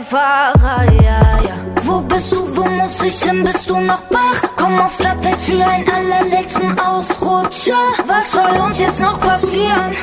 Beifahrer, 0.04 0.92
ja, 1.02 1.40
ja. 1.44 1.56
Wo 1.84 2.02
bist 2.02 2.34
du, 2.34 2.56
wo 2.56 2.66
muss 2.66 3.02
ich 3.02 3.24
hin, 3.24 3.44
bist 3.44 3.70
du 3.70 3.80
noch 3.80 4.02
wach? 4.10 4.50
Komm 4.58 4.80
aufs 4.80 4.98
Glatteis 4.98 5.48
wie 5.48 5.64
ein 5.64 5.86
allerletzten 5.90 6.78
Ausrutscher. 6.80 7.78
Was 8.06 8.32
soll 8.32 8.60
uns 8.66 8.80
jetzt 8.80 9.00
noch 9.00 9.20
passieren? 9.20 9.96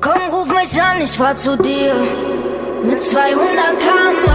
Komm, 0.00 0.20
ruf 0.30 0.48
mich 0.48 0.80
an, 0.80 1.00
ich 1.02 1.16
fahr 1.16 1.36
zu 1.36 1.56
dir. 1.58 1.94
Mit 2.82 3.02
200 3.02 3.78
km/h, 3.80 4.32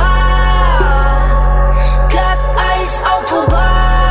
Glatteis, 2.10 3.02
Autobahn. 3.18 4.09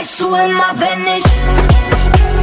Weißt 0.00 0.20
du 0.20 0.28
immer, 0.28 0.72
wenn 0.76 1.06
ich 1.18 2.39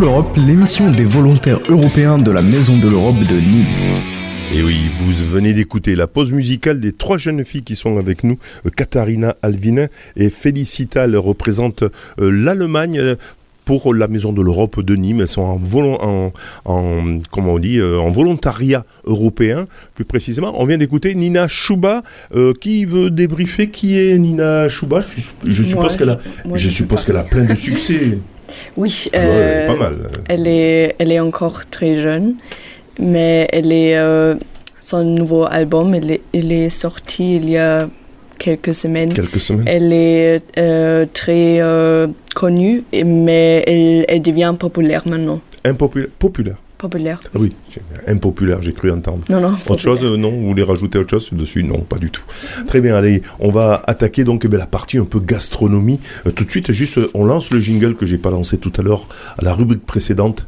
L'Europe, 0.00 0.36
l'émission 0.36 0.90
des 0.90 1.04
volontaires 1.04 1.58
européens 1.68 2.18
de 2.18 2.30
la 2.30 2.42
Maison 2.42 2.78
de 2.78 2.88
l'Europe 2.88 3.18
de 3.18 3.36
Nîmes. 3.36 3.94
Et 4.54 4.62
oui, 4.62 4.90
vous 5.00 5.12
venez 5.30 5.52
d'écouter 5.54 5.96
la 5.96 6.06
pause 6.06 6.32
musicale 6.32 6.80
des 6.80 6.92
trois 6.92 7.18
jeunes 7.18 7.44
filles 7.44 7.62
qui 7.64 7.74
sont 7.74 7.98
avec 7.98 8.22
nous, 8.24 8.38
euh, 8.66 8.70
Katharina 8.70 9.34
Alvinin 9.42 9.86
et 10.16 10.30
Félicita. 10.30 11.04
Elles 11.04 11.16
représentent 11.16 11.82
euh, 11.82 12.30
l'Allemagne 12.30 12.98
euh, 12.98 13.16
pour 13.64 13.92
la 13.92 14.08
Maison 14.08 14.32
de 14.32 14.40
l'Europe 14.40 14.80
de 14.80 14.94
Nîmes. 14.96 15.20
Elles 15.22 15.28
sont 15.28 15.42
en, 15.42 15.56
volon- 15.58 15.98
en, 16.00 16.32
en- 16.64 17.18
comment 17.30 17.54
on 17.54 17.58
dit, 17.58 17.78
euh, 17.78 17.98
en 17.98 18.10
volontariat 18.10 18.84
européen, 19.04 19.66
plus 19.96 20.04
précisément. 20.04 20.54
On 20.60 20.64
vient 20.64 20.78
d'écouter 20.78 21.14
Nina 21.14 21.48
Chouba. 21.48 22.02
Euh, 22.34 22.52
qui 22.58 22.84
veut 22.84 23.10
débriefer 23.10 23.68
Qui 23.68 23.98
est 23.98 24.16
Nina 24.18 24.68
Chouba? 24.68 25.00
Je, 25.44 25.62
suppose 25.62 25.96
qu'elle 25.96 26.10
a, 26.10 26.18
je- 26.54 26.68
suppose 26.68 27.04
qu'elle 27.04 27.16
a 27.16 27.24
plein 27.24 27.44
de 27.44 27.54
succès. 27.54 28.18
Oui, 28.76 29.08
Ah 29.12 29.18
ouais, 29.18 29.24
euh, 29.26 29.66
pas 29.66 29.76
mal. 29.76 29.96
Elle 30.28 30.46
est, 30.48 30.94
elle 30.98 31.12
est 31.12 31.20
encore 31.20 31.66
très 31.66 32.00
jeune, 32.00 32.36
mais 32.98 33.48
elle 33.52 33.72
est, 33.72 33.96
euh, 33.96 34.34
son 34.80 35.04
nouveau 35.04 35.44
album, 35.44 35.94
il 35.94 36.10
est, 36.12 36.20
il 36.32 36.52
est 36.52 36.70
sorti 36.70 37.36
il 37.36 37.50
y 37.50 37.58
a 37.58 37.88
quelques 38.38 38.74
semaines. 38.74 39.12
Quelques 39.12 39.40
semaines. 39.40 39.66
Elle 39.68 39.92
est 39.92 40.40
euh, 40.58 41.04
très 41.12 41.60
euh, 41.60 42.06
connue, 42.34 42.84
mais 42.92 43.64
elle, 43.66 44.04
elle 44.08 44.22
devient 44.22 44.54
populaire 44.58 45.02
maintenant. 45.06 45.40
Impopulaire. 45.64 46.08
Populaire. 46.18 46.56
Populaire. 46.78 47.20
Ah 47.34 47.38
oui, 47.40 47.54
impopulaire, 48.06 48.62
j'ai 48.62 48.72
cru 48.72 48.90
entendre. 48.92 49.24
Non, 49.28 49.40
non, 49.40 49.48
Autre 49.48 49.64
populaire. 49.64 49.78
chose, 49.80 50.04
euh, 50.04 50.16
non 50.16 50.30
Vous 50.30 50.46
voulez 50.46 50.62
rajouter 50.62 50.96
autre 50.98 51.10
chose 51.10 51.30
dessus? 51.32 51.64
Non, 51.64 51.80
pas 51.80 51.96
du 51.98 52.10
tout. 52.10 52.22
Très 52.68 52.80
bien, 52.80 52.94
allez, 52.94 53.22
on 53.40 53.50
va 53.50 53.82
attaquer 53.88 54.22
donc 54.22 54.42
eh 54.44 54.48
bien, 54.48 54.58
la 54.60 54.66
partie 54.66 54.96
un 54.98 55.04
peu 55.04 55.18
gastronomie. 55.18 55.98
Euh, 56.26 56.30
tout 56.30 56.44
de 56.44 56.50
suite, 56.50 56.70
juste, 56.70 57.00
on 57.14 57.24
lance 57.24 57.50
le 57.50 57.58
jingle 57.58 57.96
que 57.96 58.06
j'ai 58.06 58.16
pas 58.18 58.30
lancé 58.30 58.58
tout 58.58 58.72
à 58.78 58.82
l'heure 58.82 59.08
à 59.38 59.44
la 59.44 59.54
rubrique 59.54 59.84
précédente. 59.84 60.46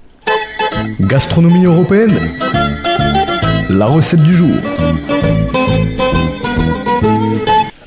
Gastronomie 1.00 1.64
européenne 1.64 2.16
La 3.68 3.86
recette 3.86 4.22
du 4.22 4.34
jour. 4.34 4.50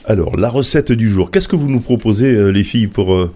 Alors, 0.05 0.35
la 0.35 0.49
recette 0.49 0.91
du 0.91 1.09
jour. 1.09 1.31
Qu'est-ce 1.31 1.47
que 1.47 1.55
vous 1.55 1.69
nous 1.69 1.79
proposez, 1.79 2.35
euh, 2.35 2.49
les 2.49 2.63
filles, 2.65 2.87
pour 2.87 3.13
euh, 3.15 3.31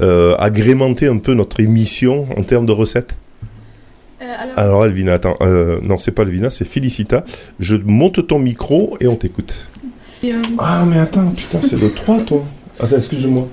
euh, 0.00 0.34
agrémenter 0.38 1.06
un 1.08 1.18
peu 1.18 1.34
notre 1.34 1.60
émission 1.60 2.26
en 2.38 2.42
termes 2.42 2.64
de 2.64 2.72
recettes? 2.72 3.16
Alors, 4.56 4.84
Elvina, 4.86 5.14
attends, 5.14 5.36
euh, 5.42 5.78
non, 5.82 5.98
c'est 5.98 6.12
pas 6.12 6.22
Elvina, 6.22 6.50
c'est 6.50 6.64
Félicita. 6.64 7.24
Je 7.60 7.76
monte 7.76 8.26
ton 8.26 8.38
micro 8.38 8.96
et 9.00 9.06
on 9.06 9.16
t'écoute. 9.16 9.68
Ah, 10.58 10.84
mais 10.86 10.98
attends, 10.98 11.28
putain, 11.28 11.60
c'est 11.62 11.78
le 11.78 11.90
3, 11.90 12.20
toi. 12.20 12.44
Attends, 12.80 12.96
excuse-moi. 12.96 13.48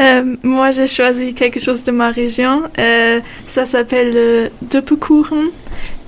Euh, 0.00 0.36
moi, 0.42 0.70
j'ai 0.70 0.86
choisi 0.86 1.34
quelque 1.34 1.60
chose 1.60 1.82
de 1.84 1.90
ma 1.90 2.10
région. 2.10 2.62
Euh, 2.78 3.20
ça 3.46 3.64
s'appelle 3.66 4.12
le. 4.12 4.50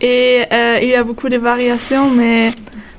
Et 0.01 0.43
euh, 0.53 0.79
il 0.83 0.89
y 0.89 0.95
a 0.95 1.05
beaucoup 1.05 1.29
de 1.29 1.37
variations, 1.37 2.11
mais 2.11 2.51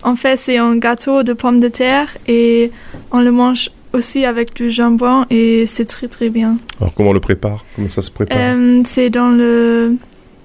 en 0.03 0.15
fait, 0.15 0.37
c'est 0.37 0.57
un 0.57 0.75
gâteau 0.77 1.23
de 1.23 1.33
pommes 1.33 1.59
de 1.59 1.67
terre 1.67 2.17
et 2.27 2.71
on 3.11 3.19
le 3.19 3.31
mange 3.31 3.69
aussi 3.93 4.25
avec 4.25 4.55
du 4.55 4.71
jambon 4.71 5.25
et 5.29 5.65
c'est 5.65 5.85
très 5.85 6.07
très 6.07 6.29
bien. 6.29 6.57
Alors, 6.79 6.93
comment 6.93 7.09
on 7.11 7.13
le 7.13 7.19
prépare? 7.19 7.65
Comment 7.75 7.87
ça 7.87 8.01
se 8.01 8.11
prépare? 8.11 8.37
Euh, 8.39 8.81
c'est 8.85 9.09
dans 9.09 9.29
le. 9.29 9.97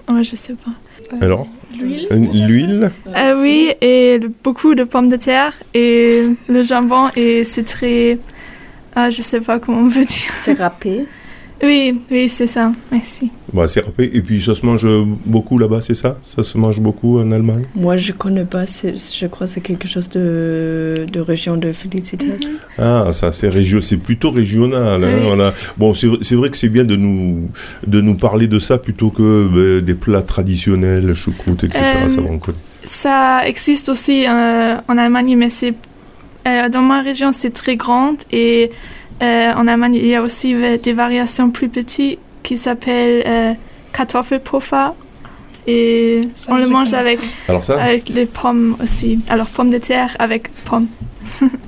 Oh, 0.08 0.22
je 0.22 0.34
sais 0.36 0.54
pas. 0.54 0.70
Alors 1.20 1.46
L'huile 1.76 2.06
Euh, 2.10 2.16
L'huile 2.46 2.90
Euh, 3.16 3.40
oui, 3.42 3.70
et 3.80 4.18
le- 4.18 4.28
beaucoup 4.42 4.74
de 4.74 4.84
pommes 4.84 5.08
de 5.08 5.16
terre 5.16 5.54
et 5.74 6.24
le 6.48 6.62
jambon 6.62 7.08
et 7.16 7.44
c'est 7.44 7.64
très. 7.64 8.18
Ah, 8.94 9.08
je 9.10 9.22
sais 9.22 9.40
pas 9.40 9.58
comment 9.58 9.78
on 9.80 9.88
veut 9.88 10.04
dire. 10.04 10.32
C'est 10.40 10.54
râpé. 10.58 11.06
Oui, 11.64 12.00
oui, 12.10 12.28
c'est 12.28 12.48
ça. 12.48 12.72
Merci. 12.90 13.30
bah, 13.52 13.68
C'est 13.68 13.80
râpé. 13.80 14.10
Et 14.12 14.20
puis, 14.22 14.42
ça 14.42 14.54
se 14.54 14.66
mange 14.66 14.84
beaucoup 15.24 15.58
là-bas, 15.58 15.80
c'est 15.80 15.94
ça? 15.94 16.18
Ça 16.24 16.42
se 16.42 16.58
mange 16.58 16.80
beaucoup 16.80 17.20
en 17.20 17.30
Allemagne? 17.30 17.62
Moi, 17.76 17.96
je 17.96 18.12
connais 18.12 18.44
pas, 18.44 18.64
je 18.66 19.26
crois 19.28 19.46
que 19.46 19.52
c'est 19.52 19.60
quelque 19.60 19.86
chose 19.86 20.08
de, 20.08 21.06
de 21.12 21.20
région 21.20 21.56
de 21.56 21.72
Felicitas. 21.72 22.26
Ah, 22.78 23.10
ça, 23.12 23.30
c'est 23.30 23.48
régio- 23.48 23.80
c'est 23.80 23.96
plutôt 23.96 24.30
régional. 24.32 25.04
hein, 25.04 25.08
Oui. 25.18 25.22
voilà. 25.24 25.54
Bon, 25.76 25.94
c'est 25.94 26.34
vrai- 26.34 26.50
que 26.50 26.56
c'est 26.56 26.68
bien 26.68 26.84
de 26.84 26.96
nous, 26.96 27.48
de 27.86 28.00
nous 28.00 28.14
parler 28.16 28.48
de 28.48 28.58
ça 28.58 28.76
plutôt 28.78 29.10
que 29.10 29.48
ben, 29.48 29.84
des 29.84 29.94
plats 29.94 30.22
traditionnels, 30.22 31.14
choucroute, 31.14 31.64
etc. 31.64 31.80
Euh, 32.04 32.08
ça 32.08 32.20
on 32.28 32.38
connaît. 32.38 32.58
Ça 32.84 33.46
existe 33.46 33.88
aussi 33.88 34.26
euh, 34.26 34.76
en 34.88 34.98
Allemagne, 34.98 35.36
mais 35.36 35.48
c'est 35.50 35.74
euh, 36.48 36.68
dans 36.68 36.82
ma 36.82 37.00
région 37.02 37.30
c'est 37.32 37.50
très 37.50 37.76
grand 37.76 38.16
et 38.32 38.68
euh, 39.22 39.52
en 39.54 39.66
Allemagne 39.66 39.94
il 39.94 40.06
y 40.06 40.14
a 40.14 40.22
aussi 40.22 40.54
euh, 40.54 40.78
des 40.78 40.92
variations 40.92 41.50
plus 41.50 41.68
petites 41.68 42.18
qui 42.42 42.56
s'appellent 42.56 43.22
euh, 43.26 43.52
Kartoffelpuffer 43.92 44.90
et 45.66 46.22
on 46.48 46.56
le 46.56 46.66
mange 46.68 46.92
avec 46.92 47.20
Alors 47.48 47.62
ça 47.62 47.80
avec 47.80 48.08
les 48.08 48.26
pommes 48.26 48.76
aussi. 48.82 49.20
Alors 49.28 49.46
pommes 49.46 49.70
de 49.70 49.78
terre 49.78 50.16
avec 50.18 50.48
pommes. 50.64 50.88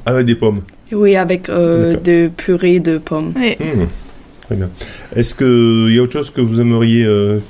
Avec 0.04 0.26
des 0.26 0.34
pommes. 0.34 0.62
Oui, 0.92 1.16
avec 1.16 1.48
euh, 1.48 1.96
de 1.96 2.28
purée 2.28 2.80
de 2.80 2.98
pommes. 2.98 3.32
Oui. 3.36 3.56
Mmh. 3.58 3.86
Très 4.42 4.56
bien. 4.56 4.68
Est-ce 5.16 5.34
qu'il 5.34 5.94
y 5.94 5.98
a 5.98 6.02
autre 6.02 6.12
chose 6.12 6.30
que 6.30 6.40
vous 6.40 6.60
aimeriez, 6.60 7.04
euh, 7.04 7.40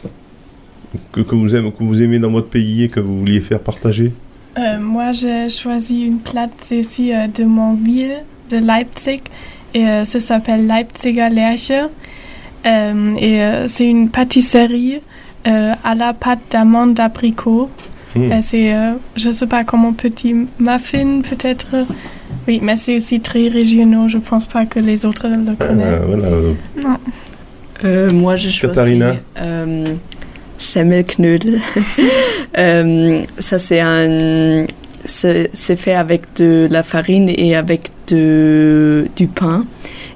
que, 1.13 1.23
que 1.23 1.35
vous 1.35 1.55
aimez, 1.57 1.73
que 1.73 1.83
vous 1.83 2.03
aimez 2.03 2.21
dans 2.21 2.31
votre 2.31 2.49
pays 2.49 2.85
et 2.85 2.89
que 2.89 3.01
vous 3.01 3.19
vouliez 3.19 3.41
faire 3.41 3.61
partager? 3.61 4.13
Euh, 4.57 4.79
moi, 4.79 5.11
j'ai 5.11 5.49
choisi 5.49 6.03
une 6.03 6.21
plate, 6.21 6.53
c'est 6.61 6.79
aussi 6.79 7.13
euh, 7.13 7.27
de 7.27 7.45
mon 7.45 7.75
ville, 7.75 8.23
de 8.51 8.59
Leipzig, 8.59 9.23
et 9.75 9.87
euh, 9.87 10.05
ça 10.05 10.20
s'appelle 10.20 10.66
Leipziger 10.66 11.29
Lerche. 11.31 11.72
Euh, 12.66 13.11
et 13.18 13.43
euh, 13.43 13.68
c'est 13.68 13.87
une 13.87 14.09
pâtisserie 14.09 15.01
euh, 15.47 15.72
à 15.85 15.95
la 15.95 16.14
pâte 16.14 16.41
d'amande 16.51 16.95
d'abricot. 16.95 17.68
Hmm. 18.14 18.33
Euh, 18.33 18.39
c'est, 18.41 18.72
euh, 18.72 18.93
je 19.16 19.31
sais 19.31 19.47
pas 19.47 19.64
comment 19.64 19.93
petit 19.93 20.35
muffin 20.59 21.20
peut-être? 21.29 21.66
Oui, 22.47 22.61
mais 22.62 22.77
c'est 22.77 22.97
aussi 22.97 23.20
très 23.20 23.49
régional. 23.49 24.09
Je 24.09 24.18
pense 24.18 24.47
pas 24.47 24.64
que 24.66 24.79
les 24.79 25.05
autres 25.05 25.27
le 25.29 25.55
connaissent. 25.57 25.87
Euh, 25.87 26.01
voilà, 26.07 26.29
Non. 26.83 26.97
Euh, 27.85 28.12
moi, 28.12 28.37
je 28.37 28.51
choisis 28.51 28.61
Katharina 28.61 29.16
euh, 29.41 29.95
Semmelknödel. 30.59 31.61
Euh, 32.57 33.20
ça, 33.41 33.59
c'est 33.59 33.81
un. 33.81 34.64
C'est 35.05 35.77
fait 35.77 35.95
avec 35.95 36.23
de 36.37 36.67
la 36.71 36.83
farine 36.83 37.29
et 37.29 37.55
avec 37.55 37.91
de, 38.09 39.07
du 39.17 39.27
pain. 39.27 39.65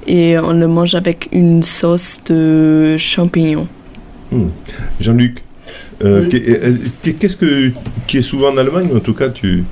Et 0.06 0.38
on 0.38 0.52
le 0.52 0.66
mange 0.66 0.94
avec 0.94 1.28
une 1.32 1.62
sauce 1.62 2.18
de 2.26 2.96
champignons. 2.98 3.68
hmm. 4.32 4.46
Jean-Luc 5.00 5.42
euh, 6.04 6.28
euh, 6.32 6.74
qu'est- 7.02 7.14
Qu'est-ce 7.14 7.36
que 7.36 7.72
qui 8.06 8.18
est 8.18 8.22
souvent 8.22 8.50
en 8.52 8.56
Allemagne 8.56 8.88
En 8.94 9.00
tout 9.00 9.14
cas, 9.14 9.28
tu 9.30 9.64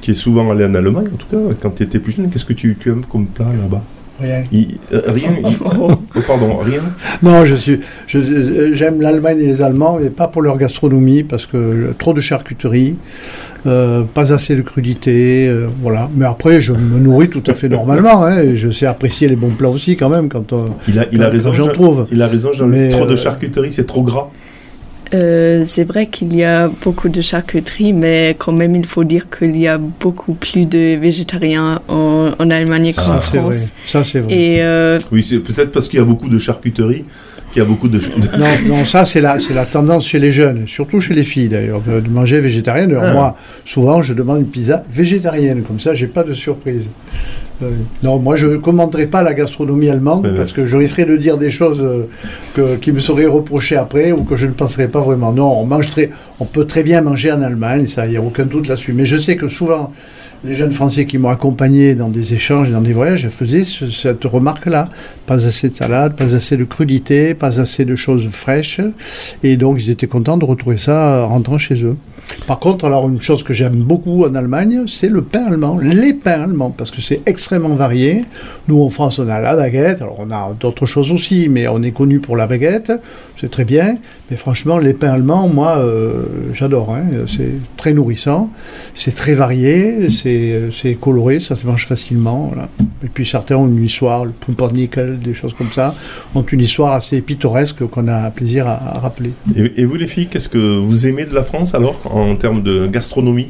qui 0.00 0.12
es 0.12 0.14
souvent 0.14 0.48
allé 0.50 0.64
en 0.64 0.74
Allemagne. 0.74 1.08
En 1.12 1.16
tout 1.16 1.26
cas, 1.30 1.54
quand 1.60 1.70
tu 1.70 1.82
étais 1.82 1.98
plus 1.98 2.12
jeune, 2.12 2.30
qu'est-ce 2.30 2.44
que 2.44 2.52
tu, 2.52 2.76
tu 2.80 2.90
aimes 2.90 3.04
comme 3.10 3.26
plat 3.26 3.46
là-bas? 3.60 3.82
Rien. 4.20 4.44
Il- 4.52 4.78
euh, 4.92 5.02
Rien. 5.08 5.34
il- 5.42 5.56
oh, 5.64 5.90
pardon, 6.26 6.58
rien? 6.58 6.82
Non, 7.22 7.44
je 7.44 7.56
suis, 7.56 7.80
je- 8.06 8.70
j'aime 8.74 9.00
l'Allemagne 9.00 9.40
et 9.40 9.46
les 9.46 9.60
Allemands, 9.60 9.98
mais 10.00 10.10
pas 10.10 10.28
pour 10.28 10.42
leur 10.42 10.56
gastronomie, 10.56 11.24
parce 11.24 11.46
que 11.46 11.92
trop 11.98 12.12
de 12.14 12.20
charcuterie, 12.20 12.94
euh, 13.66 14.02
pas 14.02 14.32
assez 14.32 14.56
de 14.56 14.62
crudité, 14.62 15.48
euh, 15.48 15.68
voilà. 15.80 16.08
Mais 16.14 16.24
après, 16.24 16.60
je 16.60 16.72
me 16.72 16.98
nourris 16.98 17.28
tout 17.28 17.42
à 17.46 17.54
fait 17.54 17.68
normalement, 17.68 18.24
hein, 18.24 18.40
et 18.40 18.56
je 18.56 18.70
sais 18.70 18.86
apprécier 18.86 19.28
les 19.28 19.36
bons 19.36 19.50
plats 19.50 19.68
aussi 19.68 19.96
quand 19.96 20.08
même 20.08 20.28
quand, 20.28 20.52
euh, 20.52 20.64
Il 20.88 20.98
a, 20.98 21.06
il 21.12 21.22
a 21.22 21.28
raison. 21.28 21.52
j'en 21.52 21.68
trouve. 21.68 22.06
Il 22.10 22.22
a 22.22 22.26
raison. 22.26 22.50
Mais, 22.66 22.88
Trop 22.88 23.06
de 23.06 23.16
charcuterie, 23.16 23.72
c'est 23.72 23.86
trop 23.86 24.02
gras. 24.02 24.28
Euh, 25.14 25.64
c'est 25.66 25.84
vrai 25.84 26.06
qu'il 26.06 26.34
y 26.34 26.42
a 26.42 26.70
beaucoup 26.82 27.10
de 27.10 27.20
charcuterie, 27.20 27.92
mais 27.92 28.34
quand 28.38 28.52
même, 28.52 28.74
il 28.74 28.86
faut 28.86 29.04
dire 29.04 29.26
qu'il 29.28 29.56
y 29.58 29.68
a 29.68 29.76
beaucoup 29.78 30.32
plus 30.32 30.64
de 30.64 30.96
végétariens 30.96 31.80
en, 31.88 32.30
en 32.38 32.50
Allemagne 32.50 32.94
qu'en 32.94 33.02
Ça, 33.02 33.20
c'est 33.20 33.38
vrai. 33.38 33.52
France. 33.52 33.72
Ça, 33.86 34.04
c'est 34.04 34.20
vrai. 34.20 34.32
Et 34.32 34.62
euh, 34.62 34.98
Oui, 35.10 35.22
c'est 35.22 35.40
peut-être 35.40 35.70
parce 35.70 35.88
qu'il 35.88 35.98
y 35.98 36.02
a 36.02 36.04
beaucoup 36.06 36.28
de 36.28 36.38
charcuterie 36.38 37.04
qu'il 37.52 37.62
y 37.62 37.64
a 37.64 37.68
beaucoup 37.68 37.88
de... 37.88 37.98
Non, 38.38 38.46
non, 38.76 38.84
ça 38.84 39.04
c'est 39.04 39.20
la, 39.20 39.38
c'est 39.38 39.54
la 39.54 39.66
tendance 39.66 40.06
chez 40.06 40.18
les 40.18 40.32
jeunes, 40.32 40.64
surtout 40.66 41.00
chez 41.00 41.14
les 41.14 41.24
filles 41.24 41.48
d'ailleurs, 41.48 41.80
de 41.80 42.00
de 42.00 42.08
manger 42.08 42.40
végétarien. 42.40 42.88
Alors 42.88 43.04
Ah. 43.04 43.12
moi, 43.12 43.36
souvent, 43.64 44.02
je 44.02 44.14
demande 44.14 44.40
une 44.40 44.46
pizza 44.46 44.84
végétarienne, 44.90 45.62
comme 45.62 45.78
ça, 45.78 45.94
j'ai 45.94 46.06
pas 46.06 46.22
de 46.24 46.32
surprise. 46.32 46.88
Euh, 47.62 47.70
non, 48.02 48.18
moi 48.18 48.34
je 48.34 48.56
commenterai 48.56 49.06
pas 49.06 49.22
la 49.22 49.34
gastronomie 49.34 49.88
allemande 49.88 50.26
Ouais, 50.26 50.34
parce 50.36 50.50
que 50.52 50.66
je 50.66 50.76
risquerais 50.76 51.04
de 51.04 51.16
dire 51.16 51.36
des 51.38 51.50
choses 51.50 51.80
euh, 51.82 52.08
que, 52.54 52.74
qui 52.76 52.90
me 52.90 52.98
seraient 52.98 53.26
reprochées 53.26 53.76
après 53.76 54.10
ou 54.10 54.24
que 54.24 54.34
je 54.36 54.46
ne 54.48 54.52
penserais 54.52 54.88
pas 54.88 55.00
vraiment. 55.00 55.32
Non, 55.32 55.60
on 55.60 55.64
mange 55.66 55.86
très, 55.88 56.10
on 56.40 56.44
peut 56.44 56.64
très 56.64 56.82
bien 56.82 57.02
manger 57.02 57.30
en 57.30 57.40
Allemagne, 57.42 57.86
ça, 57.86 58.06
il 58.06 58.10
n'y 58.10 58.16
a 58.16 58.22
aucun 58.22 58.46
doute 58.46 58.66
là-dessus. 58.66 58.92
Mais 58.94 59.06
je 59.06 59.16
sais 59.16 59.36
que 59.36 59.48
souvent, 59.48 59.92
les 60.44 60.54
jeunes 60.54 60.72
Français 60.72 61.06
qui 61.06 61.18
m'ont 61.18 61.28
accompagné 61.28 61.94
dans 61.94 62.08
des 62.08 62.34
échanges, 62.34 62.70
dans 62.70 62.80
des 62.80 62.92
voyages, 62.92 63.28
faisaient 63.28 63.64
ce- 63.64 63.90
cette 63.90 64.24
remarque-là. 64.24 64.88
Pas 65.26 65.46
assez 65.46 65.68
de 65.68 65.74
salade, 65.76 66.16
pas 66.16 66.34
assez 66.34 66.56
de 66.56 66.64
crudité, 66.64 67.34
pas 67.34 67.60
assez 67.60 67.84
de 67.84 67.94
choses 67.94 68.26
fraîches. 68.28 68.80
Et 69.44 69.56
donc, 69.56 69.78
ils 69.80 69.90
étaient 69.90 70.08
contents 70.08 70.36
de 70.38 70.44
retrouver 70.44 70.76
ça 70.78 71.24
en 71.24 71.28
rentrant 71.28 71.58
chez 71.58 71.84
eux. 71.84 71.96
Par 72.46 72.58
contre, 72.58 72.84
alors, 72.84 73.08
une 73.08 73.20
chose 73.20 73.42
que 73.42 73.52
j'aime 73.52 73.76
beaucoup 73.76 74.24
en 74.24 74.34
Allemagne, 74.34 74.84
c'est 74.88 75.08
le 75.08 75.22
pain 75.22 75.44
allemand, 75.46 75.78
les 75.80 76.12
pains 76.12 76.42
allemands, 76.42 76.70
parce 76.70 76.90
que 76.90 77.00
c'est 77.00 77.20
extrêmement 77.26 77.74
varié. 77.74 78.24
Nous, 78.68 78.82
en 78.82 78.90
France, 78.90 79.18
on 79.18 79.28
a 79.28 79.40
la 79.40 79.54
baguette, 79.54 80.02
alors 80.02 80.16
on 80.18 80.30
a 80.30 80.52
d'autres 80.58 80.86
choses 80.86 81.12
aussi, 81.12 81.48
mais 81.48 81.68
on 81.68 81.82
est 81.82 81.92
connu 81.92 82.20
pour 82.20 82.36
la 82.36 82.46
baguette, 82.46 82.92
c'est 83.40 83.50
très 83.50 83.64
bien. 83.64 83.96
Mais 84.30 84.36
franchement, 84.36 84.78
les 84.78 84.94
pains 84.94 85.12
allemands, 85.12 85.48
moi, 85.48 85.78
euh, 85.78 86.24
j'adore. 86.54 86.94
hein. 86.94 87.04
C'est 87.26 87.52
très 87.76 87.92
nourrissant, 87.92 88.50
c'est 88.94 89.14
très 89.14 89.34
varié, 89.34 90.08
c'est 90.10 90.94
coloré, 91.00 91.38
ça 91.38 91.54
se 91.54 91.66
mange 91.66 91.86
facilement. 91.86 92.52
Et 93.04 93.08
puis 93.08 93.26
certains 93.26 93.56
ont 93.56 93.66
une 93.66 93.84
histoire, 93.84 94.24
le 94.24 94.30
pumpernickel, 94.30 95.18
des 95.18 95.34
choses 95.34 95.54
comme 95.54 95.70
ça, 95.70 95.94
ont 96.34 96.42
une 96.42 96.60
histoire 96.60 96.92
assez 96.92 97.20
pittoresque 97.20 97.84
qu'on 97.86 98.08
a 98.08 98.30
plaisir 98.30 98.66
à, 98.66 98.98
rappeler. 99.00 99.32
Et 99.54 99.84
vous 99.84 99.96
les 99.96 100.06
filles, 100.06 100.28
qu'est-ce 100.28 100.48
que 100.48 100.78
vous 100.78 101.06
aimez 101.06 101.26
de 101.26 101.34
la 101.34 101.42
France 101.42 101.74
alors 101.74 102.00
en 102.12 102.36
termes 102.36 102.62
de 102.62 102.86
gastronomie 102.86 103.48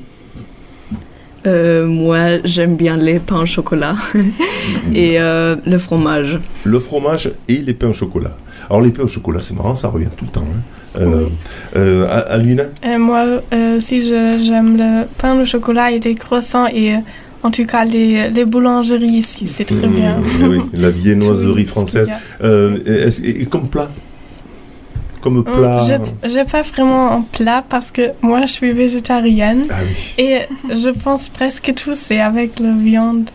euh, 1.45 1.87
moi, 1.87 2.39
j'aime 2.45 2.77
bien 2.77 2.97
les 2.97 3.19
pains 3.19 3.41
au 3.43 3.47
chocolat 3.47 3.97
et 4.95 5.19
euh, 5.19 5.57
le 5.67 5.77
fromage. 5.77 6.39
Le 6.63 6.79
fromage 6.79 7.33
et 7.49 7.57
les 7.57 7.75
pains 7.75 7.89
au 7.89 7.93
chocolat. 7.93 8.37
Alors 8.71 8.81
les 8.81 8.93
pains 8.93 9.03
au 9.03 9.09
chocolat, 9.09 9.41
c'est 9.43 9.55
marrant, 9.57 9.75
ça 9.75 9.89
revient 9.89 10.11
tout 10.17 10.25
le 10.25 10.31
temps. 10.31 10.45
hein. 10.49 10.61
Euh, 11.01 11.25
euh, 11.75 12.07
Al- 12.09 12.27
Alvina 12.29 12.65
moi 12.99 13.25
euh, 13.53 13.79
aussi, 13.79 14.03
j'aime 14.07 14.77
le 14.77 15.07
pain 15.19 15.41
au 15.41 15.45
chocolat 15.45 15.91
et 15.91 15.99
les 15.99 16.15
croissants 16.15 16.67
et 16.69 16.95
euh, 16.95 16.99
en 17.43 17.51
tout 17.51 17.65
cas 17.65 17.85
les, 17.87 18.29
les 18.31 18.45
boulangeries 18.45 19.09
ici, 19.09 19.49
c'est 19.49 19.65
très 19.65 19.89
Mmh, 19.89 19.95
bien. 19.97 20.17
eh 20.43 20.47
oui, 20.47 20.59
la 20.75 20.91
viennoiserie 21.03 21.65
française. 21.65 22.09
Euh, 22.45 22.77
et 23.25 23.47
comme 23.47 23.67
plat? 23.69 23.91
Comme 25.23 25.43
plat 25.45 25.79
Je 25.81 26.29
j'ai 26.29 26.45
pas 26.45 26.63
vraiment 26.63 27.13
un 27.13 27.23
plat 27.23 27.65
parce 27.69 27.91
que 27.91 28.03
moi 28.23 28.45
je 28.45 28.53
suis 28.53 28.73
végétarienne 28.73 29.63
Ah 29.71 29.77
oui. 29.87 30.25
et 30.25 30.39
je 30.69 30.91
pense 30.91 31.29
presque 31.29 31.73
tout 31.75 31.95
c'est 31.95 32.21
avec 32.21 32.59
la 32.61 32.73
viande. 32.73 33.31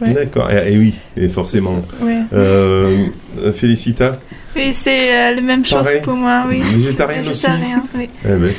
Ouais. 0.00 0.12
D'accord, 0.12 0.50
et, 0.50 0.72
et 0.74 0.76
oui, 0.78 0.94
et 1.16 1.28
forcément. 1.28 1.82
Ouais. 2.02 2.20
Euh, 2.34 3.06
Félicita 3.54 4.18
Oui, 4.54 4.72
c'est 4.72 5.10
euh, 5.14 5.34
la 5.36 5.40
même 5.40 5.64
chose 5.64 5.82
Pareil. 5.84 6.02
pour 6.02 6.14
moi, 6.14 6.44
oui. 6.48 6.60
Végétarienne 6.60 7.26
aussi 7.28 7.46
oui. 7.96 8.08
Eh 8.24 8.28
ben, 8.28 8.52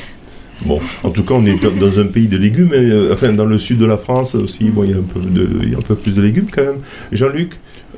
Bon, 0.66 0.80
en 1.04 1.12
tout 1.12 1.22
cas, 1.24 1.36
on 1.36 1.46
est 1.46 1.56
dans 1.80 2.00
un 2.00 2.06
pays 2.08 2.28
de 2.28 2.38
légumes, 2.38 2.72
euh, 2.74 3.14
enfin 3.14 3.32
dans 3.32 3.46
le 3.46 3.60
sud 3.60 3.78
de 3.78 3.86
la 3.86 3.98
France 3.98 4.34
aussi, 4.34 4.72
bon, 4.72 4.84
il 4.86 4.90
y 4.90 4.94
a 4.94 4.98
un 4.98 5.02
peu 5.02 5.20
de, 5.20 5.48
il 5.62 5.72
y 5.72 5.76
a 5.76 5.78
un 5.78 5.82
peu 5.82 5.94
plus 5.96 6.14
de 6.16 6.22
légumes 6.24 6.48
quand 6.52 6.64
même. 6.64 6.80
Jean-Luc, 7.12 7.52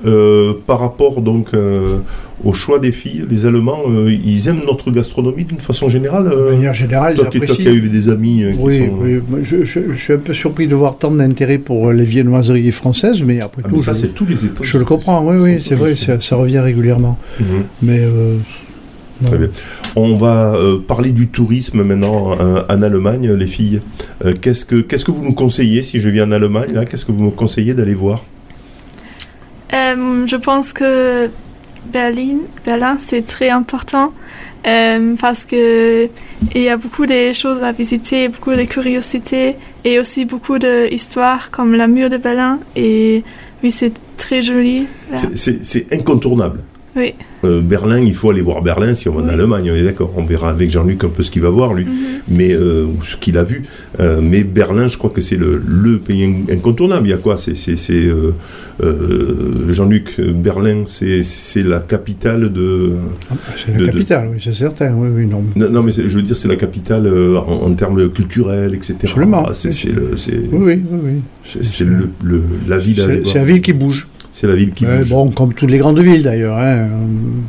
euh, 0.06 0.54
par 0.66 0.80
rapport 0.80 1.22
donc 1.22 1.47
euh, 1.54 1.97
au 2.43 2.54
choix 2.54 2.80
des 2.80 2.91
filles, 2.93 3.26
les 3.30 3.45
Allemands, 3.45 3.82
euh, 3.89 4.12
ils 4.12 4.47
aiment 4.47 4.62
notre 4.66 4.91
gastronomie 4.91 5.43
d'une 5.43 5.60
façon 5.60 5.89
générale. 5.89 6.30
De 6.30 6.50
manière 6.52 6.74
générale, 6.74 7.16
toi, 7.16 7.26
toi 7.26 7.45
qui 7.47 7.68
as 7.68 7.72
eu 7.74 7.89
des 7.89 8.08
amis 8.10 8.45
qui 8.52 8.58
Oui, 8.62 8.78
sont. 8.78 8.93
oui. 9.02 9.20
Je, 9.43 9.66
je- 9.66 9.91
je 9.91 9.97
suis 10.00 10.14
un 10.14 10.18
peu 10.18 10.34
surpris 10.34 10.68
de 10.68 10.76
voir 10.76 10.97
tant 10.97 11.12
d'intérêt 11.12 11.58
pour 11.58 11.91
les 11.91 12.06
viennoiseries 12.06 12.72
françaises, 12.72 13.22
mais 13.24 13.43
après 13.43 13.62
Ah, 13.66 13.70
tout, 13.70 13.76
mais 13.76 13.82
ça, 13.82 13.91
je, 13.93 13.97
c'est 14.00 14.14
tous 14.16 14.26
les 14.26 14.45
États. 14.45 14.64
je 14.64 14.78
le 14.78 14.86
comprends. 14.86 15.22
Oui, 15.26 15.36
oui, 15.38 15.62
c'est 15.62 15.76
vrai, 15.76 15.95
ça, 15.97 16.22
ça 16.22 16.36
revient 16.38 16.60
régulièrement. 16.60 17.18
Mhm. 17.39 17.45
Mais. 17.84 18.02
Très 19.26 19.38
bien. 19.38 19.50
On 19.97 20.16
va 20.16 20.56
euh, 20.56 20.78
parler 20.78 21.12
du 21.12 21.28
tourisme 21.28 21.84
maintenant 21.84 22.38
euh, 22.39 22.62
en 22.70 22.82
Allemagne, 22.82 23.30
les 23.34 23.47
filles. 23.47 23.82
Euh, 24.24 24.34
qu'est-ce 24.39 24.64
que 24.64 24.78
qu'est-ce 24.80 25.04
que 25.04 25.12
vous 25.12 25.26
nous 25.26 25.34
conseillez 25.34 25.82
si 25.82 26.00
je 26.00 26.08
viens 26.08 26.26
en 26.26 26.32
Allemagne 26.32 26.86
Qu'est-ce 26.89 27.04
que 27.06 27.12
vous 27.12 27.24
me 27.26 27.30
conseillez 27.32 27.74
d'aller 27.74 27.95
voir? 27.95 28.24
Euh, 29.74 30.28
je 30.28 30.36
pense 30.36 30.74
que 30.74 31.30
Berlin, 31.86 32.40
Berlin 32.66 32.98
c'est 32.98 33.26
très 33.26 33.50
important 33.50 34.14
euh, 34.68 35.16
parce 35.20 35.46
que 35.46 36.10
il 36.56 36.62
y 36.62 36.70
a 36.70 36.78
beaucoup 36.78 37.06
de 37.06 37.34
choses 37.34 37.64
à 37.64 37.72
visiter, 37.72 38.28
beaucoup 38.30 38.52
de 38.52 38.64
curiosités 38.64 39.56
et 39.84 40.00
aussi 40.00 40.26
beaucoup 40.26 40.60
d'histoires 40.60 41.52
comme 41.52 41.76
la 41.76 41.88
mur 41.88 42.10
de 42.10 42.18
Berlin. 42.18 42.60
Et 42.76 43.24
oui, 43.64 43.72
c'est 43.72 43.94
très 44.18 44.42
joli. 44.42 44.88
c'est 45.36 45.94
incontournable. 45.94 46.64
Oui. 46.96 47.14
Euh, 47.46 47.62
Berlin, 47.62 48.00
il 48.00 48.14
faut 48.16 48.32
aller 48.32 48.42
voir 48.42 48.62
Berlin 48.62 48.94
si 48.96 49.08
on 49.08 49.14
va 49.14 49.22
en 49.22 49.28
Allemagne, 49.28 49.70
on 49.72 49.76
est 49.76 49.84
d'accord. 49.84 50.12
On 50.18 50.24
verra 50.26 50.50
avec 50.50 50.70
Jean-Luc 50.72 51.04
un 51.04 51.10
peu 51.10 51.24
ce 51.24 51.30
qu'il 51.32 51.42
va 51.44 51.50
voir, 51.50 51.74
lui, 51.74 51.86
mais 52.28 52.52
euh, 52.54 52.86
ou 52.86 53.04
ce 53.04 53.16
qu'il 53.16 53.38
a 53.38 53.44
vu. 53.44 53.64
Euh, 54.00 54.20
mais 54.22 54.44
Berlin, 54.44 54.88
je 54.88 54.98
crois 54.98 55.12
que 55.12 55.22
c'est 55.22 55.38
le, 55.38 55.62
le 55.66 56.00
pays 56.00 56.24
in- 56.26 56.52
incontournable. 56.54 57.08
Il 57.08 57.12
y 57.12 57.14
a 57.14 57.18
quoi? 57.18 57.38
C'est 57.38 57.56
c'est- 57.56 57.78
c'est, 57.78 57.94
euh, 57.94 58.34
euh, 58.84 59.72
Jean-Luc, 59.72 60.20
Berlin, 60.20 60.84
c'est 60.88 61.24
c'est 61.24 61.64
la 61.64 61.80
capitale 61.80 62.52
de. 62.52 62.94
c'est 63.56 63.72
la 63.72 63.78
de- 63.78 63.86
de- 63.86 63.92
capitale, 63.92 64.30
oui, 64.34 64.42
c'est 64.44 64.54
certain. 64.54 64.94
Oui, 64.96 65.10
oui, 65.16 65.26
non. 65.28 65.44
Non, 65.56 65.70
non, 65.70 65.84
mais 65.84 65.92
c'est- 65.92 66.04
je 66.10 66.16
veux 66.16 66.22
dire, 66.24 66.36
c'est 66.36 66.48
la 66.48 66.56
capitale 66.56 67.06
euh, 67.08 67.38
en, 67.38 67.68
en 67.68 67.74
termes 67.74 68.10
culturels, 68.10 68.74
etc. 68.74 68.96
Absolument. 69.04 69.46
Ah, 69.48 69.54
c'est 69.54 69.72
c'est 69.72 69.92
le- 69.92 70.18
c'est- 70.18 70.34
Oui, 70.52 70.60
oui, 70.60 70.82
oui. 70.92 71.00
oui. 71.04 71.14
c'est- 71.46 71.64
c'est 71.64 71.84
le- 71.86 72.10
le- 72.24 72.42
la 72.68 72.78
ville. 72.80 73.02
C'est 73.06 73.28
c'est 73.28 73.38
la 73.40 73.46
ville 73.46 73.62
qui 73.62 73.74
bouge. 73.74 74.08
C'est 74.40 74.48
la 74.48 74.56
ville 74.56 74.70
qui 74.72 74.86
bouge. 74.86 75.10
Bon, 75.10 75.30
comme 75.32 75.54
toutes 75.54 75.70
les 75.70 75.80
grandes 75.80 76.00
villes 76.00 76.24
d'ailleurs. 76.24 76.58
hein. 76.58 76.88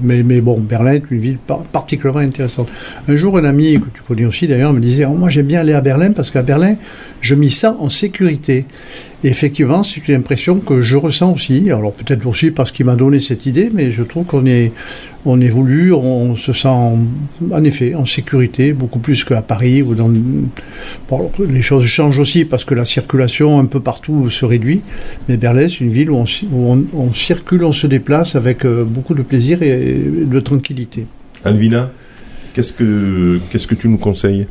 Mais, 0.02 0.24
mais 0.24 0.40
bon, 0.40 0.58
Berlin 0.58 0.94
est 0.94 1.02
une 1.12 1.20
ville 1.20 1.38
par- 1.38 1.60
particulièrement 1.62 2.18
intéressante. 2.18 2.68
Un 3.06 3.14
jour, 3.14 3.38
un 3.38 3.44
ami 3.44 3.74
que 3.74 3.86
tu 3.94 4.02
connais 4.08 4.24
aussi 4.24 4.48
d'ailleurs 4.48 4.72
me 4.72 4.80
disait 4.80 5.04
Oh, 5.04 5.14
Moi, 5.14 5.30
j'aime 5.30 5.46
bien 5.46 5.60
aller 5.60 5.72
à 5.72 5.80
Berlin 5.80 6.10
parce 6.10 6.32
qu'à 6.32 6.42
Berlin, 6.42 6.74
je 7.20 7.36
m'y 7.36 7.48
sens 7.50 7.76
en 7.78 7.88
sécurité. 7.88 8.64
Effectivement, 9.22 9.82
c'est 9.82 10.08
une 10.08 10.14
impression 10.14 10.60
que 10.60 10.80
je 10.80 10.96
ressens 10.96 11.34
aussi. 11.34 11.70
Alors, 11.70 11.92
peut-être 11.92 12.24
aussi 12.26 12.50
parce 12.50 12.72
qu'il 12.72 12.86
m'a 12.86 12.96
donné 12.96 13.20
cette 13.20 13.44
idée, 13.44 13.70
mais 13.72 13.90
je 13.90 14.02
trouve 14.02 14.24
qu'on 14.24 14.46
est, 14.46 14.72
on 15.26 15.42
évolue, 15.42 15.92
on 15.92 16.36
se 16.36 16.54
sent 16.54 16.68
en, 16.68 17.64
effet 17.64 17.94
en 17.94 18.06
sécurité, 18.06 18.72
beaucoup 18.72 18.98
plus 18.98 19.24
qu'à 19.24 19.42
Paris. 19.42 19.82
Ou 19.82 19.94
dans, 19.94 20.10
les 21.38 21.60
choses 21.60 21.84
changent 21.84 22.18
aussi 22.18 22.46
parce 22.46 22.64
que 22.64 22.74
la 22.74 22.86
circulation 22.86 23.58
un 23.58 23.66
peu 23.66 23.80
partout 23.80 24.30
se 24.30 24.46
réduit. 24.46 24.80
Mais 25.28 25.36
Berlin, 25.36 25.68
c'est 25.68 25.80
une 25.80 25.90
ville 25.90 26.10
où 26.10 26.24
on, 26.54 27.12
circule, 27.12 27.64
on 27.64 27.72
se 27.72 27.86
déplace 27.86 28.36
avec 28.36 28.64
euh, 28.64 28.84
beaucoup 28.84 29.14
de 29.14 29.22
plaisir 29.22 29.62
et 29.62 30.02
de 30.02 30.40
tranquillité. 30.40 31.06
Alvina, 31.44 31.90
qu'est-ce 32.54 32.72
que 32.72 33.38
qu'est-ce 33.50 33.66
que 33.66 33.74
tu 33.74 33.88
nous 33.88 33.98
conseilles? 33.98 34.46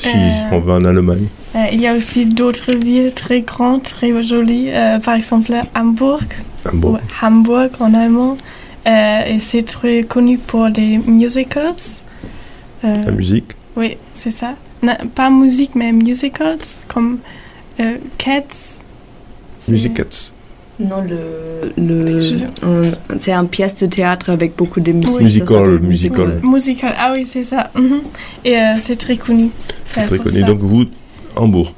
Si 0.00 0.16
Euh, 0.16 0.50
on 0.52 0.60
va 0.60 0.74
en 0.74 0.84
Allemagne 0.84 1.28
Euh, 1.54 1.66
il 1.72 1.80
y 1.80 1.86
a 1.86 1.94
aussi 1.94 2.26
d'autres 2.26 2.72
villes 2.72 3.12
très 3.14 3.40
grandes, 3.42 3.82
très 3.82 4.22
jolies, 4.22 4.70
euh, 4.70 4.98
par 4.98 5.14
exemple 5.14 5.52
Hamburg. 5.74 6.26
Hamburg. 6.66 7.00
ou 7.00 7.26
Hamburg 7.26 7.70
en 7.80 7.94
allemand. 7.94 8.36
Et 8.86 9.38
c'est 9.40 9.62
très 9.62 10.02
connu 10.02 10.38
pour 10.38 10.66
les 10.68 10.98
musicals. 10.98 11.74
La 12.82 13.10
musique 13.12 13.52
Oui, 13.76 13.96
c'est 14.14 14.30
ça. 14.30 14.54
Non, 14.82 14.96
pas 15.14 15.28
musique, 15.30 15.74
mais 15.74 15.92
musicals, 15.92 16.58
comme 16.88 17.18
Cats. 18.18 18.42
C'est- 19.60 19.72
Musicats. 19.72 20.32
Non, 20.80 21.02
le, 21.06 21.70
le, 21.76 22.20
un- 22.62 23.16
c'est 23.18 23.32
un 23.32 23.44
pièce 23.44 23.74
de 23.76 23.86
théâtre 23.86 24.30
avec 24.30 24.56
beaucoup 24.56 24.80
de 24.80 24.92
musique. 24.92 25.16
Oui. 25.18 25.24
Musical, 25.24 25.78
musical. 25.80 26.40
Musical, 26.42 26.94
ah 26.98 27.12
oui, 27.14 27.26
c'est 27.26 27.44
ça. 27.44 27.70
mhm. 27.74 28.00
Et 28.44 28.56
euh, 28.56 28.60
c'est 28.78 28.96
très 28.96 29.16
connu. 29.16 29.50
euh, 29.98 30.06
Très 30.06 30.18
connu. 30.18 30.40
ça. 30.40 30.46
Donc 30.46 30.60
vous, 30.60 30.84
Hambourg. 31.36 31.74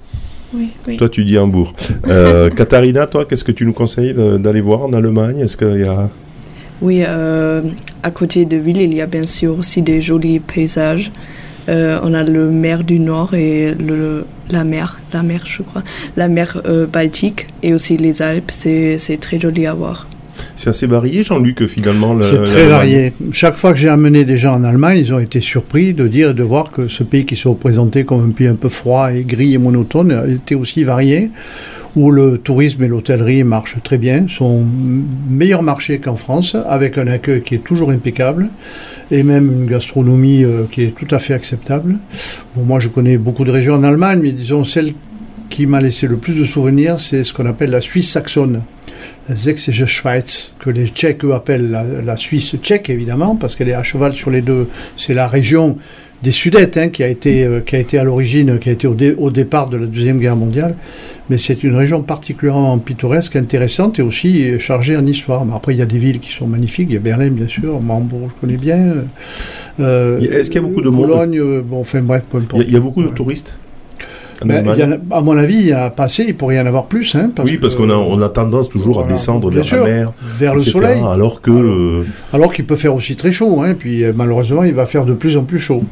Oui, 0.54 0.68
oui. 0.86 0.96
Toi, 0.98 1.08
tu 1.08 1.24
dis 1.24 1.36
Hambourg. 1.38 1.74
Euh, 2.06 2.48
Katharina, 2.56 3.06
toi, 3.06 3.24
qu'est-ce 3.24 3.42
que 3.44 3.52
tu 3.52 3.66
nous 3.66 3.72
conseilles 3.72 4.14
d'aller 4.38 4.60
voir 4.60 4.82
en 4.82 4.92
Allemagne? 4.92 5.38
Est-ce 5.40 5.56
qu'il 5.56 5.80
y 5.80 5.84
a 5.84 6.08
Oui, 6.80 7.02
euh, 7.06 7.62
à 8.02 8.10
côté 8.10 8.44
de 8.44 8.56
ville, 8.58 8.80
il 8.82 8.94
y 8.94 9.00
a 9.00 9.06
bien 9.06 9.22
sûr 9.24 9.58
aussi 9.58 9.82
des 9.82 10.00
jolis 10.00 10.38
paysages. 10.40 11.10
Euh, 11.68 11.98
on 12.02 12.14
a 12.14 12.22
le 12.22 12.50
mer 12.50 12.84
du 12.84 12.98
Nord 12.98 13.34
et 13.34 13.74
le, 13.74 14.24
la 14.50 14.64
mer, 14.64 15.00
la 15.12 15.22
mer, 15.22 15.44
je 15.46 15.62
crois, 15.62 15.82
la 16.16 16.28
mer 16.28 16.60
euh, 16.66 16.86
Baltique 16.86 17.46
et 17.62 17.72
aussi 17.72 17.96
les 17.96 18.22
Alpes. 18.22 18.50
C'est 18.52 18.98
c'est 18.98 19.18
très 19.18 19.38
joli 19.38 19.66
à 19.66 19.74
voir. 19.74 20.06
C'est 20.56 20.70
assez 20.70 20.86
varié, 20.86 21.22
Jean-Luc, 21.22 21.66
finalement. 21.66 22.16
C'est 22.22 22.44
très 22.44 22.66
varié. 22.66 23.12
Chaque 23.32 23.56
fois 23.56 23.72
que 23.72 23.78
j'ai 23.78 23.88
amené 23.88 24.24
des 24.24 24.38
gens 24.38 24.54
en 24.54 24.64
Allemagne, 24.64 24.98
ils 24.98 25.12
ont 25.12 25.18
été 25.18 25.40
surpris 25.40 25.92
de 25.92 26.08
dire 26.08 26.30
et 26.30 26.34
de 26.34 26.42
voir 26.42 26.70
que 26.70 26.88
ce 26.88 27.02
pays 27.02 27.24
qui 27.26 27.36
se 27.36 27.48
représentait 27.48 28.04
comme 28.04 28.24
un 28.24 28.30
pays 28.30 28.48
un 28.48 28.54
peu 28.54 28.68
froid 28.68 29.12
et 29.12 29.22
gris 29.22 29.54
et 29.54 29.58
monotone 29.58 30.22
était 30.28 30.54
aussi 30.54 30.84
varié 30.84 31.30
où 31.94 32.10
le 32.10 32.38
tourisme 32.38 32.82
et 32.84 32.88
l'hôtellerie 32.88 33.44
marchent 33.44 33.76
très 33.82 33.98
bien, 33.98 34.26
sont 34.28 34.64
meilleurs 35.28 35.62
marchés 35.62 35.98
qu'en 35.98 36.16
France, 36.16 36.56
avec 36.68 36.98
un 36.98 37.06
accueil 37.06 37.42
qui 37.42 37.56
est 37.56 37.64
toujours 37.64 37.90
impeccable 37.90 38.48
et 39.10 39.22
même 39.22 39.52
une 39.52 39.66
gastronomie 39.66 40.42
euh, 40.42 40.62
qui 40.70 40.84
est 40.84 40.94
tout 40.96 41.14
à 41.14 41.18
fait 41.18 41.34
acceptable. 41.34 41.96
Moi, 42.56 42.80
je 42.80 42.88
connais 42.88 43.18
beaucoup 43.18 43.44
de 43.44 43.50
régions 43.50 43.74
en 43.74 43.84
Allemagne, 43.84 44.20
mais 44.22 44.32
disons 44.32 44.64
celle 44.64 44.94
qui 45.50 45.66
m'a 45.66 45.82
laissé 45.82 46.06
le 46.06 46.16
plus 46.16 46.38
de 46.38 46.44
souvenirs, 46.44 46.98
c'est 46.98 47.24
ce 47.24 47.32
qu'on 47.34 47.44
appelle 47.44 47.70
la 47.70 47.82
Suisse 47.82 48.10
saxonne. 48.10 48.62
La 49.28 49.36
Sächsische 49.36 49.84
Schweiz, 49.84 50.52
que 50.58 50.70
les 50.70 50.88
Tchèques 50.88 51.24
eux, 51.24 51.34
appellent 51.34 52.02
la 52.04 52.16
Suisse 52.16 52.54
tchèque, 52.60 52.88
évidemment, 52.88 53.36
parce 53.36 53.54
qu'elle 53.54 53.68
est 53.68 53.74
à 53.74 53.82
cheval 53.82 54.14
sur 54.14 54.30
les 54.30 54.40
deux. 54.40 54.68
C'est 54.96 55.14
la 55.14 55.28
région 55.28 55.76
des 56.22 56.30
Sudètes 56.32 56.76
hein, 56.76 56.88
qui, 56.88 57.02
a 57.02 57.08
été, 57.08 57.44
euh, 57.44 57.60
qui 57.60 57.76
a 57.76 57.78
été 57.78 57.98
à 57.98 58.04
l'origine, 58.04 58.58
qui 58.58 58.68
a 58.68 58.72
été 58.72 58.86
au, 58.86 58.94
dé- 58.94 59.14
au 59.18 59.30
départ 59.30 59.68
de 59.68 59.76
la 59.76 59.86
Deuxième 59.86 60.18
Guerre 60.18 60.36
mondiale. 60.36 60.74
Mais 61.30 61.38
c'est 61.38 61.62
une 61.62 61.74
région 61.76 62.02
particulièrement 62.02 62.76
pittoresque, 62.78 63.36
intéressante 63.36 63.98
et 63.98 64.02
aussi 64.02 64.48
euh, 64.50 64.58
chargée 64.58 64.96
en 64.96 65.06
histoire. 65.06 65.44
Mais 65.46 65.54
après, 65.54 65.74
il 65.74 65.78
y 65.78 65.82
a 65.82 65.86
des 65.86 65.98
villes 65.98 66.18
qui 66.20 66.30
sont 66.32 66.46
magnifiques. 66.46 66.88
Il 66.90 66.94
y 66.94 66.96
a 66.96 67.00
Berlin, 67.00 67.30
bien 67.30 67.48
sûr. 67.48 67.76
Hambourg, 67.88 68.28
je 68.34 68.40
connais 68.40 68.58
bien. 68.58 68.94
Euh, 69.80 70.18
Est-ce 70.20 70.50
qu'il 70.50 70.60
y 70.60 70.64
a 70.64 70.68
beaucoup 70.68 70.82
de 70.82 70.90
monde 70.90 71.08
Bologne, 71.08 71.60
bon, 71.62 71.80
enfin 71.80 72.02
bref, 72.02 72.22
peu 72.30 72.38
Il 72.38 72.42
importe. 72.44 72.62
y, 72.62 72.64
a- 72.64 72.68
il 72.68 72.74
y 72.74 72.76
a 72.76 72.80
beaucoup 72.80 73.02
de 73.02 73.08
touristes? 73.08 73.54
En 74.42 74.46
Ben, 74.46 74.56
Allemagne 74.58 74.74
il 74.76 74.80
y 74.80 74.84
en 74.84 74.92
a- 74.92 75.18
à 75.18 75.20
mon 75.20 75.36
avis, 75.36 75.54
il 75.56 75.68
y 75.68 75.74
en 75.74 75.82
a 75.82 75.90
pas 75.90 76.04
assez, 76.04 76.24
il 76.28 76.34
pourrait 76.34 76.56
y 76.56 76.60
en 76.60 76.66
avoir 76.66 76.86
plus. 76.86 77.14
Hein, 77.14 77.30
parce 77.34 77.48
Oui, 77.48 77.58
parce 77.58 77.74
qu'on 77.76 77.90
a, 77.90 77.94
on 77.94 78.20
a 78.22 78.28
tendance 78.28 78.68
toujours 78.68 78.94
Voilà. 78.96 79.08
à 79.10 79.12
descendre 79.12 79.50
vers 79.50 79.64
sûr, 79.64 79.84
la 79.84 79.90
mer, 79.90 80.12
vers 80.38 80.54
le 80.54 80.60
soleil. 80.60 81.00
Alors 81.08 81.40
que 81.40 81.50
euh, 81.50 82.04
Alors 82.32 82.52
qu'il 82.52 82.66
peut 82.66 82.76
faire 82.76 82.94
aussi 82.94 83.16
très 83.16 83.32
chaud, 83.32 83.62
hein, 83.62 83.74
puis 83.78 84.04
euh, 84.04 84.12
malheureusement, 84.14 84.62
il 84.64 84.74
va 84.74 84.86
faire 84.86 85.04
de 85.04 85.12
plus 85.14 85.36
en 85.36 85.44
plus 85.44 85.58
chaud. 85.60 85.82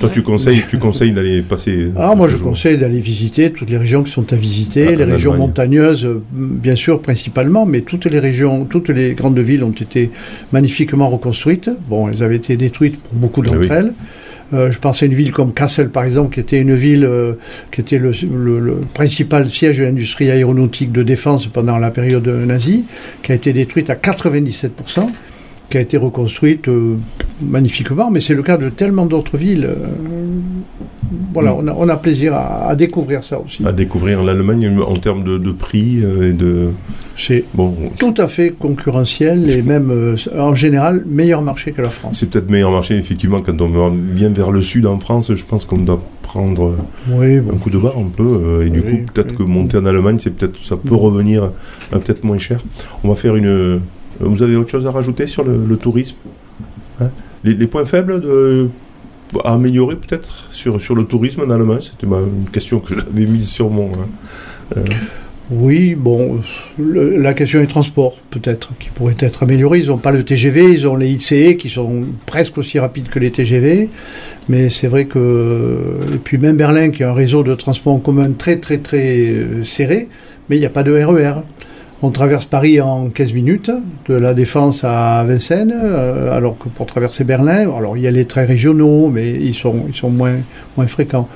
toi, 0.00 0.08
tu 0.12 0.22
conseilles, 0.22 0.62
tu 0.68 0.78
conseilles 0.78 1.12
d'aller 1.12 1.42
passer. 1.42 1.90
Ah, 1.96 2.14
moi, 2.16 2.28
je 2.28 2.36
jours. 2.36 2.48
conseille 2.50 2.78
d'aller 2.78 3.00
visiter 3.00 3.50
toutes 3.52 3.70
les 3.70 3.78
régions 3.78 4.02
qui 4.02 4.10
sont 4.10 4.32
à 4.32 4.36
visiter, 4.36 4.88
Ah, 4.88 4.96
les 4.96 5.04
régions 5.04 5.32
Allemagne. 5.32 5.48
montagneuses, 5.48 6.04
euh, 6.04 6.22
bien 6.34 6.76
sûr, 6.76 7.00
principalement, 7.00 7.64
mais 7.66 7.80
toutes 7.80 8.06
les 8.06 8.18
régions, 8.18 8.64
toutes 8.64 8.88
les 8.90 9.14
grandes 9.14 9.38
villes 9.38 9.64
ont 9.64 9.70
été 9.70 10.10
magnifiquement 10.52 11.08
reconstruites. 11.08 11.70
Bon, 11.88 12.08
elles 12.08 12.22
avaient 12.22 12.36
été 12.36 12.56
détruites 12.56 13.00
pour 13.02 13.14
beaucoup 13.14 13.42
d'entre 13.42 13.58
Ah 13.60 13.60
oui. 13.60 13.68
elles. 13.70 13.92
Euh, 14.54 14.72
je 14.72 14.78
pense 14.78 15.02
à 15.02 15.06
une 15.06 15.14
ville 15.14 15.32
comme 15.32 15.52
Kassel, 15.52 15.90
par 15.90 16.04
exemple, 16.04 16.34
qui 16.34 16.40
était 16.40 16.60
une 16.60 16.74
ville 16.74 17.04
euh, 17.04 17.34
qui 17.70 17.80
était 17.80 17.98
le, 17.98 18.12
principal 18.94 19.48
siège 19.48 19.78
de 19.78 19.84
l'industrie 19.84 20.30
aéronautique 20.30 20.90
de 20.92 21.02
défense 21.02 21.46
pendant 21.46 21.78
la 21.78 21.90
période 21.90 22.26
nazie, 22.26 22.84
qui 23.22 23.32
a 23.32 23.34
été 23.34 23.52
détruite 23.52 23.90
à 23.90 23.94
97%, 23.94 25.06
qui 25.68 25.76
a 25.76 25.80
été 25.80 25.96
reconstruite 25.96 26.68
euh, 26.68 26.96
magnifiquement, 27.42 28.10
mais 28.10 28.20
c'est 28.20 28.34
le 28.34 28.42
cas 28.42 28.56
de 28.56 28.70
tellement 28.70 29.06
d'autres 29.06 29.36
villes. 29.36 29.68
Voilà, 31.32 31.54
on, 31.54 31.66
a, 31.66 31.72
on 31.76 31.88
a 31.88 31.96
plaisir 31.96 32.34
à, 32.34 32.68
à 32.68 32.74
découvrir 32.76 33.24
ça 33.24 33.40
aussi. 33.40 33.64
À 33.66 33.72
découvrir 33.72 34.22
l'Allemagne 34.22 34.78
en 34.80 34.96
termes 34.96 35.24
de, 35.24 35.38
de 35.38 35.52
prix 35.52 36.00
euh, 36.02 36.30
et 36.30 36.32
de. 36.32 36.68
C'est 37.16 37.44
bon. 37.54 37.74
Tout 37.98 38.14
à 38.18 38.28
fait 38.28 38.50
concurrentiel 38.50 39.50
et 39.50 39.62
même 39.62 39.90
euh, 39.90 40.16
en 40.38 40.54
général 40.54 41.04
meilleur 41.06 41.42
marché 41.42 41.72
que 41.72 41.82
la 41.82 41.90
France. 41.90 42.18
C'est 42.20 42.30
peut-être 42.30 42.50
meilleur 42.50 42.70
marché, 42.70 42.96
effectivement, 42.96 43.40
quand 43.42 43.60
on 43.60 43.90
vient 43.90 44.30
vers 44.30 44.50
le 44.50 44.60
sud 44.62 44.86
en 44.86 44.98
France, 44.98 45.34
je 45.34 45.44
pense 45.44 45.64
qu'on 45.64 45.78
doit 45.78 46.02
prendre 46.22 46.68
euh, 46.68 46.76
Oui, 47.12 47.40
bon. 47.40 47.54
un 47.54 47.56
coup 47.58 47.70
de 47.70 47.78
barre 47.78 47.96
un 47.98 48.08
peu, 48.14 48.22
euh, 48.22 48.66
et 48.66 48.70
du 48.70 48.82
coup, 48.82 48.96
peut-être 49.12 49.34
que 49.34 49.42
monter 49.42 49.78
en 49.78 49.86
Allemagne, 49.86 50.18
c'est 50.18 50.30
peut-être, 50.30 50.58
ça 50.64 50.76
peut 50.76 50.94
revenir 50.94 51.44
euh, 51.92 51.98
peut-être 51.98 52.22
moins 52.24 52.38
cher. 52.38 52.60
On 53.02 53.08
va 53.08 53.14
faire 53.14 53.34
une. 53.34 53.80
Vous 54.20 54.42
avez 54.42 54.56
autre 54.56 54.68
chose 54.70 54.86
à 54.86 54.90
rajouter 54.90 55.26
sur 55.26 55.42
le, 55.44 55.56
le 55.66 55.76
tourisme 55.76 56.16
Hein? 57.00 57.10
Les, 57.44 57.54
les 57.54 57.66
points 57.68 57.84
faibles 57.84 58.20
de, 58.20 58.68
à 59.44 59.54
améliorer 59.54 59.96
peut-être 59.96 60.46
sur, 60.50 60.78
le 60.94 61.04
tourisme 61.04 61.42
en 61.42 61.50
Allemagne 61.50 61.80
C'était 61.80 62.06
une 62.06 62.48
question 62.50 62.80
que 62.80 62.94
j'avais 62.94 63.26
mise 63.26 63.48
sur 63.48 63.70
mon. 63.70 63.92
hein. 63.92 64.08
Euh, 64.76 64.84
Oui, 65.50 65.94
bon, 65.94 66.40
la 66.78 67.32
question 67.32 67.60
des 67.60 67.66
transports, 67.66 68.18
peut-être, 68.30 68.70
qui 68.78 68.90
pourrait 68.90 69.16
être 69.18 69.42
améliorée. 69.42 69.78
Ils 69.78 69.86
n'ont 69.88 69.96
pas 69.96 70.10
le 70.10 70.22
TGV, 70.22 70.74
ils 70.74 70.86
ont 70.86 70.96
les 70.96 71.08
ICE 71.08 71.56
qui 71.56 71.70
sont 71.70 72.04
presque 72.26 72.58
aussi 72.58 72.78
rapides 72.78 73.08
que 73.08 73.18
les 73.18 73.30
TGV. 73.30 73.88
Mais 74.50 74.68
c'est 74.68 74.88
vrai 74.88 75.06
que. 75.06 75.78
Et 76.14 76.18
puis 76.18 76.36
même 76.36 76.56
Berlin, 76.56 76.90
qui 76.90 77.02
a 77.02 77.10
un 77.10 77.14
réseau 77.14 77.42
de 77.42 77.54
transport 77.54 77.94
en 77.94 77.98
commun 77.98 78.30
très, 78.36 78.56
très, 78.56 78.76
très 78.78 79.28
euh, 79.30 79.64
serré, 79.64 80.08
mais 80.50 80.56
il 80.56 80.60
n'y 80.60 80.66
a 80.66 80.70
pas 80.70 80.82
de 80.82 80.92
RER. 80.92 81.42
On 82.00 82.10
traverse 82.10 82.44
Paris 82.44 82.80
en 82.80 83.08
15 83.08 83.32
minutes, 83.32 83.72
de 84.08 84.14
la 84.14 84.32
Défense 84.32 84.84
à 84.84 85.24
Vincennes, 85.26 85.74
euh, 85.74 86.30
alors 86.36 86.56
que 86.56 86.68
pour 86.68 86.86
traverser 86.86 87.24
Berlin, 87.24 87.68
alors 87.76 87.96
il 87.96 88.04
y 88.04 88.06
a 88.06 88.12
les 88.12 88.24
trains 88.24 88.44
régionaux, 88.44 89.08
mais 89.08 89.32
ils 89.32 89.52
sont, 89.54 89.82
ils 89.88 89.94
sont 89.96 90.08
moins, 90.08 90.36
moins 90.76 90.86
fréquents. 90.86 91.28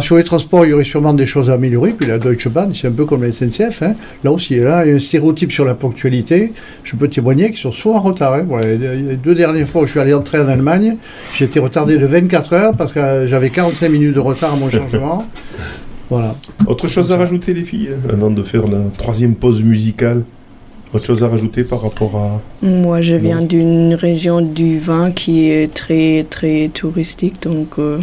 Sur 0.00 0.18
les 0.18 0.24
transports, 0.24 0.66
il 0.66 0.70
y 0.70 0.72
aurait 0.74 0.84
sûrement 0.84 1.14
des 1.14 1.24
choses 1.24 1.48
à 1.48 1.54
améliorer. 1.54 1.92
Puis 1.92 2.06
la 2.06 2.18
Deutsche 2.18 2.48
Bahn, 2.48 2.70
c'est 2.74 2.88
un 2.88 2.92
peu 2.92 3.06
comme 3.06 3.22
la 3.22 3.32
SNCF. 3.32 3.82
hein. 3.82 3.94
Là 4.22 4.30
aussi, 4.30 4.56
là, 4.56 4.84
il 4.84 4.90
y 4.90 4.92
a 4.92 4.96
un 4.96 5.00
stéréotype 5.00 5.52
sur 5.52 5.64
la 5.64 5.74
ponctualité. 5.74 6.52
Je 6.84 6.96
peux 6.96 7.08
témoigner 7.08 7.48
qu'ils 7.48 7.58
sont 7.60 7.72
souvent 7.72 7.96
en 7.96 8.00
retard. 8.00 8.34
hein. 8.34 8.44
Voilà, 8.46 8.66
les 8.76 9.16
deux 9.16 9.34
dernières 9.34 9.66
fois 9.66 9.82
où 9.82 9.86
je 9.86 9.92
suis 9.92 10.00
allé 10.00 10.12
en 10.12 10.20
train 10.20 10.44
en 10.44 10.48
Allemagne, 10.48 10.96
été 11.40 11.58
retardé 11.60 11.96
de 11.96 12.04
24 12.04 12.52
heures 12.52 12.74
parce 12.76 12.92
que 12.92 13.26
j'avais 13.26 13.48
45 13.48 13.88
minutes 13.88 14.14
de 14.14 14.20
retard 14.20 14.52
à 14.52 14.56
mon 14.56 14.68
changement. 14.70 15.24
Voilà. 16.10 16.34
Autre 16.66 16.88
chose 16.88 17.12
à 17.12 17.16
rajouter, 17.16 17.54
les 17.54 17.62
filles, 17.62 17.90
avant 18.12 18.30
de 18.30 18.42
faire 18.42 18.66
la 18.66 18.78
troisième 18.98 19.34
pause 19.34 19.62
musicale? 19.62 20.24
Autre 20.92 21.04
chose 21.06 21.22
à 21.22 21.28
rajouter 21.28 21.62
par 21.62 21.82
rapport 21.82 22.16
à. 22.16 22.40
Moi, 22.66 23.00
je 23.00 23.14
viens 23.14 23.42
d'une 23.42 23.94
région 23.94 24.40
du 24.40 24.80
vin 24.80 25.12
qui 25.12 25.48
est 25.48 25.72
très, 25.72 26.26
très 26.28 26.68
touristique. 26.74 27.40
Donc, 27.42 27.78
euh, 27.78 27.98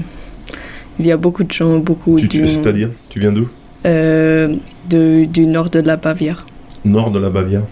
il 0.98 1.06
y 1.06 1.12
a 1.12 1.18
beaucoup 1.18 1.44
de 1.44 1.52
gens, 1.52 1.80
beaucoup 1.80 2.18
Tu- 2.18 2.30
tu- 2.30 2.42
du, 2.42 2.48
C'est-à-dire 2.48 2.90
Tu 3.10 3.20
viens 3.20 3.34
d'où? 3.34 3.48
Euh, 3.86 4.56
de- 4.90 5.26
du 5.26 5.46
nord 5.46 5.70
de 5.70 5.80
la 5.80 5.98
Bavière. 5.98 6.46
Nord 6.86 7.12
de 7.12 7.20
la 7.20 7.30
Bavière. 7.30 7.64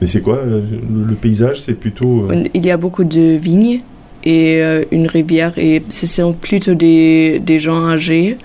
Mais 0.00 0.06
c'est 0.06 0.22
quoi 0.22 0.36
euh, 0.38 0.62
le, 0.90 1.04
le 1.04 1.14
paysage 1.16 1.60
C'est 1.60 1.74
plutôt. 1.74 2.28
euh, 2.30 2.44
Il 2.54 2.64
y 2.64 2.70
a 2.70 2.78
beaucoup 2.78 3.04
de 3.04 3.36
vignes 3.36 3.80
et 4.24 4.62
euh, 4.62 4.84
une 4.90 5.06
rivière. 5.06 5.52
Et 5.58 5.82
ce 5.90 6.06
sont 6.06 6.32
plutôt 6.32 6.74
des, 6.74 7.40
des 7.44 7.58
gens 7.60 7.86
âgés, 7.86 8.38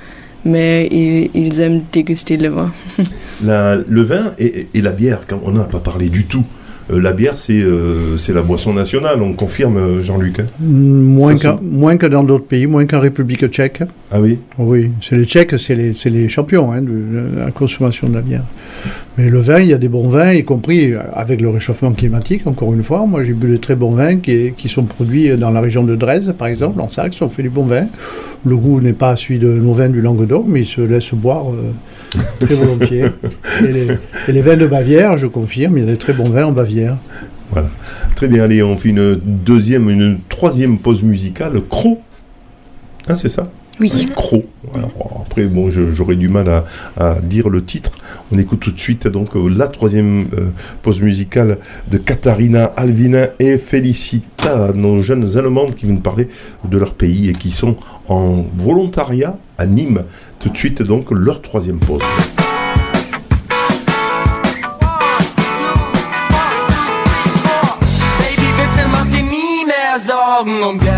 mais 0.45 0.87
ils, 0.91 1.29
ils 1.33 1.59
aiment 1.59 1.81
déguster 1.91 2.37
le 2.37 2.49
vin. 2.49 2.71
La- 3.43 3.75
le 3.75 4.01
vin 4.01 4.33
et, 4.39 4.67
et 4.73 4.81
la 4.81 4.91
bière, 4.91 5.19
on 5.43 5.51
n'a 5.51 5.63
pas 5.65 5.79
parlé 5.79 6.09
du 6.09 6.25
tout. 6.25 6.43
Euh, 6.91 7.01
la 7.01 7.11
bière, 7.11 7.37
c'est 7.37 7.61
euh, 7.61 8.15
c'est 8.17 8.31
la 8.33 8.41
boisson 8.41 8.73
nationale, 8.73 9.21
on 9.21 9.33
confirme, 9.33 9.75
euh, 9.77 10.03
Jean-Luc. 10.03 10.39
hein 10.39 10.45
Moins, 10.61 11.35
Ça, 11.37 11.49
qu'en- 11.51 11.59
moins 11.61 11.97
que 11.97 12.05
dans 12.07 12.23
d'autres 12.23 12.45
pays, 12.45 12.65
moins 12.65 12.85
qu'en 12.85 12.99
République 13.01 13.45
tchèque. 13.47 13.83
Ah 14.09 14.21
oui? 14.21 14.39
Oui, 14.57 14.91
c'est 15.01 15.17
les 15.17 15.25
Tchèques, 15.25 15.59
c'est 15.59 15.75
les, 15.75 15.93
c'est 15.93 16.09
les 16.09 16.29
champions 16.29 16.71
hein, 16.71 16.81
de, 16.81 16.87
de 16.87 17.39
la 17.39 17.51
consommation 17.51 18.07
de 18.09 18.15
la 18.15 18.21
bière. 18.21 18.43
Mais 19.17 19.29
le 19.29 19.39
vin, 19.39 19.59
il 19.59 19.67
y 19.67 19.73
a 19.73 19.77
des 19.77 19.89
bons 19.89 20.07
vins, 20.07 20.31
y 20.31 20.43
compris 20.43 20.93
avec 21.13 21.41
le 21.41 21.49
réchauffement 21.49 21.91
climatique, 21.91 22.45
encore 22.45 22.73
une 22.73 22.83
fois. 22.83 23.05
Moi, 23.07 23.23
j'ai 23.23 23.33
bu 23.33 23.47
de 23.47 23.57
très 23.57 23.75
bons 23.75 23.91
vins 23.91 24.17
qui, 24.17 24.53
qui 24.55 24.69
sont 24.69 24.83
produits 24.83 25.35
dans 25.37 25.49
la 25.49 25.61
région 25.61 25.83
de 25.83 25.95
Dresde, 25.95 26.33
par 26.33 26.47
exemple, 26.47 26.79
en 26.81 26.89
Saxe, 26.89 27.21
on 27.21 27.29
fait 27.29 27.43
du 27.43 27.49
bon 27.49 27.63
vin. 27.63 27.87
Le 28.45 28.55
goût 28.55 28.79
n'est 28.79 28.93
pas 28.93 29.15
celui 29.15 29.39
de 29.39 29.47
nos 29.47 29.73
vins 29.73 29.89
du 29.89 30.01
Languedoc, 30.01 30.45
mais 30.47 30.61
il 30.61 30.65
se 30.65 30.81
laisse 30.81 31.13
boire 31.13 31.45
euh, 31.51 32.19
très 32.39 32.55
volontiers. 32.55 33.05
Et 33.63 33.71
les, 33.71 33.87
et 34.27 34.31
les 34.31 34.41
vins 34.41 34.57
de 34.57 34.67
Bavière, 34.67 35.17
je 35.17 35.27
confirme, 35.27 35.77
il 35.77 35.85
y 35.85 35.87
a 35.87 35.91
des 35.91 35.97
très 35.97 36.13
bons 36.13 36.29
vins 36.29 36.45
en 36.45 36.51
Bavière. 36.51 36.97
Voilà. 37.51 37.69
Très 38.15 38.27
bien, 38.27 38.43
allez, 38.43 38.61
on 38.63 38.75
fait 38.77 38.89
une 38.89 39.15
deuxième, 39.15 39.89
une 39.89 40.19
troisième 40.27 40.79
pause 40.79 41.03
musicale. 41.03 41.61
Cro. 41.69 42.01
Hein, 43.07 43.15
c'est 43.15 43.29
ça? 43.29 43.49
Oui. 43.79 44.07
Alors, 44.73 45.23
après, 45.25 45.45
bon, 45.45 45.69
j'aurais 45.69 46.15
du 46.15 46.29
mal 46.29 46.49
à, 46.49 46.65
à 46.97 47.19
dire 47.21 47.49
le 47.49 47.63
titre. 47.63 47.91
On 48.31 48.37
écoute 48.37 48.59
tout 48.59 48.71
de 48.71 48.79
suite 48.79 49.07
donc 49.07 49.29
la 49.35 49.67
troisième 49.67 50.27
euh, 50.37 50.47
pause 50.81 51.01
musicale 51.01 51.59
de 51.89 51.97
Katharina 51.97 52.65
Alvina 52.75 53.27
et 53.39 53.57
Felicita, 53.57 54.71
nos 54.73 55.01
jeunes 55.01 55.37
Allemandes 55.37 55.75
qui 55.75 55.85
viennent 55.85 56.01
parler 56.01 56.27
de 56.63 56.77
leur 56.77 56.93
pays 56.93 57.29
et 57.29 57.33
qui 57.33 57.51
sont 57.51 57.77
en 58.07 58.45
volontariat 58.57 59.37
à 59.57 59.65
Nîmes. 59.65 60.03
Tout 60.39 60.49
de 60.49 60.57
suite 60.57 60.81
donc 60.81 61.11
leur 61.11 61.41
troisième 61.41 61.79
pause. 61.79 62.01
Sorgen 70.37 70.63
um 70.63 70.79
Geld. 70.79 70.96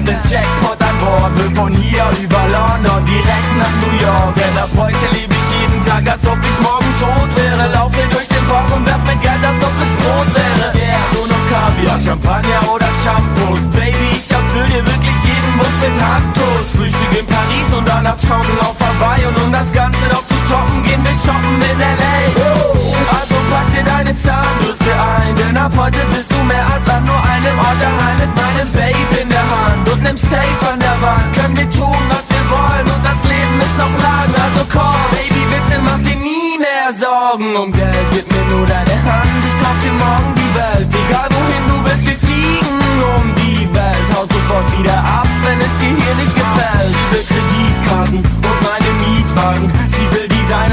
Hab 0.00 0.06
den 0.06 0.30
Jackpot 0.30 0.82
an 0.82 0.98
Bord. 0.98 1.38
Will 1.38 1.54
von 1.54 1.72
hier 1.72 2.08
über 2.20 2.42
London 2.48 3.04
direkt 3.04 3.52
nach 3.58 3.74
New 3.80 3.94
York. 4.00 4.34
Denn 4.34 4.56
ab 4.58 4.70
heute 4.76 5.06
lebe 5.12 5.34
ich 5.34 5.48
jeden 5.60 5.82
Tag, 5.84 6.08
als 6.08 6.24
ob 6.26 6.38
ich 6.40 6.58
morgen 6.60 6.92
tot 7.00 7.30
wäre. 7.36 7.72
Laufe 7.72 8.00
durch 8.10 8.28
den 8.28 8.46
Park 8.46 8.70
und 8.74 8.86
werf 8.86 9.02
mir 9.04 9.16
Geld, 9.16 9.42
als 9.44 9.62
ob 9.62 9.74
es 9.84 9.92
Brot 10.00 10.28
wäre. 10.34 10.72
Yeah, 10.74 11.00
nur 11.14 11.28
noch 11.28 11.44
Kaviar, 11.48 11.98
Champagner 11.98 12.62
oder 12.72 12.88
Shampoos. 13.04 13.60
Baby, 13.72 14.10
ich 14.16 14.30
erfüll 14.30 14.66
dir 14.66 14.84
wirklich 14.84 15.18
jeden 15.24 15.52
Wunsch 15.58 15.78
mit 15.80 15.96
Handkuss. 16.00 16.66
Frühstück 16.76 17.12
in 17.18 17.26
Paris 17.26 17.68
und 17.76 17.86
dann 17.88 18.06
abschauen 18.06 18.58
auf 18.60 18.76
Hawaii. 18.80 19.26
Und 19.26 19.36
um 19.42 19.52
das 19.52 19.72
Ganze 19.72 20.04
noch 20.08 20.24
zu 20.26 20.38
toppen, 20.48 20.82
gehen 20.82 21.02
wir 21.04 21.12
shoppen 21.12 21.56
in 21.60 21.80
L.A. 21.80 23.20
Also 23.20 23.29
pack 23.50 23.66
dir 23.74 23.82
deine 23.82 24.14
Zahnbürste 24.16 24.92
ein, 25.18 25.34
denn 25.34 25.56
ab 25.56 25.72
heute 25.76 25.98
bist 26.14 26.30
du 26.32 26.38
mehr 26.44 26.66
als 26.72 26.88
an 26.88 27.04
nur 27.04 27.20
einem 27.34 27.58
Ort 27.58 27.80
daheim 27.82 28.16
mit 28.22 28.32
meinem 28.40 28.68
Babe 28.72 29.14
in 29.22 29.28
der 29.28 29.46
Hand 29.54 29.84
und 29.92 30.02
nem 30.02 30.16
Safe 30.16 30.62
an 30.72 30.78
der 30.78 30.96
Wand. 31.02 31.28
Können 31.34 31.56
wir 31.56 31.68
tun, 31.68 32.02
was 32.08 32.24
wir 32.30 32.44
wollen 32.54 32.86
und 32.94 33.02
das 33.04 33.20
Leben 33.26 33.58
ist 33.66 33.76
noch 33.82 33.96
lang. 34.06 34.30
Also 34.46 34.62
komm, 34.72 35.00
Baby, 35.10 35.42
bitte 35.52 35.76
mach 35.82 36.00
dir 36.06 36.16
nie 36.16 36.56
mehr 36.64 36.88
Sorgen 36.94 37.50
um 37.56 37.72
Geld. 37.72 38.06
Gib 38.12 38.26
mir 38.32 38.46
nur 38.54 38.66
deine 38.66 38.96
Hand, 39.08 39.42
ich 39.42 39.56
kauf 39.62 39.76
dir 39.82 39.96
morgen 39.98 40.32
die 40.40 40.52
Welt. 40.54 40.88
Egal 41.02 41.28
wohin 41.34 41.64
du 41.70 41.76
willst, 41.84 42.06
wir 42.06 42.18
fliegen 42.24 42.78
um 43.14 43.24
die 43.34 43.66
Welt. 43.74 44.06
Haut 44.14 44.30
sofort 44.32 44.66
wieder 44.78 44.98
ab, 45.18 45.28
wenn 45.44 45.58
es 45.60 45.74
dir 45.82 45.94
hier 46.00 46.14
nicht 46.22 46.34
gefällt. 46.38 46.92
Sie 46.94 47.06
will 47.12 47.24
Kreditkarten 47.30 48.18
und 48.48 48.58
meine 48.68 48.90
Mietwagen. 49.02 49.66
Sie 49.90 50.06
will 50.14 50.29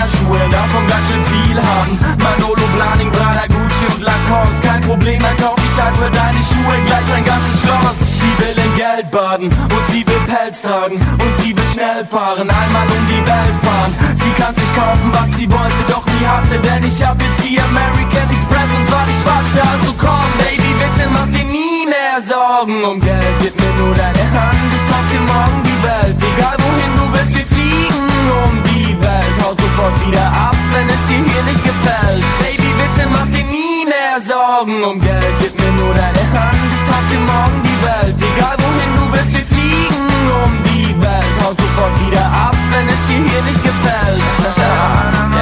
Designerschuhe, 0.07 0.49
davon 0.49 0.87
ganz 0.87 1.07
schön 1.09 1.23
viel 1.23 1.57
haben. 1.57 1.99
Manolo, 2.19 2.67
Blaning, 2.75 3.11
Prada, 3.11 3.45
Gucci 3.47 3.85
und 3.93 4.01
Lacoste. 4.03 4.67
Kein 4.67 4.81
Problem, 4.81 5.21
dann 5.21 5.35
kauf 5.37 5.55
ich 5.57 5.81
halt 5.81 5.97
für 5.97 6.11
deine 6.11 6.39
Schuhe 6.39 6.75
gleich 6.85 7.13
ein 7.15 7.25
ganzes 7.25 7.61
Schloss. 7.61 7.97
Sie 8.19 8.33
will 8.39 8.65
in 8.65 8.75
Geld 8.75 9.11
baden 9.11 9.47
und 9.47 9.85
sie 9.91 10.05
will 10.07 10.19
Pelz 10.25 10.61
tragen 10.61 10.95
und 10.95 11.33
sie 11.43 11.55
will 11.55 11.67
schnell 11.73 12.05
fahren, 12.05 12.49
einmal 12.49 12.87
um 12.87 13.05
die 13.05 13.23
Welt 13.25 13.57
fahren. 13.63 13.93
Sie 14.15 14.31
kann 14.41 14.53
sich 14.55 14.73
kaufen, 14.75 15.11
was 15.11 15.37
sie 15.37 15.49
wollte, 15.49 15.83
doch 15.87 16.05
nie 16.05 16.25
hatte, 16.25 16.59
denn 16.59 16.83
ich 16.83 17.03
hab 17.03 17.21
jetzt 17.21 17.43
die 17.43 17.59
American 17.59 18.27
Express 18.29 18.69
und 18.77 18.89
zwar 18.89 19.05
die 19.07 19.17
schwarze. 19.21 19.69
Also 19.71 19.93
komm, 19.97 20.29
Baby, 20.39 20.71
bitte 20.73 21.09
mach 21.09 21.27
dir 21.27 21.45
nie 21.45 21.85
mehr 21.85 22.19
Sorgen 22.27 22.83
um 22.83 22.99
Geld. 22.99 23.35
Gib 23.39 23.55
mir 23.59 23.73
nur 23.83 23.93
deine 23.95 24.25
Hand, 24.33 24.73
ich 24.73 24.85
kauf 24.89 25.05
dir 25.11 25.21
morgen 25.21 25.63
die 25.63 25.83
Welt. 25.83 26.26
Egal 26.37 26.55
wohin 26.59 26.95
du 26.95 27.11
willst, 27.13 27.33
wir 27.35 27.45
fliegen 27.45 28.29
um 28.29 28.61
die 28.69 28.93
Welt. 29.01 29.35
Hau 29.41 29.51
sofort 29.57 29.97
wieder 30.05 30.27
ab, 30.27 30.55
wenn 30.71 30.87
es 30.87 31.01
dir 31.09 31.23
hier 31.25 31.43
nicht 31.49 31.63
gefällt. 31.63 32.23
Baby, 32.39 32.69
bitte 32.77 33.09
mach 33.09 33.25
dir 33.33 33.43
nie 33.43 33.85
mehr 33.85 34.21
Sorgen 34.21 34.83
um 34.83 35.01
Geld. 35.01 35.33
Gib 35.39 35.59
mir 35.59 35.73
nur 35.81 35.95
deine 35.95 36.25
Hand, 36.37 36.61
ich 36.69 36.83
kauf 36.85 37.05
dir 37.09 37.21
morgen 37.21 37.59
die 37.63 37.79
Welt. 37.81 38.15
Egal 38.21 38.55
wohin 38.61 38.91
du 38.97 39.03
willst, 39.13 39.33
wir 39.33 39.45
fliegen 39.49 40.29
um 40.43 40.51
die 40.69 40.93
Welt. 41.01 41.35
Hau 41.41 41.49
sofort 41.57 41.95
wieder 42.05 42.25
ab, 42.25 42.55
wenn 42.69 42.87
es 42.87 43.01
dir 43.07 43.23
hier 43.29 43.43
nicht 43.49 43.63
gefällt. 43.63 45.36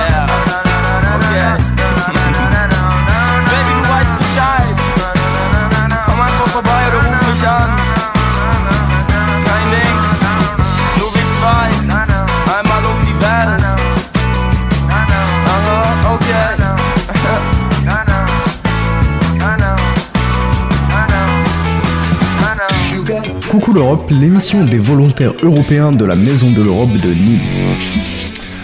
l'Europe, 23.75 24.09
l'émission 24.09 24.63
des 24.63 24.77
volontaires 24.77 25.33
européens 25.43 25.91
de 25.91 26.05
la 26.05 26.15
Maison 26.15 26.49
de 26.51 26.61
l'Europe 26.61 26.93
de 26.93 27.09
Nîmes. 27.09 27.75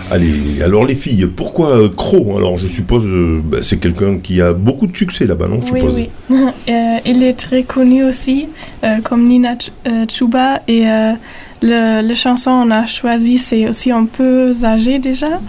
Allez, 0.09 0.61
alors 0.61 0.85
les 0.85 0.95
filles, 0.95 1.25
pourquoi 1.35 1.69
euh, 1.77 1.89
Cro? 1.89 2.37
Alors 2.37 2.57
je 2.57 2.67
suppose, 2.67 3.05
euh, 3.05 3.41
bah, 3.43 3.59
c'est 3.61 3.77
quelqu'un 3.79 4.17
qui 4.19 4.41
a 4.41 4.53
beaucoup 4.53 4.87
de 4.87 4.95
succès 4.95 5.25
là-bas, 5.25 5.47
non 5.47 5.59
je 5.65 5.71
Oui, 5.71 5.79
suppose? 5.79 6.05
oui. 6.29 6.37
Euh, 6.69 6.97
il 7.05 7.23
est 7.23 7.33
très 7.33 7.63
connu 7.63 8.03
aussi, 8.03 8.47
euh, 8.83 8.97
comme 9.03 9.25
Nina 9.27 9.55
Ch- 9.59 9.71
euh, 9.87 10.05
Chuba. 10.09 10.61
Et 10.67 10.87
euh, 10.87 11.11
le, 11.61 12.07
le 12.07 12.13
chanson 12.13 12.51
on 12.51 12.71
a 12.71 12.85
choisi, 12.85 13.37
c'est 13.37 13.67
aussi 13.67 13.91
un 13.91 14.05
peu 14.05 14.53
âgé 14.63 14.99
déjà. 14.99 15.39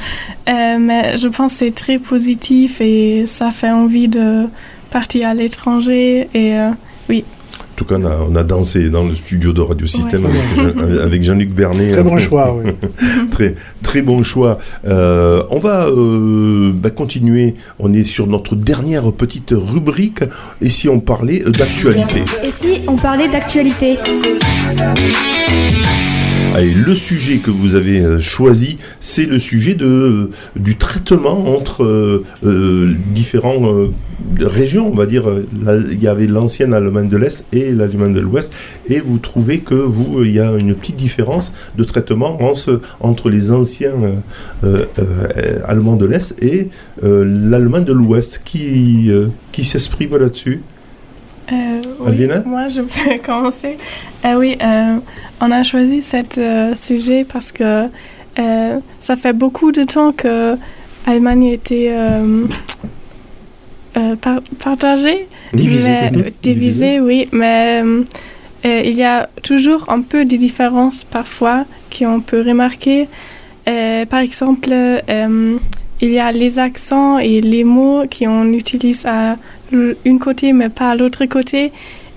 Euh, 0.48 0.76
mais 0.80 1.18
je 1.18 1.28
pense 1.28 1.52
que 1.52 1.58
c'est 1.60 1.74
très 1.74 1.98
positif 1.98 2.80
et 2.80 3.24
ça 3.26 3.50
fait 3.50 3.70
envie 3.70 4.08
de 4.08 4.46
partir 4.90 5.28
à 5.28 5.34
l'étranger. 5.34 6.28
Et 6.34 6.54
euh, 6.56 6.70
oui. 7.08 7.24
En 7.72 7.74
tout 7.74 7.84
cas, 7.86 7.94
on 7.98 8.04
a, 8.04 8.16
on 8.30 8.36
a 8.36 8.42
dansé 8.44 8.90
dans 8.90 9.02
le 9.04 9.14
studio 9.14 9.52
de 9.54 9.62
Radio 9.62 9.86
Système 9.86 10.26
Ouais. 10.26 10.30
avec, 10.30 10.56
Jean- 10.78 11.00
avec 11.02 11.22
Jean-Luc 11.24 11.50
Bernet. 11.50 11.90
Très 11.92 12.02
bon 12.02 12.18
choix, 12.18 12.54
oui. 12.54 12.70
très, 13.30 13.54
très 13.82 14.02
bon 14.02 14.22
choix. 14.22 14.58
Euh, 14.86 15.42
on 15.50 15.58
va 15.58 15.86
euh, 15.86 16.70
bah, 16.74 16.90
continuer. 16.90 17.54
On 17.78 17.92
est 17.94 18.04
sur 18.04 18.26
notre 18.26 18.54
dernière 18.56 19.10
petite 19.12 19.54
rubrique. 19.56 20.20
Et 20.60 20.68
si 20.68 20.88
on 20.88 21.00
parlait 21.00 21.42
euh, 21.46 21.50
d'actualité 21.50 22.22
Et 22.44 22.52
si 22.52 22.86
on 22.88 22.96
parlait 22.96 23.28
d'actualité? 23.28 23.96
Allez, 26.54 26.74
le 26.74 26.94
sujet 26.94 27.38
que 27.38 27.50
vous 27.50 27.76
avez 27.76 28.00
euh, 28.00 28.20
choisi, 28.20 28.76
c'est 29.00 29.24
le 29.24 29.38
sujet 29.38 29.72
de, 29.72 29.86
euh, 29.86 30.30
du 30.54 30.76
traitement 30.76 31.56
entre 31.56 31.82
euh, 32.44 32.94
différentes 33.14 33.90
régions, 34.38 34.92
on 34.92 34.94
va 34.94 35.06
dire. 35.06 35.24
Il 35.90 36.02
y 36.02 36.08
avait 36.08 36.26
l'ancienne 36.26 36.74
Allemagne 36.74 37.08
de 37.08 37.16
l'Est 37.16 37.44
et 37.54 37.70
l'Allemagne 37.70 38.12
de 38.12 38.20
l'Ouest, 38.20 38.52
et 38.86 39.00
vous 39.00 39.16
trouvez 39.16 39.60
que 39.60 39.74
vous, 39.74 40.24
il 40.24 40.32
y 40.32 40.40
a 40.40 40.52
une 40.52 40.74
petite 40.74 40.96
différence 40.96 41.54
de 41.78 41.84
traitement 41.84 42.38
entre 43.00 43.30
les 43.30 43.50
anciens 43.50 43.94
Allemands 45.64 45.96
de 45.96 46.06
l'Est 46.06 46.34
et 46.42 46.68
l'Allemagne 47.02 47.84
de 47.84 47.94
l'Ouest. 47.94 48.42
Qui, 48.44 49.10
qui 49.52 49.64
s'exprime 49.64 50.16
là-dessus? 50.16 50.60
Euh, 51.52 51.80
oui, 52.00 52.28
moi, 52.46 52.68
je 52.68 52.80
peux 52.80 53.18
commencer. 53.24 53.76
Euh, 54.24 54.34
oui, 54.38 54.56
euh, 54.62 54.96
on 55.40 55.50
a 55.50 55.62
choisi 55.62 56.00
ce 56.02 56.72
sujet 56.74 57.24
parce 57.30 57.52
que 57.52 57.88
ça 59.00 59.16
fait 59.16 59.32
beaucoup 59.34 59.72
de 59.72 59.84
temps 59.84 60.12
que 60.12 60.56
l'Allemagne 61.06 61.44
était 61.44 61.92
par- 64.20 64.40
partagée. 64.62 65.28
Divisée, 65.52 65.88
mais- 65.90 66.10
mhm. 66.12 66.20
euh, 66.26 66.30
divisée, 66.42 67.00
oui, 67.00 67.28
mais 67.32 67.82
il 68.64 68.96
y 68.96 69.02
a 69.02 69.28
toujours 69.42 69.84
un 69.88 70.00
peu 70.00 70.24
des 70.24 70.38
différences 70.38 71.04
parfois 71.04 71.64
qu'on 71.96 72.20
peut 72.20 72.42
remarquer. 72.46 73.08
Par 73.66 74.20
exemple, 74.20 74.70
il 76.02 76.10
y 76.10 76.18
a 76.18 76.32
les 76.32 76.58
accents 76.58 77.18
et 77.18 77.40
les 77.40 77.64
mots 77.64 78.02
qu'on 78.12 78.52
utilise 78.52 79.06
à 79.06 79.36
une 79.72 80.18
côté 80.18 80.52
mais 80.52 80.68
pas 80.68 80.90
à 80.90 80.96
l'autre 80.96 81.24
côté. 81.26 81.72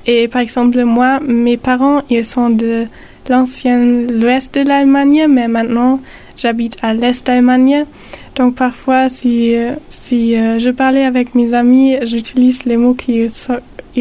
Et 0.08 0.28
par 0.28 0.42
exemple, 0.42 0.84
moi, 0.84 1.20
mes 1.26 1.58
parents, 1.58 2.02
ils 2.10 2.26
sont 2.26 2.50
de 2.50 2.86
l'ancienne 3.30 4.08
l'ouest 4.20 4.54
de 4.54 4.68
l'Allemagne, 4.68 5.28
mais 5.30 5.48
maintenant 5.48 6.00
j'habite 6.36 6.78
à 6.82 6.94
l'est 6.94 7.26
d'Allemagne. 7.26 7.86
Donc 8.36 8.56
parfois, 8.56 9.08
si, 9.08 9.56
euh, 9.56 9.74
si 9.88 10.36
euh, 10.36 10.60
je 10.60 10.70
parlais 10.70 11.06
avec 11.06 11.36
mes 11.36 11.54
amis, 11.54 11.96
j'utilise 12.04 12.66
les 12.66 12.78
mots 12.78 12.94
qu'ils 12.94 13.32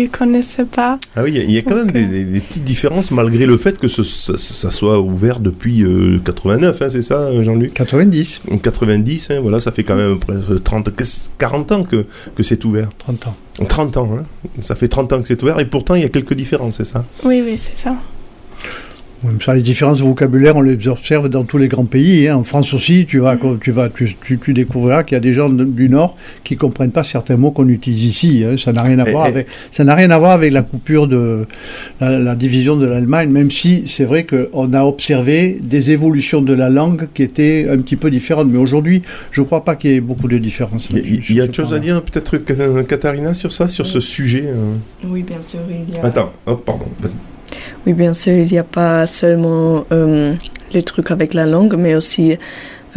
ne 0.02 0.08
connaissaient 0.08 0.64
pas. 0.64 0.98
Ah 1.16 1.22
oui, 1.22 1.30
il 1.32 1.36
y 1.36 1.40
a- 1.40 1.44
il 1.44 1.50
y, 1.52 1.58
a 1.58 1.62
quand 1.62 1.76
même 1.76 1.90
des, 1.90 2.04
des- 2.04 2.24
des 2.24 2.40
petites 2.40 2.64
différences 2.64 3.10
malgré 3.12 3.46
le 3.46 3.56
fait 3.56 3.78
que 3.78 3.88
ce- 3.88 4.02
ça, 4.02 4.36
ça 4.36 4.70
soit 4.70 5.00
ouvert 5.00 5.38
depuis 5.40 5.84
euh, 5.84 6.18
89, 6.24 6.82
hein, 6.82 6.88
c'est 6.90 7.02
ça 7.02 7.30
Jean-Luc? 7.42 7.72
90. 7.74 8.42
90, 8.62 9.30
hein, 9.30 9.38
voilà, 9.40 9.60
ça 9.60 9.70
fait 9.72 9.84
quand 9.84 9.96
même 9.96 10.18
presque 10.18 10.62
30, 10.62 10.90
40 11.38 11.72
ans 11.72 11.84
que, 11.84 12.06
que 12.34 12.42
c'est 12.42 12.64
ouvert. 12.64 12.88
30 12.98 13.28
ans. 13.28 13.36
30 13.68 13.96
ans, 13.98 14.10
hein. 14.18 14.24
ça 14.60 14.74
fait 14.74 14.88
30 14.88 15.12
ans 15.12 15.22
que 15.22 15.28
c'est 15.28 15.40
ouvert 15.42 15.60
et 15.60 15.64
pourtant 15.66 15.94
il 15.94 16.02
y 16.02 16.04
a 16.04 16.08
quelques 16.08 16.34
différences, 16.34 16.78
c'est 16.78 16.84
ça? 16.84 17.04
Oui, 17.24 17.40
oui, 17.46 17.56
c'est 17.56 17.76
ça. 17.76 17.94
Ça, 19.40 19.54
les 19.54 19.62
différences 19.62 19.98
de 19.98 20.04
vocabulaire, 20.04 20.56
on 20.56 20.60
les 20.62 20.88
observe 20.88 21.28
dans 21.28 21.44
tous 21.44 21.58
les 21.58 21.68
grands 21.68 21.84
pays. 21.84 22.28
hein. 22.28 22.36
En 22.36 22.42
France 22.44 22.74
aussi, 22.74 23.06
tu, 23.06 23.18
vas, 23.18 23.36
tu, 23.60 23.70
vas, 23.70 23.88
tu, 23.88 24.14
tu- 24.24 24.38
tu 24.38 24.52
découvriras 24.52 25.02
qu'il 25.02 25.14
y 25.14 25.18
a 25.18 25.20
des 25.20 25.32
gens 25.32 25.48
de- 25.48 25.64
du 25.64 25.88
Nord 25.88 26.16
qui 26.44 26.56
comprennent 26.56 26.90
pas 26.90 27.04
certains 27.04 27.36
mots 27.36 27.50
qu'on 27.50 27.68
utilise 27.68 28.04
ici. 28.04 28.44
hein. 28.46 28.56
Ça 28.58 28.72
n'a 28.72 28.82
rien 28.82 28.98
à 28.98 29.08
Et- 29.08 29.12
voir 29.12 29.26
et- 29.26 29.30
avec 29.30 29.46
ça 29.70 29.84
n'a 29.84 29.94
rien 29.94 30.10
à 30.10 30.18
voir 30.18 30.32
avec 30.32 30.52
la 30.52 30.62
coupure 30.62 31.06
de 31.08 31.46
la, 32.00 32.18
la 32.18 32.34
division 32.36 32.76
de 32.76 32.86
l'Allemagne. 32.86 33.30
Même 33.30 33.50
si 33.50 33.84
c'est 33.86 34.04
vrai 34.04 34.24
qu'on 34.24 34.72
a 34.72 34.82
observé 34.82 35.58
des 35.62 35.90
évolutions 35.90 36.42
de 36.42 36.52
la 36.52 36.68
langue 36.70 37.08
qui 37.14 37.22
étaient 37.22 37.66
un 37.70 37.78
petit 37.78 37.96
peu 37.96 38.10
différentes. 38.10 38.48
Mais 38.50 38.58
aujourd'hui, 38.58 39.02
je 39.30 39.40
ne 39.40 39.46
crois 39.46 39.64
pas 39.64 39.74
qu'il 39.76 39.90
y 39.92 39.94
ait 39.94 40.00
beaucoup 40.00 40.28
de 40.28 40.38
différences. 40.38 40.88
Il 40.92 41.34
y 41.34 41.40
a- 41.40 41.44
autre 41.44 41.54
chose 41.54 41.72
à 41.72 41.78
dire 41.78 42.02
peut-être 42.02 42.38
que- 42.38 42.82
Katharina 42.82 43.34
sur 43.34 43.52
ça, 43.52 43.68
sur 43.68 43.86
ce 43.86 44.00
sujet 44.00 44.44
euh? 44.46 44.74
Oui, 45.06 45.22
bien 45.22 45.40
sûr, 45.42 45.60
il 45.68 45.94
y 45.94 45.98
a... 45.98 46.06
Attends, 46.06 46.32
oh, 46.46 46.56
pardon. 46.56 46.86
Oui, 47.86 47.92
bien 47.92 48.14
sûr, 48.14 48.32
il 48.32 48.50
n'y 48.50 48.58
a 48.58 48.64
pas 48.64 49.06
seulement 49.06 49.84
euh, 49.92 50.34
le 50.72 50.82
truc 50.82 51.10
avec 51.10 51.34
la 51.34 51.44
langue, 51.44 51.74
mais 51.76 51.94
aussi 51.94 52.38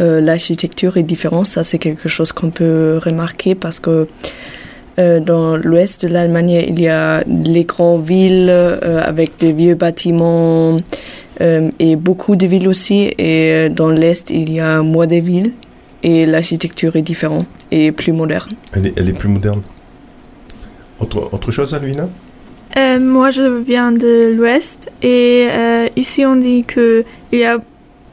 euh, 0.00 0.20
l'architecture 0.20 0.96
est 0.96 1.02
différente. 1.02 1.46
Ça, 1.46 1.62
c'est 1.62 1.78
quelque 1.78 2.08
chose 2.08 2.32
qu'on 2.32 2.50
peut 2.50 2.98
remarquer 3.04 3.54
parce 3.54 3.80
que 3.80 4.08
euh, 4.98 5.20
dans 5.20 5.56
l'ouest 5.56 6.06
de 6.06 6.08
l'Allemagne, 6.08 6.64
il 6.68 6.80
y 6.80 6.88
a 6.88 7.22
les 7.26 7.64
grandes 7.64 8.04
villes 8.04 8.50
avec 8.50 9.38
des 9.38 9.52
vieux 9.52 9.74
bâtiments 9.74 10.78
et 11.40 11.96
beaucoup 11.96 12.34
de 12.34 12.46
villes 12.46 12.66
aussi. 12.66 13.12
Et 13.18 13.68
dans 13.68 13.90
l'est, 13.90 14.30
il 14.30 14.50
y 14.50 14.60
a 14.60 14.80
moins 14.80 15.06
de 15.06 15.16
villes 15.16 15.52
et 16.02 16.24
l'architecture 16.24 16.96
est 16.96 17.02
différente 17.02 17.46
et 17.70 17.92
plus 17.92 18.12
moderne. 18.12 18.52
Elle 18.72 18.86
est, 18.86 18.94
elle 18.96 19.08
est 19.08 19.12
plus 19.12 19.28
moderne. 19.28 19.60
Autre, 20.98 21.28
autre 21.30 21.50
chose, 21.50 21.74
Alvina? 21.74 22.08
Euh, 22.76 23.00
moi, 23.00 23.30
je 23.30 23.42
viens 23.60 23.92
de 23.92 24.32
l'Ouest 24.36 24.90
et 25.02 25.48
euh, 25.50 25.88
ici 25.96 26.24
on 26.26 26.36
dit 26.36 26.64
qu'il 26.64 27.04
y 27.32 27.44
a 27.44 27.58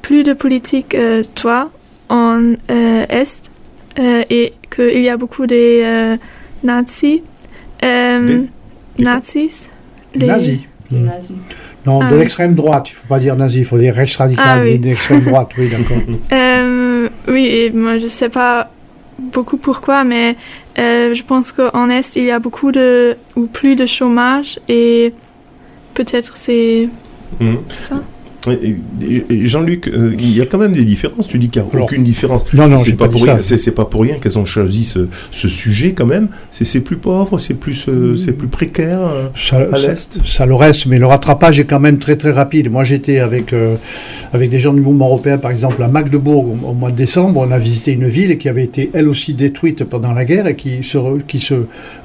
plus 0.02 0.24
de 0.24 0.34
politique 0.34 0.96
euh, 0.96 1.24
toi 1.36 1.72
en 2.10 2.54
euh, 2.72 3.06
Est 3.10 3.52
euh, 4.00 4.24
et 4.30 4.54
qu'il 4.74 5.02
y 5.02 5.10
a 5.10 5.18
beaucoup 5.18 5.46
de 5.46 5.56
euh, 5.56 6.18
nazis. 6.64 7.20
Euh, 7.84 8.44
nazis. 8.98 9.70
Les- 10.16 10.28
Nazis. 10.28 10.60
Les 10.92 11.00
nazis. 11.00 11.36
Non, 11.86 12.00
Ah 12.02 12.10
de 12.10 12.14
oui. 12.14 12.20
l'extrême 12.20 12.56
droite. 12.56 12.90
Il 12.90 12.94
ne 12.94 12.96
faut 12.98 13.08
pas 13.08 13.20
dire 13.20 13.36
nazi, 13.36 13.60
il 13.60 13.66
faut 13.66 13.78
dire 13.78 13.94
rechts 13.96 14.16
radical, 14.16 14.46
Ah 14.48 14.62
oui. 14.64 14.80
de 14.80 14.86
l'extrême 14.88 15.22
droite. 15.22 15.50
Oui, 15.58 15.70
d'accord. 15.70 15.98
Euh, 16.32 17.10
oui, 17.28 17.46
et 17.46 17.72
moi 17.72 17.98
je 18.00 18.08
sais 18.08 18.30
pas 18.30 18.72
beaucoup 19.20 19.58
pourquoi, 19.58 20.04
mais 20.04 20.36
euh, 20.78 21.14
je 21.14 21.24
pense 21.24 21.52
qu'en 21.52 21.90
Est 21.90 22.16
il 22.16 22.24
y 22.24 22.32
a 22.32 22.40
beaucoup 22.40 22.72
de 22.72 23.16
ou 23.36 23.46
plus 23.48 23.76
de 23.76 23.86
chômage 23.86 24.60
et 24.68 25.14
peut-être 25.94 26.36
c'est 26.38 26.90
Mhm. 27.40 27.58
ça. 27.78 28.02
Jean-Luc, 29.30 29.88
euh, 29.88 30.14
il 30.20 30.36
y 30.36 30.42
a 30.42 30.46
quand 30.46 30.58
même 30.58 30.72
des 30.74 30.86
différences. 30.86 31.28
Tu 31.28 31.38
dis 31.40 31.50
qu'il 31.50 31.62
n'y 31.62 31.68
a 31.68 31.72
Alors, 31.74 31.86
aucune 31.86 32.04
différence. 32.04 32.46
non, 32.54 32.68
non, 32.68 32.78
c'est 32.78 32.94
pas, 32.94 33.08
pour 33.08 33.22
ça. 33.26 33.34
rien. 33.34 33.42
C'est 33.42 33.72
pas 33.76 33.86
pour 33.86 34.02
rien 34.02 34.16
qu'elles 34.16 34.38
ont 34.40 34.46
choisi 34.46 34.86
ce, 34.86 35.08
ce 35.32 35.48
sujet 35.48 35.94
quand 35.94 36.06
même. 36.06 36.28
C'est 36.52 36.82
plus 36.82 36.98
pauvre, 36.98 37.38
c'est 37.40 37.54
plus, 37.56 37.86
euh, 37.88 38.16
c'est 38.16 38.32
plus 38.34 38.48
précaire 38.48 39.00
euh, 39.02 39.28
Ça, 39.36 39.58
à 39.58 39.78
l'est. 39.78 40.20
ça 40.26 40.46
le 40.46 40.56
reste, 40.56 40.86
mais 40.88 41.00
le 41.00 41.06
rattrapage 41.06 41.60
est 41.60 41.66
quand 41.66 41.80
même 41.80 42.00
très 42.00 42.16
très 42.16 42.32
rapide. 42.32 42.72
Moi 42.72 42.84
j'étais 42.84 43.20
avec, 43.20 43.54
euh, 43.54 43.76
avec 44.34 44.50
des 44.50 44.60
gens 44.60 44.74
du 44.74 44.82
mouvement 44.82 45.08
européen, 45.08 45.38
par 45.38 45.52
exemple 45.52 45.82
à 45.84 45.88
Magdebourg 45.88 46.46
au, 46.46 46.70
au 46.70 46.74
mois 46.74 46.92
de 46.92 46.96
décembre. 46.96 47.46
On 47.48 47.52
a 47.52 47.60
visité 47.60 47.92
une 47.94 48.08
ville 48.08 48.38
qui 48.38 48.50
avait 48.50 48.64
été 48.64 48.90
elle 48.94 49.08
aussi 49.08 49.34
détruite 49.34 49.84
pendant 49.84 50.12
la 50.12 50.26
guerre 50.26 50.48
et 50.48 50.56
qui 50.56 50.84
se, 50.84 50.98
re- 50.98 51.22
qui 51.26 51.40
se 51.40 51.54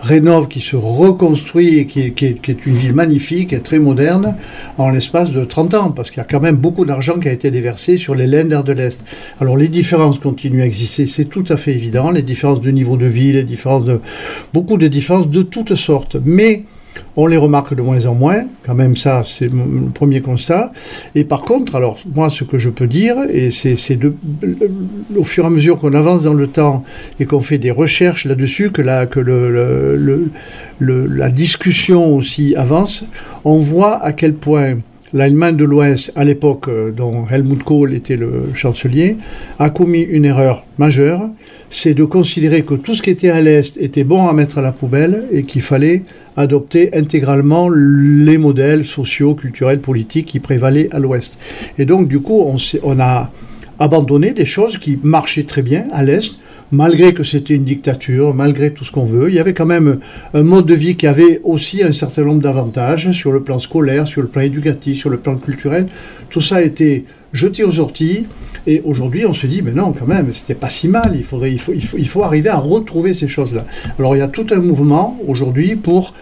rénove, 0.00 0.48
qui 0.48 0.60
se 0.60 0.76
reconstruit 0.76 1.78
et 1.78 1.86
qui, 1.86 2.02
est- 2.02 2.10
qui 2.10 2.26
est, 2.26 2.40
qui 2.40 2.50
est 2.52 2.66
une 2.66 2.76
ville 2.76 2.94
magnifique 2.94 3.52
et 3.52 3.60
très 3.60 3.78
moderne 3.78 4.34
en 4.78 4.90
l'espace 4.90 5.30
de 5.32 5.44
30 5.44 5.74
ans, 5.74 5.90
parce 5.90 6.10
qu'il 6.10 6.18
y 6.18 6.20
a 6.20 6.24
quand 6.30 6.40
même 6.40 6.56
beaucoup 6.56 6.84
d'argent 6.84 7.18
qui 7.18 7.28
a 7.28 7.32
été 7.32 7.50
déversé 7.50 7.96
sur 7.96 8.14
les 8.14 8.26
Länder 8.26 8.60
de 8.64 8.72
l'Est. 8.72 9.04
Alors 9.40 9.56
les 9.56 9.68
différences 9.68 10.18
continuent 10.18 10.62
à 10.62 10.66
exister, 10.66 11.06
c'est 11.06 11.24
tout 11.24 11.44
à 11.48 11.56
fait 11.56 11.72
évident, 11.72 12.10
les 12.10 12.22
différences 12.22 12.60
de 12.60 12.70
niveau 12.70 12.96
de 12.96 13.06
vie, 13.06 13.32
les 13.32 13.42
différences 13.42 13.84
de... 13.84 14.00
beaucoup 14.54 14.76
de 14.76 14.86
différences 14.88 15.28
de 15.28 15.42
toutes 15.42 15.74
sortes. 15.74 16.16
Mais 16.24 16.64
on 17.16 17.26
les 17.26 17.36
remarque 17.36 17.74
de 17.74 17.82
moins 17.82 18.04
en 18.06 18.14
moins, 18.14 18.42
quand 18.66 18.74
même 18.74 18.96
ça 18.96 19.22
c'est 19.24 19.48
mon 19.48 19.90
premier 19.90 20.20
constat. 20.20 20.72
Et 21.14 21.24
par 21.24 21.42
contre, 21.42 21.76
alors 21.76 21.98
moi 22.14 22.30
ce 22.30 22.42
que 22.44 22.58
je 22.58 22.68
peux 22.68 22.88
dire, 22.88 23.16
et 23.32 23.50
c'est 23.50 23.76
au 25.16 25.24
fur 25.24 25.44
et 25.44 25.46
à 25.46 25.50
mesure 25.50 25.78
qu'on 25.78 25.94
avance 25.94 26.24
dans 26.24 26.34
le 26.34 26.48
temps 26.48 26.84
et 27.20 27.26
qu'on 27.26 27.40
fait 27.40 27.58
des 27.58 27.70
recherches 27.70 28.24
là-dessus, 28.24 28.70
que, 28.70 28.82
la, 28.82 29.06
que 29.06 29.20
le, 29.20 29.50
le- 29.50 29.96
le- 29.96 30.30
le- 30.78 31.06
la 31.06 31.28
discussion 31.28 32.14
aussi 32.16 32.56
avance, 32.56 33.04
on 33.44 33.58
voit 33.58 34.02
à 34.02 34.12
quel 34.12 34.34
point 34.34 34.74
l'Allemagne 35.12 35.56
de 35.56 35.64
l'Ouest, 35.64 36.12
à 36.16 36.24
l'époque 36.24 36.68
euh, 36.68 36.90
dont 36.90 37.26
Helmut 37.28 37.62
Kohl 37.62 37.94
était 37.94 38.16
le 38.16 38.50
chancelier, 38.54 39.16
a 39.58 39.70
commis 39.70 40.02
une 40.02 40.24
erreur 40.24 40.64
majeure, 40.78 41.28
c'est 41.70 41.94
de 41.94 42.04
considérer 42.04 42.62
que 42.62 42.74
tout 42.74 42.94
ce 42.94 43.02
qui 43.02 43.10
était 43.10 43.30
à 43.30 43.40
l'Est 43.40 43.76
était 43.76 44.04
bon 44.04 44.26
à 44.28 44.32
mettre 44.32 44.58
à 44.58 44.60
la 44.60 44.72
poubelle 44.72 45.24
et 45.30 45.44
qu'il 45.44 45.62
fallait 45.62 46.02
adopter 46.36 46.90
intégralement 46.94 47.68
les 47.68 48.38
modèles 48.38 48.84
sociaux, 48.84 49.34
culturels, 49.34 49.80
politiques 49.80 50.26
qui 50.26 50.40
prévalaient 50.40 50.88
à 50.92 50.98
l'Ouest. 50.98 51.38
Et 51.78 51.84
donc, 51.84 52.08
du 52.08 52.20
coup, 52.20 52.44
on, 52.82 53.00
a 53.00 53.30
abandonné 53.78 54.32
des 54.32 54.46
choses 54.46 54.78
qui 54.78 54.98
marchaient 55.02 55.44
très 55.44 55.62
bien 55.62 55.86
à 55.92 56.02
l'Est, 56.02 56.38
malgré 56.72 57.14
que 57.14 57.24
c'était 57.24 57.54
une 57.54 57.64
dictature, 57.64 58.34
malgré 58.34 58.72
tout 58.72 58.84
ce 58.84 58.92
qu'on 58.92 59.04
veut. 59.04 59.28
Il 59.28 59.34
y 59.34 59.38
avait 59.38 59.54
quand 59.54 59.66
même 59.66 59.98
un 60.34 60.42
mode 60.42 60.66
de 60.66 60.74
vie 60.74 60.96
qui 60.96 61.06
avait 61.06 61.40
aussi 61.44 61.82
un 61.82 61.92
certain 61.92 62.22
nombre 62.22 62.42
d'avantages 62.42 63.12
sur 63.12 63.32
le 63.32 63.42
plan 63.42 63.58
scolaire, 63.58 64.06
sur 64.06 64.22
le 64.22 64.28
plan 64.28 64.42
éducatif, 64.42 64.98
sur 64.98 65.10
le 65.10 65.18
plan 65.18 65.36
culturel. 65.36 65.86
Tout 66.28 66.40
ça 66.40 66.62
été 66.62 67.04
jeté 67.32 67.64
aux 67.64 67.80
orties. 67.80 68.26
Et 68.66 68.82
aujourd'hui, 68.84 69.24
on 69.24 69.32
se 69.32 69.46
dit, 69.46 69.62
mais 69.62 69.72
non, 69.72 69.92
quand 69.92 70.06
même, 70.06 70.32
c'était 70.32 70.54
pas 70.54 70.68
si 70.68 70.88
mal. 70.88 71.12
Il, 71.14 71.24
faudrait, 71.24 71.52
il, 71.52 71.58
faut, 71.58 71.72
il, 71.72 71.84
faut, 71.84 71.96
il 71.98 72.08
faut 72.08 72.22
arriver 72.22 72.50
à 72.50 72.58
retrouver 72.58 73.14
ces 73.14 73.28
choses-là. 73.28 73.64
Alors, 73.98 74.16
il 74.16 74.18
y 74.18 74.22
a 74.22 74.28
tout 74.28 74.46
un 74.50 74.60
mouvement 74.60 75.18
aujourd'hui 75.26 75.76
pour 75.76 76.14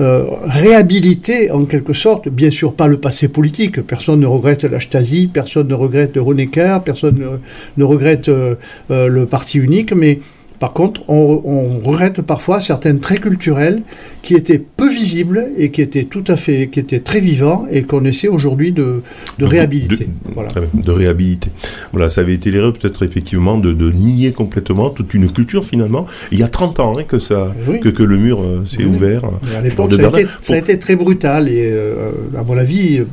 euh, 0.00 0.24
réhabiliter, 0.42 1.52
en 1.52 1.66
quelque 1.66 1.92
sorte, 1.92 2.28
bien 2.28 2.50
sûr 2.50 2.74
pas 2.74 2.88
le 2.88 2.96
passé 2.96 3.28
politique. 3.28 3.80
Personne 3.80 4.18
ne 4.20 4.26
regrette 4.26 4.64
la 4.64 4.80
Stasi, 4.80 5.28
personne 5.32 5.68
ne 5.68 5.74
regrette 5.74 6.16
Honecker, 6.16 6.80
personne 6.84 7.16
ne, 7.18 7.28
ne 7.76 7.84
regrette 7.84 8.28
euh, 8.28 8.56
euh, 8.90 9.06
le 9.06 9.26
parti 9.26 9.58
unique, 9.58 9.92
mais 9.92 10.18
par 10.58 10.72
contre, 10.72 11.02
on, 11.08 11.42
on 11.44 11.86
regrette 11.88 12.22
parfois 12.22 12.60
certains 12.60 12.96
traits 12.96 13.20
culturels 13.20 13.82
qui 14.22 14.34
étaient 14.34 14.58
peu 14.58 14.88
visibles 14.90 15.48
et 15.58 15.70
qui 15.70 15.82
étaient 15.82 16.04
tout 16.04 16.24
à 16.28 16.36
fait, 16.36 16.68
qui 16.68 16.80
étaient 16.80 17.00
très 17.00 17.20
vivants 17.20 17.66
et 17.70 17.82
qu'on 17.82 18.04
essaie 18.04 18.28
aujourd'hui 18.28 18.72
de, 18.72 19.02
de 19.38 19.44
réhabiliter. 19.44 20.08
Voilà. 20.32 20.48
Très 20.50 20.60
bien, 20.62 20.70
de 20.80 20.90
réhabiliter. 20.90 21.50
Voilà, 21.92 22.08
ça 22.08 22.22
avait 22.22 22.34
été 22.34 22.50
l'erreur 22.50 22.72
peut-être 22.72 23.02
effectivement 23.04 23.58
de, 23.58 23.72
nier 23.90 24.32
complètement 24.32 24.90
toute 24.90 25.12
une 25.14 25.30
culture 25.30 25.64
finalement. 25.64 26.06
Il 26.32 26.38
y 26.38 26.42
a 26.42 26.48
30 26.48 26.80
ans 26.80 26.96
hein, 26.98 27.02
que, 27.06 27.18
ça, 27.18 27.54
Oui. 27.68 27.80
que, 27.80 27.88
que 27.90 28.02
le 28.02 28.16
mur 28.16 28.40
euh, 28.40 28.64
s'est 28.66 28.78
Oui. 28.78 28.84
ouvert. 28.86 29.22
Mais 29.42 29.56
à 29.56 29.58
euh, 29.58 29.62
l'époque, 29.62 29.92
ça, 29.94 30.06
a 30.06 30.20
été- 30.20 30.28
ça 30.40 30.54
a 30.54 30.56
été 30.56 30.78
très 30.78 30.96
brutal 30.96 31.48
et, 31.48 31.68
euh, 31.70 32.10
à 32.38 32.42
mon 32.42 32.56
avis, 32.56 32.98
euh, 33.00 33.04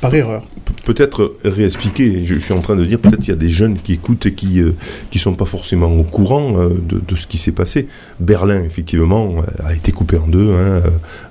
par 0.00 0.14
erreur. 0.14 0.44
Peut-être 0.88 1.36
réexpliquer, 1.44 2.24
je, 2.24 2.34
suis 2.38 2.54
en 2.54 2.60
train 2.60 2.76
de 2.76 2.84
dire, 2.84 2.98
peut-être 2.98 3.26
il 3.26 3.30
y 3.30 3.32
a 3.32 3.36
des 3.36 3.48
jeunes 3.48 3.78
qui 3.78 3.92
écoutent 3.94 4.26
et 4.26 4.32
qui 4.32 4.60
ne 4.60 4.72
qui 5.10 5.18
sont 5.18 5.34
pas 5.34 5.44
forcément 5.44 5.92
au 5.94 6.02
courant 6.02 6.58
euh, 6.58 6.70
de, 6.70 7.00
de 7.06 7.16
ce 7.16 7.26
qui 7.26 7.38
s'est 7.38 7.52
passé. 7.52 7.88
Berlin, 8.20 8.62
effectivement, 8.64 9.36
euh, 9.38 9.64
a 9.64 9.74
été 9.74 9.92
coupé 9.92 10.16
en 10.16 10.26
deux, 10.26 10.50
hein, 10.52 10.82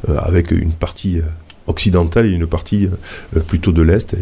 euh, 0.10 0.18
avec 0.18 0.52
une 0.52 0.72
partie 0.72 1.20
euh, 1.20 1.24
occidentale 1.68 2.26
et 2.26 2.32
une 2.32 2.48
partie 2.48 2.88
euh, 3.36 3.40
plutôt 3.42 3.72
de 3.72 3.82
l'Est. 3.82 4.16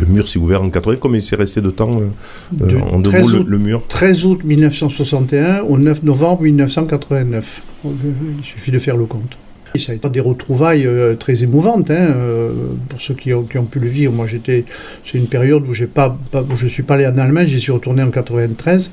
Le 0.00 0.06
mur 0.06 0.28
s'est 0.28 0.38
ouvert 0.38 0.62
en 0.62 0.70
80, 0.70 0.96
comme 0.96 1.14
il 1.14 1.22
s'est 1.22 1.36
resté 1.36 1.60
de 1.60 1.70
temps 1.70 2.00
euh, 2.00 2.62
euh, 2.62 2.66
De 2.66 2.76
en 2.76 2.98
deux 3.00 3.10
13 3.10 3.22
mots, 3.22 3.28
le, 3.28 3.38
août. 3.40 3.46
le 3.48 3.58
mur 3.58 3.82
13 3.88 4.24
août 4.24 4.40
1961 4.44 5.62
au 5.62 5.78
9 5.78 6.04
novembre 6.04 6.42
1989. 6.42 7.62
Il 7.84 8.44
suffit 8.44 8.70
de 8.70 8.78
faire 8.78 8.96
le 8.96 9.04
compte. 9.04 9.36
Ça 9.78 9.92
a 9.92 9.94
été 9.94 10.08
des 10.08 10.20
retrouvailles 10.20 10.86
euh, 10.86 11.14
très 11.14 11.42
émouvantes 11.42 11.90
hein, 11.90 12.12
euh, 12.14 12.50
pour 12.88 13.00
ceux 13.00 13.14
qui 13.14 13.32
ont, 13.32 13.44
pu 13.44 13.80
le 13.80 13.88
vivre. 13.88 14.12
Moi, 14.12 14.26
j'étais, 14.26 14.64
c'est 15.04 15.18
une 15.18 15.26
période 15.26 15.66
où 15.66 15.74
j'ai 15.74 15.86
pas, 15.86 16.18
suis 16.66 16.82
pas 16.82 16.94
allé 16.94 17.06
en 17.06 17.18
Allemagne, 17.18 17.46
j'y 17.46 17.60
suis 17.60 17.72
retourné 17.72 18.02
en 18.02 18.10
93. 18.10 18.90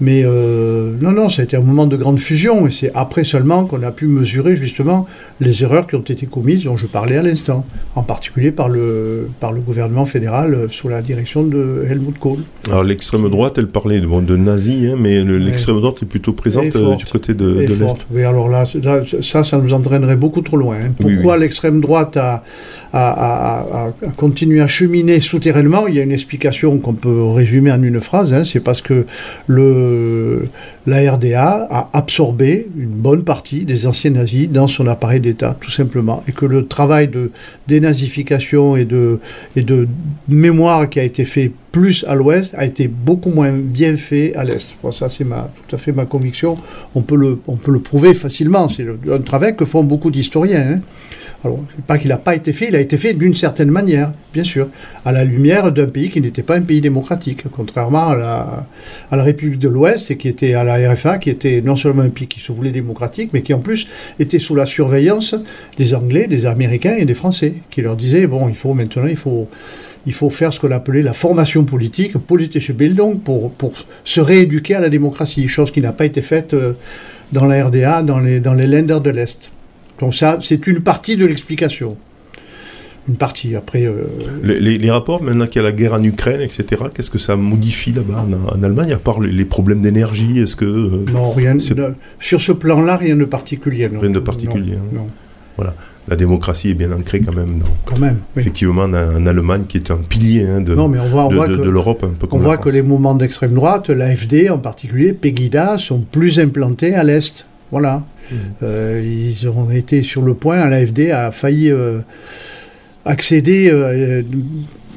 Mais 0.00 0.22
euh, 0.24 0.92
non, 1.00 1.10
non, 1.10 1.28
ça 1.28 1.42
a 1.42 1.44
été 1.44 1.56
un 1.56 1.60
moment 1.60 1.86
de 1.86 1.96
grande 1.96 2.20
fusion. 2.20 2.66
Et 2.68 2.70
c'est 2.70 2.92
après 2.94 3.24
seulement 3.24 3.64
qu'on 3.64 3.82
a 3.82 3.90
pu 3.90 4.06
mesurer 4.06 4.56
justement 4.56 5.06
les 5.40 5.62
erreurs 5.64 5.86
qui 5.88 5.96
ont 5.96 6.00
été 6.00 6.26
commises, 6.26 6.64
dont 6.64 6.76
je 6.76 6.86
parlais 6.86 7.16
à 7.16 7.22
l'instant, 7.22 7.64
en 7.96 8.02
particulier 8.04 8.52
par 8.52 8.68
le, 8.68 9.28
par 9.40 9.52
le 9.52 9.60
gouvernement 9.60 10.06
fédéral 10.06 10.54
euh, 10.54 10.66
sous 10.70 10.88
la 10.88 11.02
direction 11.02 11.42
de 11.44 11.84
Helmut 11.90 12.18
Kohl. 12.18 12.38
Alors 12.68 12.84
l'extrême 12.84 13.28
droite, 13.28 13.58
elle 13.58 13.66
parlait 13.68 14.00
de, 14.00 14.06
bon, 14.06 14.22
de 14.22 14.36
nazis, 14.36 14.92
hein, 14.92 14.96
mais 15.00 15.24
le- 15.24 15.38
l'extrême 15.38 15.80
droite 15.80 15.96
est 16.02 16.06
plutôt 16.06 16.32
présente 16.32 16.76
euh, 16.76 16.94
du 16.96 17.04
côté 17.04 17.34
de, 17.34 17.46
de 17.54 17.74
l'Est. 17.74 18.06
Oui, 18.12 18.22
alors 18.22 18.48
là, 18.48 18.64
ça, 19.22 19.42
ça 19.44 19.58
nous 19.58 19.72
entraînerait 19.72 20.16
beaucoup 20.16 20.42
trop 20.42 20.56
loin. 20.56 20.76
hein. 20.76 20.92
Oui, 21.02 21.14
Pourquoi 21.16 21.36
l'extrême 21.38 21.80
droite 21.80 22.16
a, 22.16 22.44
a 22.92 23.88
continué 24.16 24.60
à 24.60 24.68
cheminer 24.68 25.20
souterrainement 25.20 25.86
Il 25.86 25.94
y 25.94 26.00
a 26.00 26.02
une 26.02 26.12
explication 26.12 26.78
qu'on 26.78 26.94
peut 26.94 27.22
résumer 27.24 27.70
en 27.72 27.82
une 27.82 28.00
phrase. 28.00 28.32
hein. 28.32 28.44
c'est 28.44 28.60
parce 28.60 28.80
que 28.82 29.06
le, 29.46 30.48
la 30.86 31.12
RDA 31.12 31.68
a 31.70 31.90
absorbé 31.92 32.66
une 32.78 32.88
bonne 32.88 33.24
partie 33.24 33.64
des 33.64 33.86
anciens 33.86 34.10
nazis 34.12 34.48
dans 34.48 34.68
son 34.68 34.86
appareil 34.86 35.20
d'État, 35.20 35.56
tout 35.60 35.70
simplement. 35.70 36.22
Et 36.28 36.32
que 36.32 36.46
le 36.46 36.66
travail 36.66 37.08
de 37.08 37.30
dénazification 37.66 38.76
et 38.76 38.84
de, 38.84 39.20
et 39.56 39.62
de 39.62 39.88
mémoire 40.28 40.88
qui 40.88 41.00
a 41.00 41.04
été 41.04 41.24
fait 41.24 41.52
plus 41.72 42.04
à 42.08 42.14
l'ouest 42.14 42.54
a 42.56 42.64
été 42.64 42.88
beaucoup 42.88 43.30
moins 43.30 43.52
bien 43.52 43.96
fait 43.96 44.34
à 44.34 44.44
l'est. 44.44 44.74
Ça, 44.92 45.08
c'est 45.08 45.24
tout 45.24 45.74
à 45.76 45.78
fait 45.78 45.92
ma 45.92 46.06
conviction. 46.06 46.56
On 46.94 47.02
peut 47.02 47.16
le, 47.16 47.38
on 47.46 47.56
peut 47.56 47.72
le 47.72 47.80
prouver 47.80 48.14
facilement. 48.14 48.68
C'est 48.68 48.86
un 49.12 49.18
travail 49.20 49.54
que 49.56 49.64
font 49.64 49.84
beaucoup 49.84 50.10
d'historiens. 50.10 50.74
hein. 50.76 50.80
Alors, 51.44 51.60
pas 51.86 51.98
qu'il 51.98 52.08
n'a 52.08 52.18
pas 52.18 52.34
été 52.34 52.52
fait, 52.52 52.66
il 52.68 52.74
a 52.74 52.80
été 52.80 52.96
fait 52.96 53.14
d'une 53.14 53.34
certaine 53.34 53.70
manière, 53.70 54.10
bien 54.34 54.42
sûr, 54.42 54.68
à 55.04 55.12
la 55.12 55.22
lumière 55.22 55.70
d'un 55.70 55.86
pays 55.86 56.10
qui 56.10 56.20
n'était 56.20 56.42
pas 56.42 56.56
un 56.56 56.62
pays 56.62 56.80
démocratique, 56.80 57.44
contrairement 57.52 58.08
à 58.08 58.66
la, 59.12 59.22
République 59.22 59.60
de 59.60 59.68
l'Ouest 59.68 60.10
et 60.10 60.16
qui 60.16 60.26
était 60.26 60.54
à 60.54 60.64
la 60.64 60.92
RFA, 60.92 61.18
qui 61.18 61.30
était 61.30 61.60
non 61.60 61.76
seulement 61.76 62.02
un 62.02 62.08
pays 62.08 62.26
qui 62.26 62.40
se 62.40 62.50
voulait 62.50 62.72
démocratique, 62.72 63.30
mais 63.32 63.42
qui 63.42 63.54
en 63.54 63.60
plus 63.60 63.86
était 64.18 64.40
sous 64.40 64.56
la 64.56 64.66
surveillance 64.66 65.36
des 65.76 65.94
Anglais, 65.94 66.26
des 66.26 66.44
Américains 66.44 66.96
et 66.98 67.04
des 67.04 67.14
Français, 67.14 67.54
qui 67.70 67.82
leur 67.82 67.94
disaient 67.94 68.26
bon, 68.26 68.48
il 68.48 68.56
faut 68.56 68.74
maintenant, 68.74 69.06
il 69.06 69.16
faut 69.16 69.48
il 70.06 70.14
faut 70.14 70.30
faire 70.30 70.52
ce 70.52 70.58
qu'on 70.58 70.70
appelait 70.70 71.02
la 71.02 71.12
formation 71.12 71.64
politique, 71.64 72.16
politische 72.16 72.72
Bildung, 72.72 73.20
pour, 73.20 73.50
pour 73.52 73.72
se 74.04 74.20
rééduquer 74.20 74.74
à 74.74 74.80
la 74.80 74.88
démocratie, 74.88 75.46
chose 75.48 75.70
qui 75.70 75.82
n'a 75.82 75.92
pas 75.92 76.06
été 76.06 76.22
faite 76.22 76.54
euh, 76.54 76.72
dans 77.32 77.44
la 77.44 77.66
RDA, 77.66 78.02
dans 78.02 78.18
les, 78.18 78.40
dans 78.40 78.54
les 78.54 78.66
Länder 78.66 79.00
de 79.04 79.10
l'Est. 79.10 79.50
Donc 80.00 80.14
ça, 80.14 80.38
c'est 80.40 80.66
une 80.66 80.80
partie 80.80 81.16
de 81.16 81.26
l'explication. 81.26 81.96
Une 83.08 83.16
partie, 83.16 83.56
après... 83.56 83.86
euh, 83.86 84.04
Les, 84.42 84.60
les- 84.60 84.76
les 84.78 84.90
rapports, 84.90 85.22
maintenant 85.22 85.46
qu'il 85.46 85.62
y 85.62 85.64
a 85.64 85.68
la 85.68 85.72
guerre 85.74 85.94
en 85.94 86.02
Ukraine, 86.02 86.42
etc., 86.42 86.64
qu'est-ce 86.92 87.10
que 87.10 87.18
ça 87.18 87.36
modifie 87.36 87.92
là-bas 87.92 88.26
en, 88.28 88.58
en 88.58 88.62
Allemagne, 88.62 88.92
à 88.92 88.98
part 88.98 89.18
les, 89.20 89.32
les 89.32 89.44
problèmes 89.46 89.80
d'énergie 89.80 90.40
Est-ce 90.40 90.56
que. 90.56 90.66
euh, 90.66 91.04
non, 91.10 91.32
rien, 91.32 91.54
ne- 91.54 91.60
sur 92.20 92.40
ce 92.42 92.52
plan-là, 92.52 92.96
rien 92.96 93.16
de 93.16 93.24
particulier. 93.24 93.88
non. 93.88 94.00
rien 94.00 94.10
de 94.10 94.18
particulier 94.20 94.72
Non, 94.72 94.78
hein. 94.78 94.94
non. 95.04 95.08
Voilà. 95.56 95.74
la 96.06 96.14
démocratie 96.16 96.70
est 96.70 96.74
bien 96.74 96.92
ancrée 96.92 97.20
quand 97.20 97.34
même. 97.34 97.58
Dans, 97.60 97.66
quand 97.86 97.98
même. 97.98 98.18
Effectivement, 98.36 98.82
en, 98.82 99.26
Allemagne, 99.26 99.64
qui 99.66 99.78
est 99.78 99.90
un 99.90 99.96
pilier 99.96 100.44
hein, 100.46 100.60
de, 100.60 100.74
non, 100.74 100.86
mais 100.88 100.98
on 101.00 101.08
voit, 101.08 101.24
on 101.26 101.30
de, 101.30 101.34
voit 101.34 101.48
de, 101.48 101.56
que, 101.56 101.62
de 101.62 101.70
l'Europe, 101.70 102.04
un 102.04 102.08
peu 102.08 102.26
On 102.26 102.28
comme 102.28 102.40
voit 102.42 102.56
la 102.56 102.62
que 102.62 102.68
les 102.68 102.82
mouvements 102.82 103.14
d'extrême 103.14 103.54
droite, 103.54 103.88
l'AFD 103.88 104.50
en 104.50 104.58
particulier, 104.58 105.14
Pegida, 105.14 105.78
sont 105.78 106.00
plus 106.00 106.38
implantés 106.38 106.94
à 106.94 107.02
l'Est. 107.04 107.46
Voilà. 107.72 108.02
Euh, 108.62 109.02
ils 109.04 109.48
ont 109.48 109.70
été 109.70 110.02
sur 110.02 110.22
le 110.22 110.34
point, 110.34 110.68
l'AFD 110.68 111.10
a 111.10 111.30
failli 111.30 111.70
euh, 111.70 112.00
accéder 113.04 113.70
euh, 113.72 114.22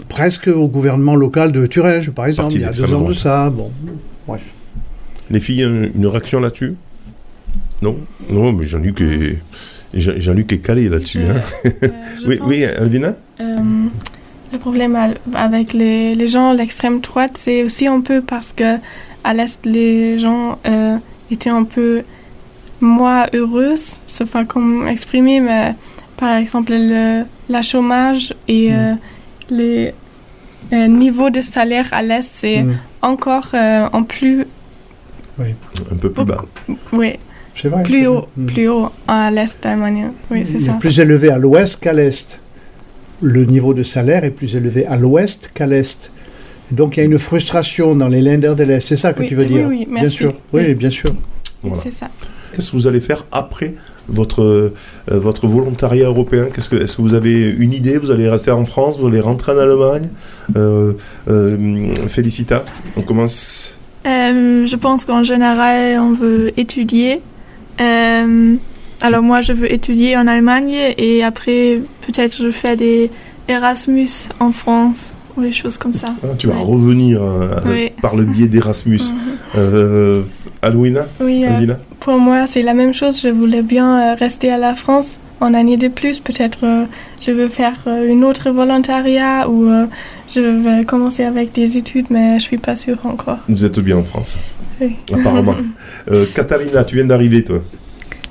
presque 0.09 0.47
au 0.47 0.67
gouvernement 0.67 1.15
local 1.15 1.51
de 1.51 1.65
Thuringe, 1.67 2.09
par 2.11 2.25
exemple, 2.25 2.47
Parti 2.47 2.57
il 2.57 2.61
y 2.61 2.65
a 2.65 2.67
deux 2.71 2.77
d'extrême 2.79 3.01
ans 3.01 3.07
de 3.09 3.13
ça. 3.13 3.49
Bon, 3.49 3.71
bref. 4.27 4.43
Les 5.29 5.39
filles, 5.39 5.63
un- 5.63 5.89
une 5.95 6.07
réaction 6.07 6.39
là-dessus? 6.39 6.75
Non? 7.81 7.97
Non, 8.29 8.51
mais 8.51 8.65
Jean-Luc 8.65 9.01
est, 9.01 9.39
Jean- 9.93 10.19
Jean-Luc 10.19 10.51
est 10.53 10.59
calé 10.59 10.89
là-dessus. 10.89 11.21
hein. 11.23 11.41
oui, 12.27 12.37
pense- 12.37 12.47
oui, 12.49 12.65
Alvina? 12.65 13.15
Euh, 13.39 13.55
le 14.53 14.57
problème 14.59 14.97
avec 15.33 15.71
les, 15.73 16.13
les 16.13 16.27
gens 16.27 16.51
l'extrême 16.53 16.99
droite, 16.99 17.33
c'est 17.37 17.63
aussi 17.63 17.87
un 17.87 18.01
peu 18.01 18.21
parce 18.21 18.51
que 18.51 18.75
à 19.23 19.33
l'Est, 19.33 19.65
les 19.65 20.19
gens 20.19 20.59
euh, 20.67 20.97
étaient 21.31 21.49
un 21.49 21.63
peu 21.63 22.01
moins 22.81 23.27
heureuses. 23.33 23.99
C'est 24.07 24.29
pas 24.29 24.45
comme 24.45 24.87
exprimer, 24.87 25.39
mais 25.39 25.75
par 26.17 26.35
exemple, 26.37 26.71
le, 26.75 27.23
la 27.49 27.61
chômage 27.61 28.33
et 28.47 28.73
euh, 28.73 28.93
les 29.49 29.93
euh, 30.73 30.87
niveaux 30.87 31.29
de 31.29 31.41
salaire 31.41 31.87
à 31.91 32.01
l'Est, 32.01 32.29
c'est 32.33 32.63
Mm. 32.63 32.77
encore 33.01 33.49
euh, 33.53 33.87
en 33.93 34.03
plus, 34.03 34.45
Un 35.39 35.95
peu 35.99 36.11
plus 36.11 36.25
bas. 36.25 36.45
oui, 36.93 37.13
C'est 37.55 37.67
vrai. 37.69 37.83
plus 37.83 38.01
c'est 38.01 38.07
haut. 38.07 38.25
Mm. 38.37 38.45
plus 38.45 38.67
haut 38.69 38.89
à 39.07 39.31
l'Est 39.31 39.57
d'Allemagne. 39.63 40.11
Oui, 40.29 40.43
c'est 40.45 40.53
Il 40.59 40.61
ça. 40.65 40.73
plus 40.73 40.99
élevé 40.99 41.29
à 41.29 41.37
l'ouest 41.37 41.79
qu'à 41.79 41.93
l'est. 41.93 42.39
Le 43.21 43.45
niveau 43.45 43.73
de 43.73 43.83
salaire 43.83 44.23
est 44.23 44.31
plus 44.31 44.55
élevé 44.55 44.85
à 44.85 44.95
l'ouest 44.97 45.49
qu'à 45.53 45.65
l'est. 45.67 46.11
Donc 46.71 46.95
il 46.97 46.99
y 47.01 47.03
a 47.03 47.05
une 47.05 47.19
frustration 47.19 47.95
dans 47.95 48.07
les 48.07 48.21
lenders 48.21 48.55
de 48.55 48.63
l'est. 48.63 48.81
C'est 48.81 48.97
ça 48.97 49.13
que 49.13 49.21
Oui, 49.21 49.27
tu 49.27 49.35
veux 49.35 49.43
oui, 49.43 49.49
dire 49.49 49.67
oui, 49.67 49.85
Bien 49.85 50.01
merci. 50.01 50.15
sûr. 50.17 50.33
Oui, 50.53 50.61
Oui. 50.67 50.73
bien 50.75 50.89
sûr. 50.91 51.09
Voilà. 51.63 51.81
C'est 51.81 51.91
ça. 51.91 52.07
Qu'est-ce 52.53 52.71
que 52.71 52.75
vous 52.77 52.87
allez 52.87 53.01
faire 53.01 53.25
après 53.31 53.75
votre, 54.07 54.41
euh, 54.43 54.73
votre 55.07 55.47
volontariat 55.47 56.05
européen 56.07 56.47
Qu'est-ce 56.53 56.69
que, 56.69 56.75
Est-ce 56.75 56.97
que 56.97 57.01
vous 57.01 57.13
avez 57.13 57.49
une 57.49 57.73
idée 57.73 57.97
Vous 57.97 58.11
allez 58.11 58.27
rester 58.29 58.51
en 58.51 58.65
France 58.65 58.99
Vous 58.99 59.07
allez 59.07 59.19
rentrer 59.19 59.53
en 59.53 59.57
Allemagne 59.57 60.09
euh, 60.57 60.93
euh, 61.29 61.93
Félicita, 62.07 62.65
on 62.97 63.01
commence. 63.01 63.75
Je 64.05 64.75
pense 64.75 65.05
qu'en 65.05 65.23
général, 65.23 65.99
on 65.99 66.13
veut 66.13 66.51
étudier. 66.57 67.19
Alors 67.79 69.23
moi, 69.23 69.41
je 69.41 69.53
veux 69.53 69.71
étudier 69.71 70.15
en 70.17 70.27
Allemagne 70.27 70.75
et 70.97 71.23
après, 71.23 71.81
peut-être 72.05 72.37
je 72.37 72.51
fais 72.51 72.75
des 72.75 73.09
Erasmus 73.47 74.09
en 74.39 74.51
France 74.51 75.15
ou 75.37 75.41
des 75.41 75.51
choses 75.51 75.77
comme 75.77 75.93
ça. 75.93 76.07
hein, 76.23 76.35
tu 76.37 76.47
vas 76.47 76.57
revenir 76.57 77.21
Oui. 77.65 77.91
par 78.01 78.15
le 78.15 78.25
biais 78.25 78.47
d'Erasmus. 78.47 79.01
Alwina 80.61 81.05
Oui, 81.19 81.43
euh, 81.45 81.73
pour 81.99 82.17
moi, 82.17 82.45
c'est 82.47 82.61
la 82.61 82.73
même 82.73 82.93
chose. 82.93 83.21
Je 83.21 83.29
voulais 83.29 83.61
bien 83.63 84.11
euh, 84.11 84.15
rester 84.15 84.51
à 84.51 84.57
la 84.57 84.75
France 84.75 85.19
en 85.39 85.53
année 85.53 85.75
de 85.75 85.87
plus. 85.87 86.19
Peut-être 86.19 86.59
euh, 86.63 86.85
je 87.25 87.31
veux 87.31 87.47
faire 87.47 87.73
euh, 87.87 88.07
une 88.07 88.23
autre 88.23 88.51
volontariat 88.51 89.49
ou 89.49 89.65
euh, 89.67 89.85
je 90.33 90.41
vais 90.41 90.83
commencer 90.83 91.23
avec 91.23 91.51
des 91.53 91.77
études, 91.77 92.05
mais 92.09 92.37
je 92.39 92.43
suis 92.43 92.57
pas 92.59 92.75
sûre 92.75 92.99
encore. 93.05 93.39
Vous 93.49 93.65
êtes 93.65 93.79
bien 93.79 93.97
en 93.97 94.03
France, 94.03 94.37
Oui. 94.79 94.95
apparemment. 95.13 95.55
Euh, 96.11 96.25
Catalina, 96.33 96.83
tu 96.83 96.95
viens 96.95 97.05
d'arriver, 97.05 97.43
toi? 97.43 97.61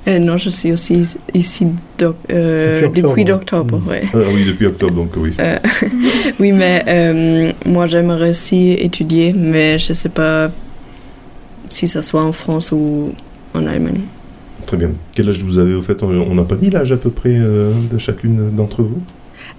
Euh, 0.07 0.19
non, 0.19 0.35
je 0.37 0.49
suis 0.49 0.71
aussi 0.73 1.15
ici 1.33 1.67
doc- 1.97 2.15
euh, 2.31 2.81
Depuis 2.81 3.01
depuis 3.01 3.21
octobre. 3.31 3.71
d'octobre. 3.77 3.81
ouais. 3.89 4.01
Ah 4.13 4.17
Oui, 4.33 4.43
depuis 4.45 4.65
octobre, 4.65 4.93
donc 4.95 5.11
oui. 5.15 5.31
Euh, 5.39 5.57
oui, 6.39 6.51
mais 6.51 6.83
euh, 6.87 7.51
moi 7.65 7.85
j'aimerais 7.87 8.31
aussi 8.31 8.71
étudier, 8.73 9.31
mais 9.33 9.77
je 9.77 9.93
sais 9.93 10.09
pas 10.09 10.49
si 11.71 11.87
ça 11.87 12.01
soit 12.01 12.23
en 12.23 12.31
France 12.31 12.71
ou 12.71 13.11
en 13.53 13.65
Allemagne. 13.65 14.01
Très 14.67 14.77
bien. 14.77 14.91
Quel 15.15 15.29
âge 15.29 15.43
vous 15.43 15.57
avez 15.57 15.73
au 15.73 15.81
fait 15.81 16.01
On 16.03 16.35
n'a 16.35 16.43
pas 16.43 16.55
dit 16.55 16.69
l'âge 16.69 16.91
à 16.91 16.97
peu 16.97 17.09
près 17.09 17.33
euh, 17.35 17.71
de 17.91 17.97
chacune 17.97 18.51
d'entre 18.55 18.83
vous? 18.83 18.99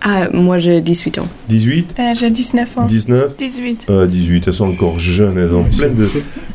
Ah, 0.00 0.28
moi 0.32 0.58
j'ai 0.58 0.80
18 0.80 1.18
ans. 1.18 1.26
18 1.48 1.94
Euh, 1.98 2.02
J'ai 2.14 2.30
19 2.30 2.78
ans. 2.78 2.86
19 2.86 3.36
18. 3.36 3.86
Euh, 3.90 4.06
18, 4.06 4.46
elles 4.46 4.52
sont 4.54 4.66
encore 4.68 4.98
jeunes, 5.00 5.36
elles 5.38 5.52
ont 5.52 5.64
plein 5.64 5.88
de... 5.88 6.08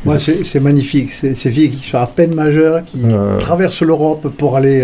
Moi, 0.04 0.18
c'est 0.18 0.44
c'est 0.44 0.60
magnifique. 0.60 1.12
C'est- 1.12 1.34
Ces 1.34 1.50
filles 1.50 1.68
qui 1.70 1.86
sont 1.88 1.98
à 1.98 2.06
peine 2.06 2.34
majeures, 2.34 2.82
qui 2.84 2.98
Ah. 3.06 3.36
traversent 3.38 3.82
l'Europe 3.82 4.28
pour 4.36 4.56
aller 4.56 4.80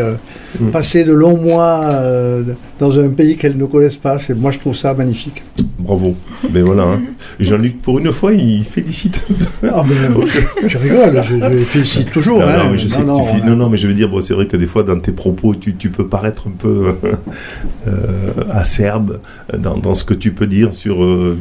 Mm. 0.61 0.71
passer 0.71 1.05
de 1.05 1.13
longs 1.13 1.37
mois 1.37 1.81
euh, 1.85 2.43
dans 2.79 2.99
un 2.99 3.09
pays 3.09 3.37
qu'elles 3.37 3.57
ne 3.57 3.65
connaissent 3.67 3.97
pas. 3.97 4.19
C'est- 4.19 4.35
Moi, 4.35 4.51
je 4.51 4.59
trouve 4.61 4.77
ça 4.77 4.95
magnifique. 4.95 5.43
Bravo. 5.79 6.15
Mais 6.53 6.63
voilà, 6.63 6.85
hein. 6.85 7.03
Jean-Luc, 7.41 7.83
pour 7.83 7.99
une 7.99 8.13
fois, 8.13 8.33
il 8.33 8.63
félicite. 8.65 9.21
Ah, 9.65 9.83
mais, 9.87 9.95
euh, 10.17 10.25
tu 10.69 10.77
rigoles, 10.77 11.23
je, 11.25 11.35
je 11.59 11.65
félicite 11.65 12.11
toujours. 12.11 12.39
Non, 12.39 12.47
hein. 12.47 12.65
non, 12.65 12.71
mais 12.73 12.79
je 12.79 12.87
sais 12.89 12.99
Non, 13.01 13.05
que 13.05 13.09
non, 13.11 13.19
tu 13.21 13.25
fais- 13.33 13.41
on 13.43 13.47
a- 13.47 13.51
non, 13.51 13.57
non, 13.57 13.69
mais 13.71 13.77
je 13.79 13.87
veux 13.89 13.95
dire, 13.95 14.09
bon, 14.09 14.21
c'est 14.21 14.35
vrai 14.35 14.47
que 14.47 14.57
des 14.57 14.67
fois, 14.67 14.83
dans 14.83 14.99
tes 15.01 15.13
propos, 15.13 15.55
tu, 15.55 15.75
tu 15.75 15.91
peux 15.91 16.07
paraître 16.07 16.47
un 16.49 16.53
peu 16.57 16.95
euh, 17.89 18.31
acerbe 18.51 19.21
dans, 19.59 19.77
dans 19.77 19.95
ce 19.95 20.05
que 20.05 20.15
tu 20.15 20.33
peux 20.33 20.47
dire 20.47 20.73
sur, 20.75 21.03
euh, 21.05 21.37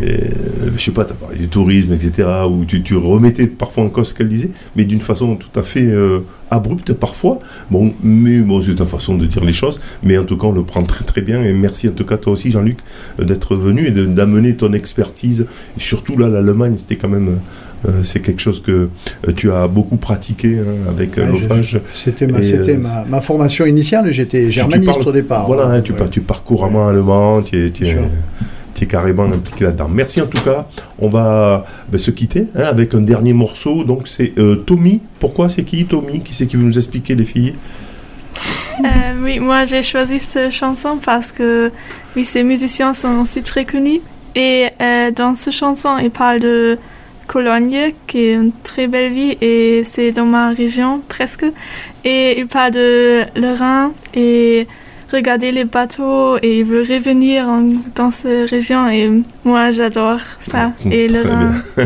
les- 0.00 0.06
les- 0.06 0.30
je 0.76 0.80
sais 0.82 0.90
pas, 0.90 1.04
tu 1.04 1.12
as 1.12 1.16
parlé 1.16 1.38
du 1.38 1.48
tourisme, 1.48 1.92
etc., 1.92 2.28
où 2.50 2.64
tu, 2.64 2.82
tu 2.82 2.96
remettais 2.96 3.46
parfois 3.46 3.84
en 3.84 3.88
cause 3.88 4.08
ce 4.08 4.14
qu'elle 4.14 4.28
disait, 4.28 4.50
mais 4.76 4.84
d'une 4.84 5.00
façon 5.00 5.36
tout 5.36 5.58
à 5.58 5.62
fait 5.62 5.88
abrupte 6.50 6.92
parfois. 6.92 7.38
Bon, 7.70 7.92
mais 8.02 8.39
bon, 8.42 8.60
c'est 8.62 8.74
ta 8.74 8.86
façon 8.86 9.16
de 9.16 9.26
dire 9.26 9.44
les 9.44 9.52
choses, 9.52 9.80
mais 10.02 10.16
en 10.18 10.24
tout 10.24 10.36
cas, 10.36 10.46
on 10.48 10.52
le 10.52 10.62
prend 10.64 10.82
très 10.82 11.04
très 11.04 11.20
bien, 11.20 11.42
et 11.42 11.52
merci 11.52 11.88
en 11.88 11.92
tout 11.92 12.04
cas 12.04 12.16
toi 12.16 12.32
aussi, 12.32 12.50
Jean-Luc, 12.50 12.78
euh, 13.20 13.24
d'être 13.24 13.56
venu 13.56 13.86
et 13.86 13.90
d'amener 13.90 14.56
ton 14.56 14.72
expertise, 14.72 15.46
et 15.76 15.80
surtout 15.80 16.16
là, 16.16 16.28
l'Allemagne, 16.28 16.74
c'était 16.76 16.96
quand 16.96 17.08
même... 17.08 17.28
euh, 17.86 18.02
c'est 18.02 18.20
quelque 18.20 18.40
chose 18.42 18.60
que 18.62 18.90
euh, 19.26 19.32
tu 19.34 19.50
as 19.50 19.66
beaucoup 19.66 19.96
pratiqué 19.96 20.58
hein, 20.58 20.90
avec 20.90 21.16
euh, 21.16 21.24
Ouais, 21.30 21.40
l'OFAGE. 21.40 21.80
C'était 21.94 22.26
ma, 22.26 22.38
euh, 22.38 23.20
formation 23.22 23.64
initiale. 23.64 24.12
J'étais 24.12 24.42
tu- 24.42 24.46
tu 24.48 24.52
germaniste 24.52 24.92
parles- 24.92 25.08
au 25.08 25.12
départ. 25.12 25.46
Voilà, 25.46 25.64
hein. 25.68 25.74
hein, 25.76 25.80
tu, 25.80 25.92
Ouais. 25.92 26.08
tu 26.10 26.20
parles 26.20 26.42
couramment 26.44 26.88
allemand, 26.88 27.40
tu 27.40 27.56
es, 27.66 27.70
tu 27.70 27.86
es- 27.86 27.96
tu 28.74 28.84
es 28.84 28.86
carrément 28.86 29.24
impliqué 29.24 29.64
là-dedans. 29.64 29.88
Merci 29.88 30.20
en 30.20 30.26
tout 30.26 30.42
cas. 30.42 30.66
On 30.98 31.08
va 31.08 31.64
ben, 31.90 31.96
se 31.98 32.10
quitter 32.10 32.48
hein, 32.54 32.64
avec 32.66 32.94
un 32.94 33.00
dernier 33.00 33.32
morceau. 33.32 33.82
Donc 33.84 34.08
c'est 34.08 34.34
euh, 34.38 34.56
Tommy. 34.56 35.00
Pourquoi 35.18 35.48
c'est 35.48 35.64
qui 35.64 35.84
Tommy? 35.86 36.20
Qui 36.20 36.34
c'est 36.34 36.46
qui 36.46 36.56
veut 36.56 36.64
nous 36.64 36.76
expliquer 36.78 37.14
les 37.14 37.24
filles? 37.24 37.54
Euh, 38.80 38.86
oui, 39.22 39.38
moi 39.38 39.64
j'ai 39.64 39.82
choisi 39.82 40.18
cette 40.20 40.50
chanson 40.50 40.98
parce 41.04 41.32
que 41.32 41.70
oui, 42.16 42.24
ces 42.24 42.42
musiciens 42.42 42.92
sont 42.92 43.20
aussi 43.20 43.42
très 43.42 43.64
connus. 43.64 44.00
Et 44.34 44.68
euh, 44.80 45.10
dans 45.10 45.34
cette 45.34 45.52
chanson, 45.52 45.98
ils 45.98 46.10
parlent 46.10 46.40
de 46.40 46.78
Cologne, 47.26 47.92
qui 48.06 48.18
est 48.18 48.34
une 48.34 48.52
très 48.64 48.88
belle 48.88 49.12
ville, 49.12 49.36
et 49.40 49.84
c'est 49.92 50.12
dans 50.12 50.24
ma 50.24 50.50
région 50.50 51.00
presque. 51.08 51.44
Et 52.04 52.38
ils 52.38 52.46
parlent 52.46 52.72
de 52.72 53.24
le 53.36 53.56
Rhin 53.56 53.92
et 54.14 54.66
regarder 55.12 55.52
les 55.52 55.64
bateaux, 55.64 56.36
et 56.42 56.58
ils 56.60 56.64
veulent 56.64 56.86
revenir 56.90 57.48
en- 57.48 57.64
dans 57.94 58.10
cette 58.10 58.50
région. 58.50 58.88
Et 58.88 59.10
moi 59.44 59.70
j'adore 59.72 60.20
ça. 60.40 60.72
Et 60.90 61.08
le 61.08 61.22
Rhin. 61.22 61.54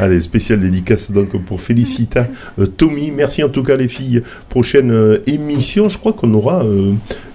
Allez, 0.00 0.20
spéciale 0.20 0.60
dédicace 0.60 1.10
donc 1.10 1.36
pour 1.44 1.60
Félicita. 1.60 2.28
Euh, 2.58 2.66
Tommy, 2.66 3.10
merci 3.10 3.42
en 3.42 3.48
tout 3.48 3.62
cas 3.62 3.76
les 3.76 3.88
filles. 3.88 4.22
Prochaine 4.48 4.90
euh, 4.90 5.18
émission, 5.26 5.88
je 5.88 5.98
crois 5.98 6.12
qu'on 6.12 6.32
aura 6.34 6.62
euh, 6.64 6.92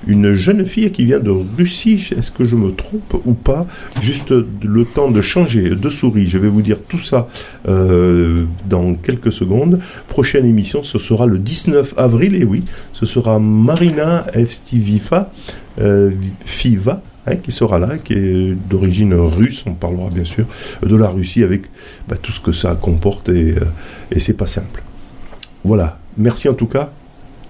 une 0.07 0.33
jeune 0.33 0.65
fille 0.65 0.91
qui 0.91 1.05
vient 1.05 1.19
de 1.19 1.31
Russie. 1.31 2.09
Est-ce 2.17 2.31
que 2.31 2.45
je 2.45 2.55
me 2.55 2.71
trompe 2.71 3.15
ou 3.25 3.33
pas? 3.33 3.67
Juste 4.01 4.31
le 4.31 4.85
temps 4.85 5.11
de 5.11 5.21
changer 5.21 5.69
de 5.69 5.89
souris. 5.89 6.27
Je 6.27 6.37
vais 6.37 6.49
vous 6.49 6.61
dire 6.61 6.81
tout 6.87 6.99
ça 6.99 7.27
euh, 7.67 8.45
dans 8.69 8.95
quelques 8.95 9.31
secondes. 9.31 9.79
Prochaine 10.07 10.45
émission, 10.45 10.83
ce 10.83 10.99
sera 10.99 11.25
le 11.25 11.37
19 11.37 11.93
avril. 11.97 12.35
Et 12.35 12.45
oui, 12.45 12.63
ce 12.93 13.05
sera 13.05 13.39
Marina 13.39 14.25
Evstivifa, 14.33 15.31
euh, 15.79 16.11
Fiva, 16.45 17.01
hein, 17.27 17.35
qui 17.35 17.51
sera 17.51 17.79
là, 17.79 17.97
qui 17.97 18.13
est 18.13 18.55
d'origine 18.69 19.13
russe. 19.13 19.63
On 19.67 19.73
parlera 19.73 20.09
bien 20.09 20.25
sûr 20.25 20.45
de 20.81 20.95
la 20.95 21.09
Russie 21.09 21.43
avec 21.43 21.63
bah, 22.07 22.15
tout 22.21 22.31
ce 22.31 22.39
que 22.39 22.51
ça 22.51 22.75
comporte 22.75 23.29
et, 23.29 23.51
euh, 23.51 23.65
et 24.11 24.19
c'est 24.19 24.33
pas 24.33 24.47
simple. 24.47 24.83
Voilà. 25.63 25.99
Merci 26.17 26.49
en 26.49 26.53
tout 26.53 26.67
cas. 26.67 26.91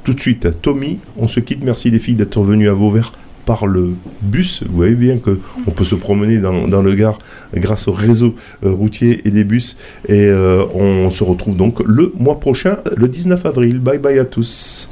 Tout 0.03 0.13
de 0.13 0.19
suite, 0.19 0.61
Tommy, 0.61 0.99
on 1.17 1.27
se 1.27 1.39
quitte. 1.39 1.63
Merci 1.63 1.91
les 1.91 1.99
filles 1.99 2.15
d'être 2.15 2.41
venues 2.41 2.69
à 2.69 2.73
Vauvert 2.73 3.11
par 3.45 3.67
le 3.67 3.93
bus. 4.21 4.63
Vous 4.67 4.75
voyez 4.75 4.95
bien 4.95 5.17
que 5.17 5.39
on 5.67 5.71
peut 5.71 5.83
se 5.83 5.95
promener 5.95 6.39
dans, 6.39 6.81
le 6.81 6.93
Gard 6.95 7.19
grâce 7.53 7.87
au 7.87 7.91
réseau 7.91 8.35
euh, 8.63 8.71
routier 8.71 9.21
et 9.25 9.31
des 9.31 9.43
bus. 9.43 9.77
Et 10.07 10.25
euh, 10.25 10.63
on 10.73 11.11
se 11.11 11.23
retrouve 11.23 11.55
donc 11.55 11.81
le 11.85 12.13
mois 12.17 12.39
prochain, 12.39 12.77
le 12.95 13.07
19 13.07 13.45
avril. 13.45 13.79
Bye 13.79 13.99
bye 13.99 14.19
à 14.19 14.25
tous. 14.25 14.89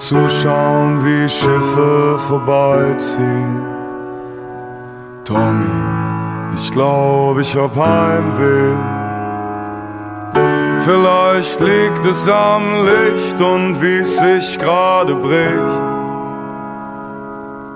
Zuschauen, 0.00 1.04
wie 1.04 1.28
Schiffe 1.28 2.18
vorbeiziehen. 2.26 3.62
Tommy, 5.24 5.78
ich 6.54 6.70
glaube, 6.72 7.42
ich 7.42 7.54
hab 7.54 7.76
Heimweh. 7.76 8.74
Vielleicht 10.80 11.60
liegt 11.60 12.06
es 12.06 12.28
am 12.28 12.62
Licht 12.90 13.40
und 13.40 13.80
wie 13.82 13.98
es 13.98 14.16
sich 14.16 14.58
gerade 14.58 15.14
bricht. 15.14 15.84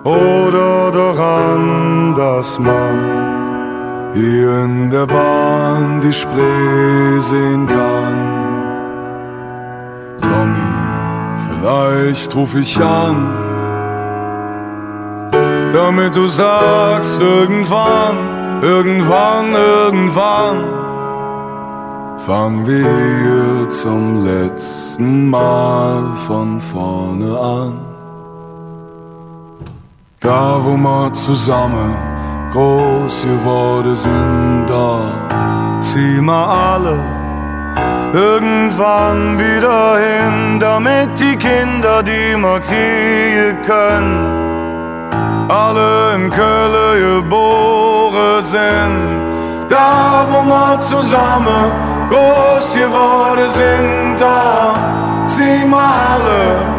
Oder 0.05 0.91
daran, 0.91 2.15
dass 2.15 2.59
man 2.59 4.13
hier 4.15 4.65
in 4.65 4.91
der 4.91 5.07
Bahn 5.07 6.01
die 6.01 6.13
Spree 6.13 7.21
sehen 7.21 7.67
kann. 7.67 8.17
Tommy, 10.23 10.74
vielleicht 11.65 12.37
ruf 12.37 12.55
ich 12.57 12.79
an, 12.79 13.17
damit 15.73 16.15
du 16.15 16.27
sagst, 16.27 17.23
irgendwann, 17.23 18.17
irgendwann, 18.61 19.55
irgendwann, 19.55 20.57
fangen 22.19 22.67
wir 22.67 22.87
hier 23.23 23.69
zum 23.71 24.27
letzten 24.27 25.31
Mal 25.31 26.13
von 26.27 26.61
vorne 26.61 27.39
an. 27.39 27.73
Da, 30.21 30.59
wo 30.63 30.77
wir 30.77 31.13
zusammen 31.15 31.97
groß 32.53 33.23
geworden 33.23 33.95
sind, 33.95 34.67
da 34.67 35.81
ziehen 35.81 36.27
wir 36.27 36.49
alle 36.49 37.24
irgendwann 38.15 39.39
wieder 39.39 39.99
hin, 39.99 40.61
damit 40.61 41.19
die 41.19 41.37
Kinder, 41.37 42.03
die 42.03 42.37
wir 42.37 42.61
kriegen 42.61 43.61
können, 43.63 45.49
alle 45.49 46.15
in 46.15 46.31
Köln 46.31 47.23
geboren 47.23 48.43
sind. 48.43 49.69
Da, 49.69 50.27
wo 50.31 50.45
wir 50.45 50.79
zusammen 50.79 51.73
groß 52.09 52.75
geworden 52.75 53.49
sind, 53.49 54.21
da 54.21 55.25
ziehen 55.27 55.71
wir 55.71 55.91
alle 56.13 56.75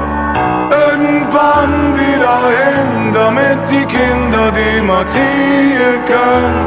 irgendwann 0.71 1.93
wieder 1.95 2.39
hin, 2.59 3.11
damit 3.11 3.69
die 3.69 3.85
Kinder, 3.85 4.51
die 4.51 4.81
wir 4.81 5.05
kriegen 5.13 6.05
können, 6.05 6.65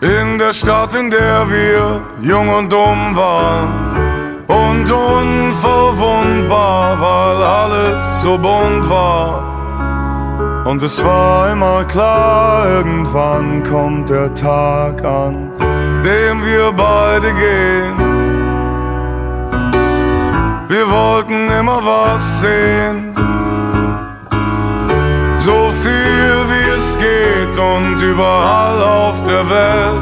In 0.00 0.38
der 0.38 0.52
Stadt, 0.52 0.94
in 0.94 1.10
der 1.10 1.48
wir 1.50 2.00
jung 2.20 2.48
und 2.48 2.72
dumm 2.72 3.16
waren 3.16 3.79
und 4.50 4.90
unverwundbar, 4.90 7.00
weil 7.00 7.42
alles 7.42 8.22
so 8.22 8.36
bunt 8.36 8.86
war. 8.88 9.46
Und 10.64 10.82
es 10.82 11.04
war 11.04 11.52
immer 11.52 11.84
klar, 11.84 12.66
irgendwann 12.68 13.62
kommt 13.64 14.10
der 14.10 14.34
Tag 14.34 15.04
an, 15.04 15.52
dem 16.04 16.44
wir 16.44 16.72
beide 16.72 17.32
gehen. 17.32 17.96
Wir 20.68 20.88
wollten 20.88 21.48
immer 21.50 21.80
was 21.84 22.40
sehen, 22.40 23.14
so 25.38 25.70
viel 25.82 26.48
wie 26.52 26.70
es 26.76 26.96
geht 26.98 27.58
und 27.58 28.00
überall 28.02 28.82
auf 28.82 29.22
der 29.24 29.50
Welt. 29.50 30.00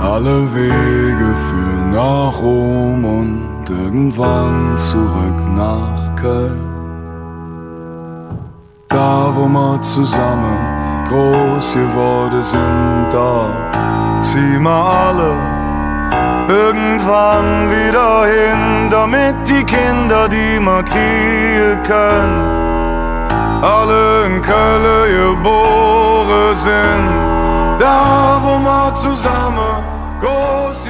Alle 0.00 0.46
Wege 0.54 1.34
führen 1.48 1.69
nach 1.90 2.40
Rom 2.40 3.04
und 3.04 3.68
irgendwann 3.68 4.76
zurück 4.76 5.40
nach 5.56 6.16
Köln. 6.16 6.60
Da, 8.88 9.30
wo 9.34 9.48
wir 9.48 9.80
zusammen 9.80 10.58
groß 11.08 11.74
geworden 11.74 12.42
sind, 12.42 13.08
da 13.10 14.20
ziehen 14.20 14.62
wir 14.62 14.70
alle 14.70 15.60
irgendwann 16.48 17.70
wieder 17.70 18.26
hin, 18.26 18.90
damit 18.90 19.36
die 19.48 19.64
Kinder, 19.64 20.28
die 20.28 20.58
wir 20.58 20.82
kriegen 20.82 21.82
können, 21.84 22.40
alle 23.62 24.26
in 24.26 24.42
Köln 24.42 25.34
geboren 25.34 26.54
sind. 26.54 27.08
Da, 27.78 28.40
wo 28.42 28.58
wir 28.58 28.92
zusammen 28.94 29.84
groß 30.20 30.84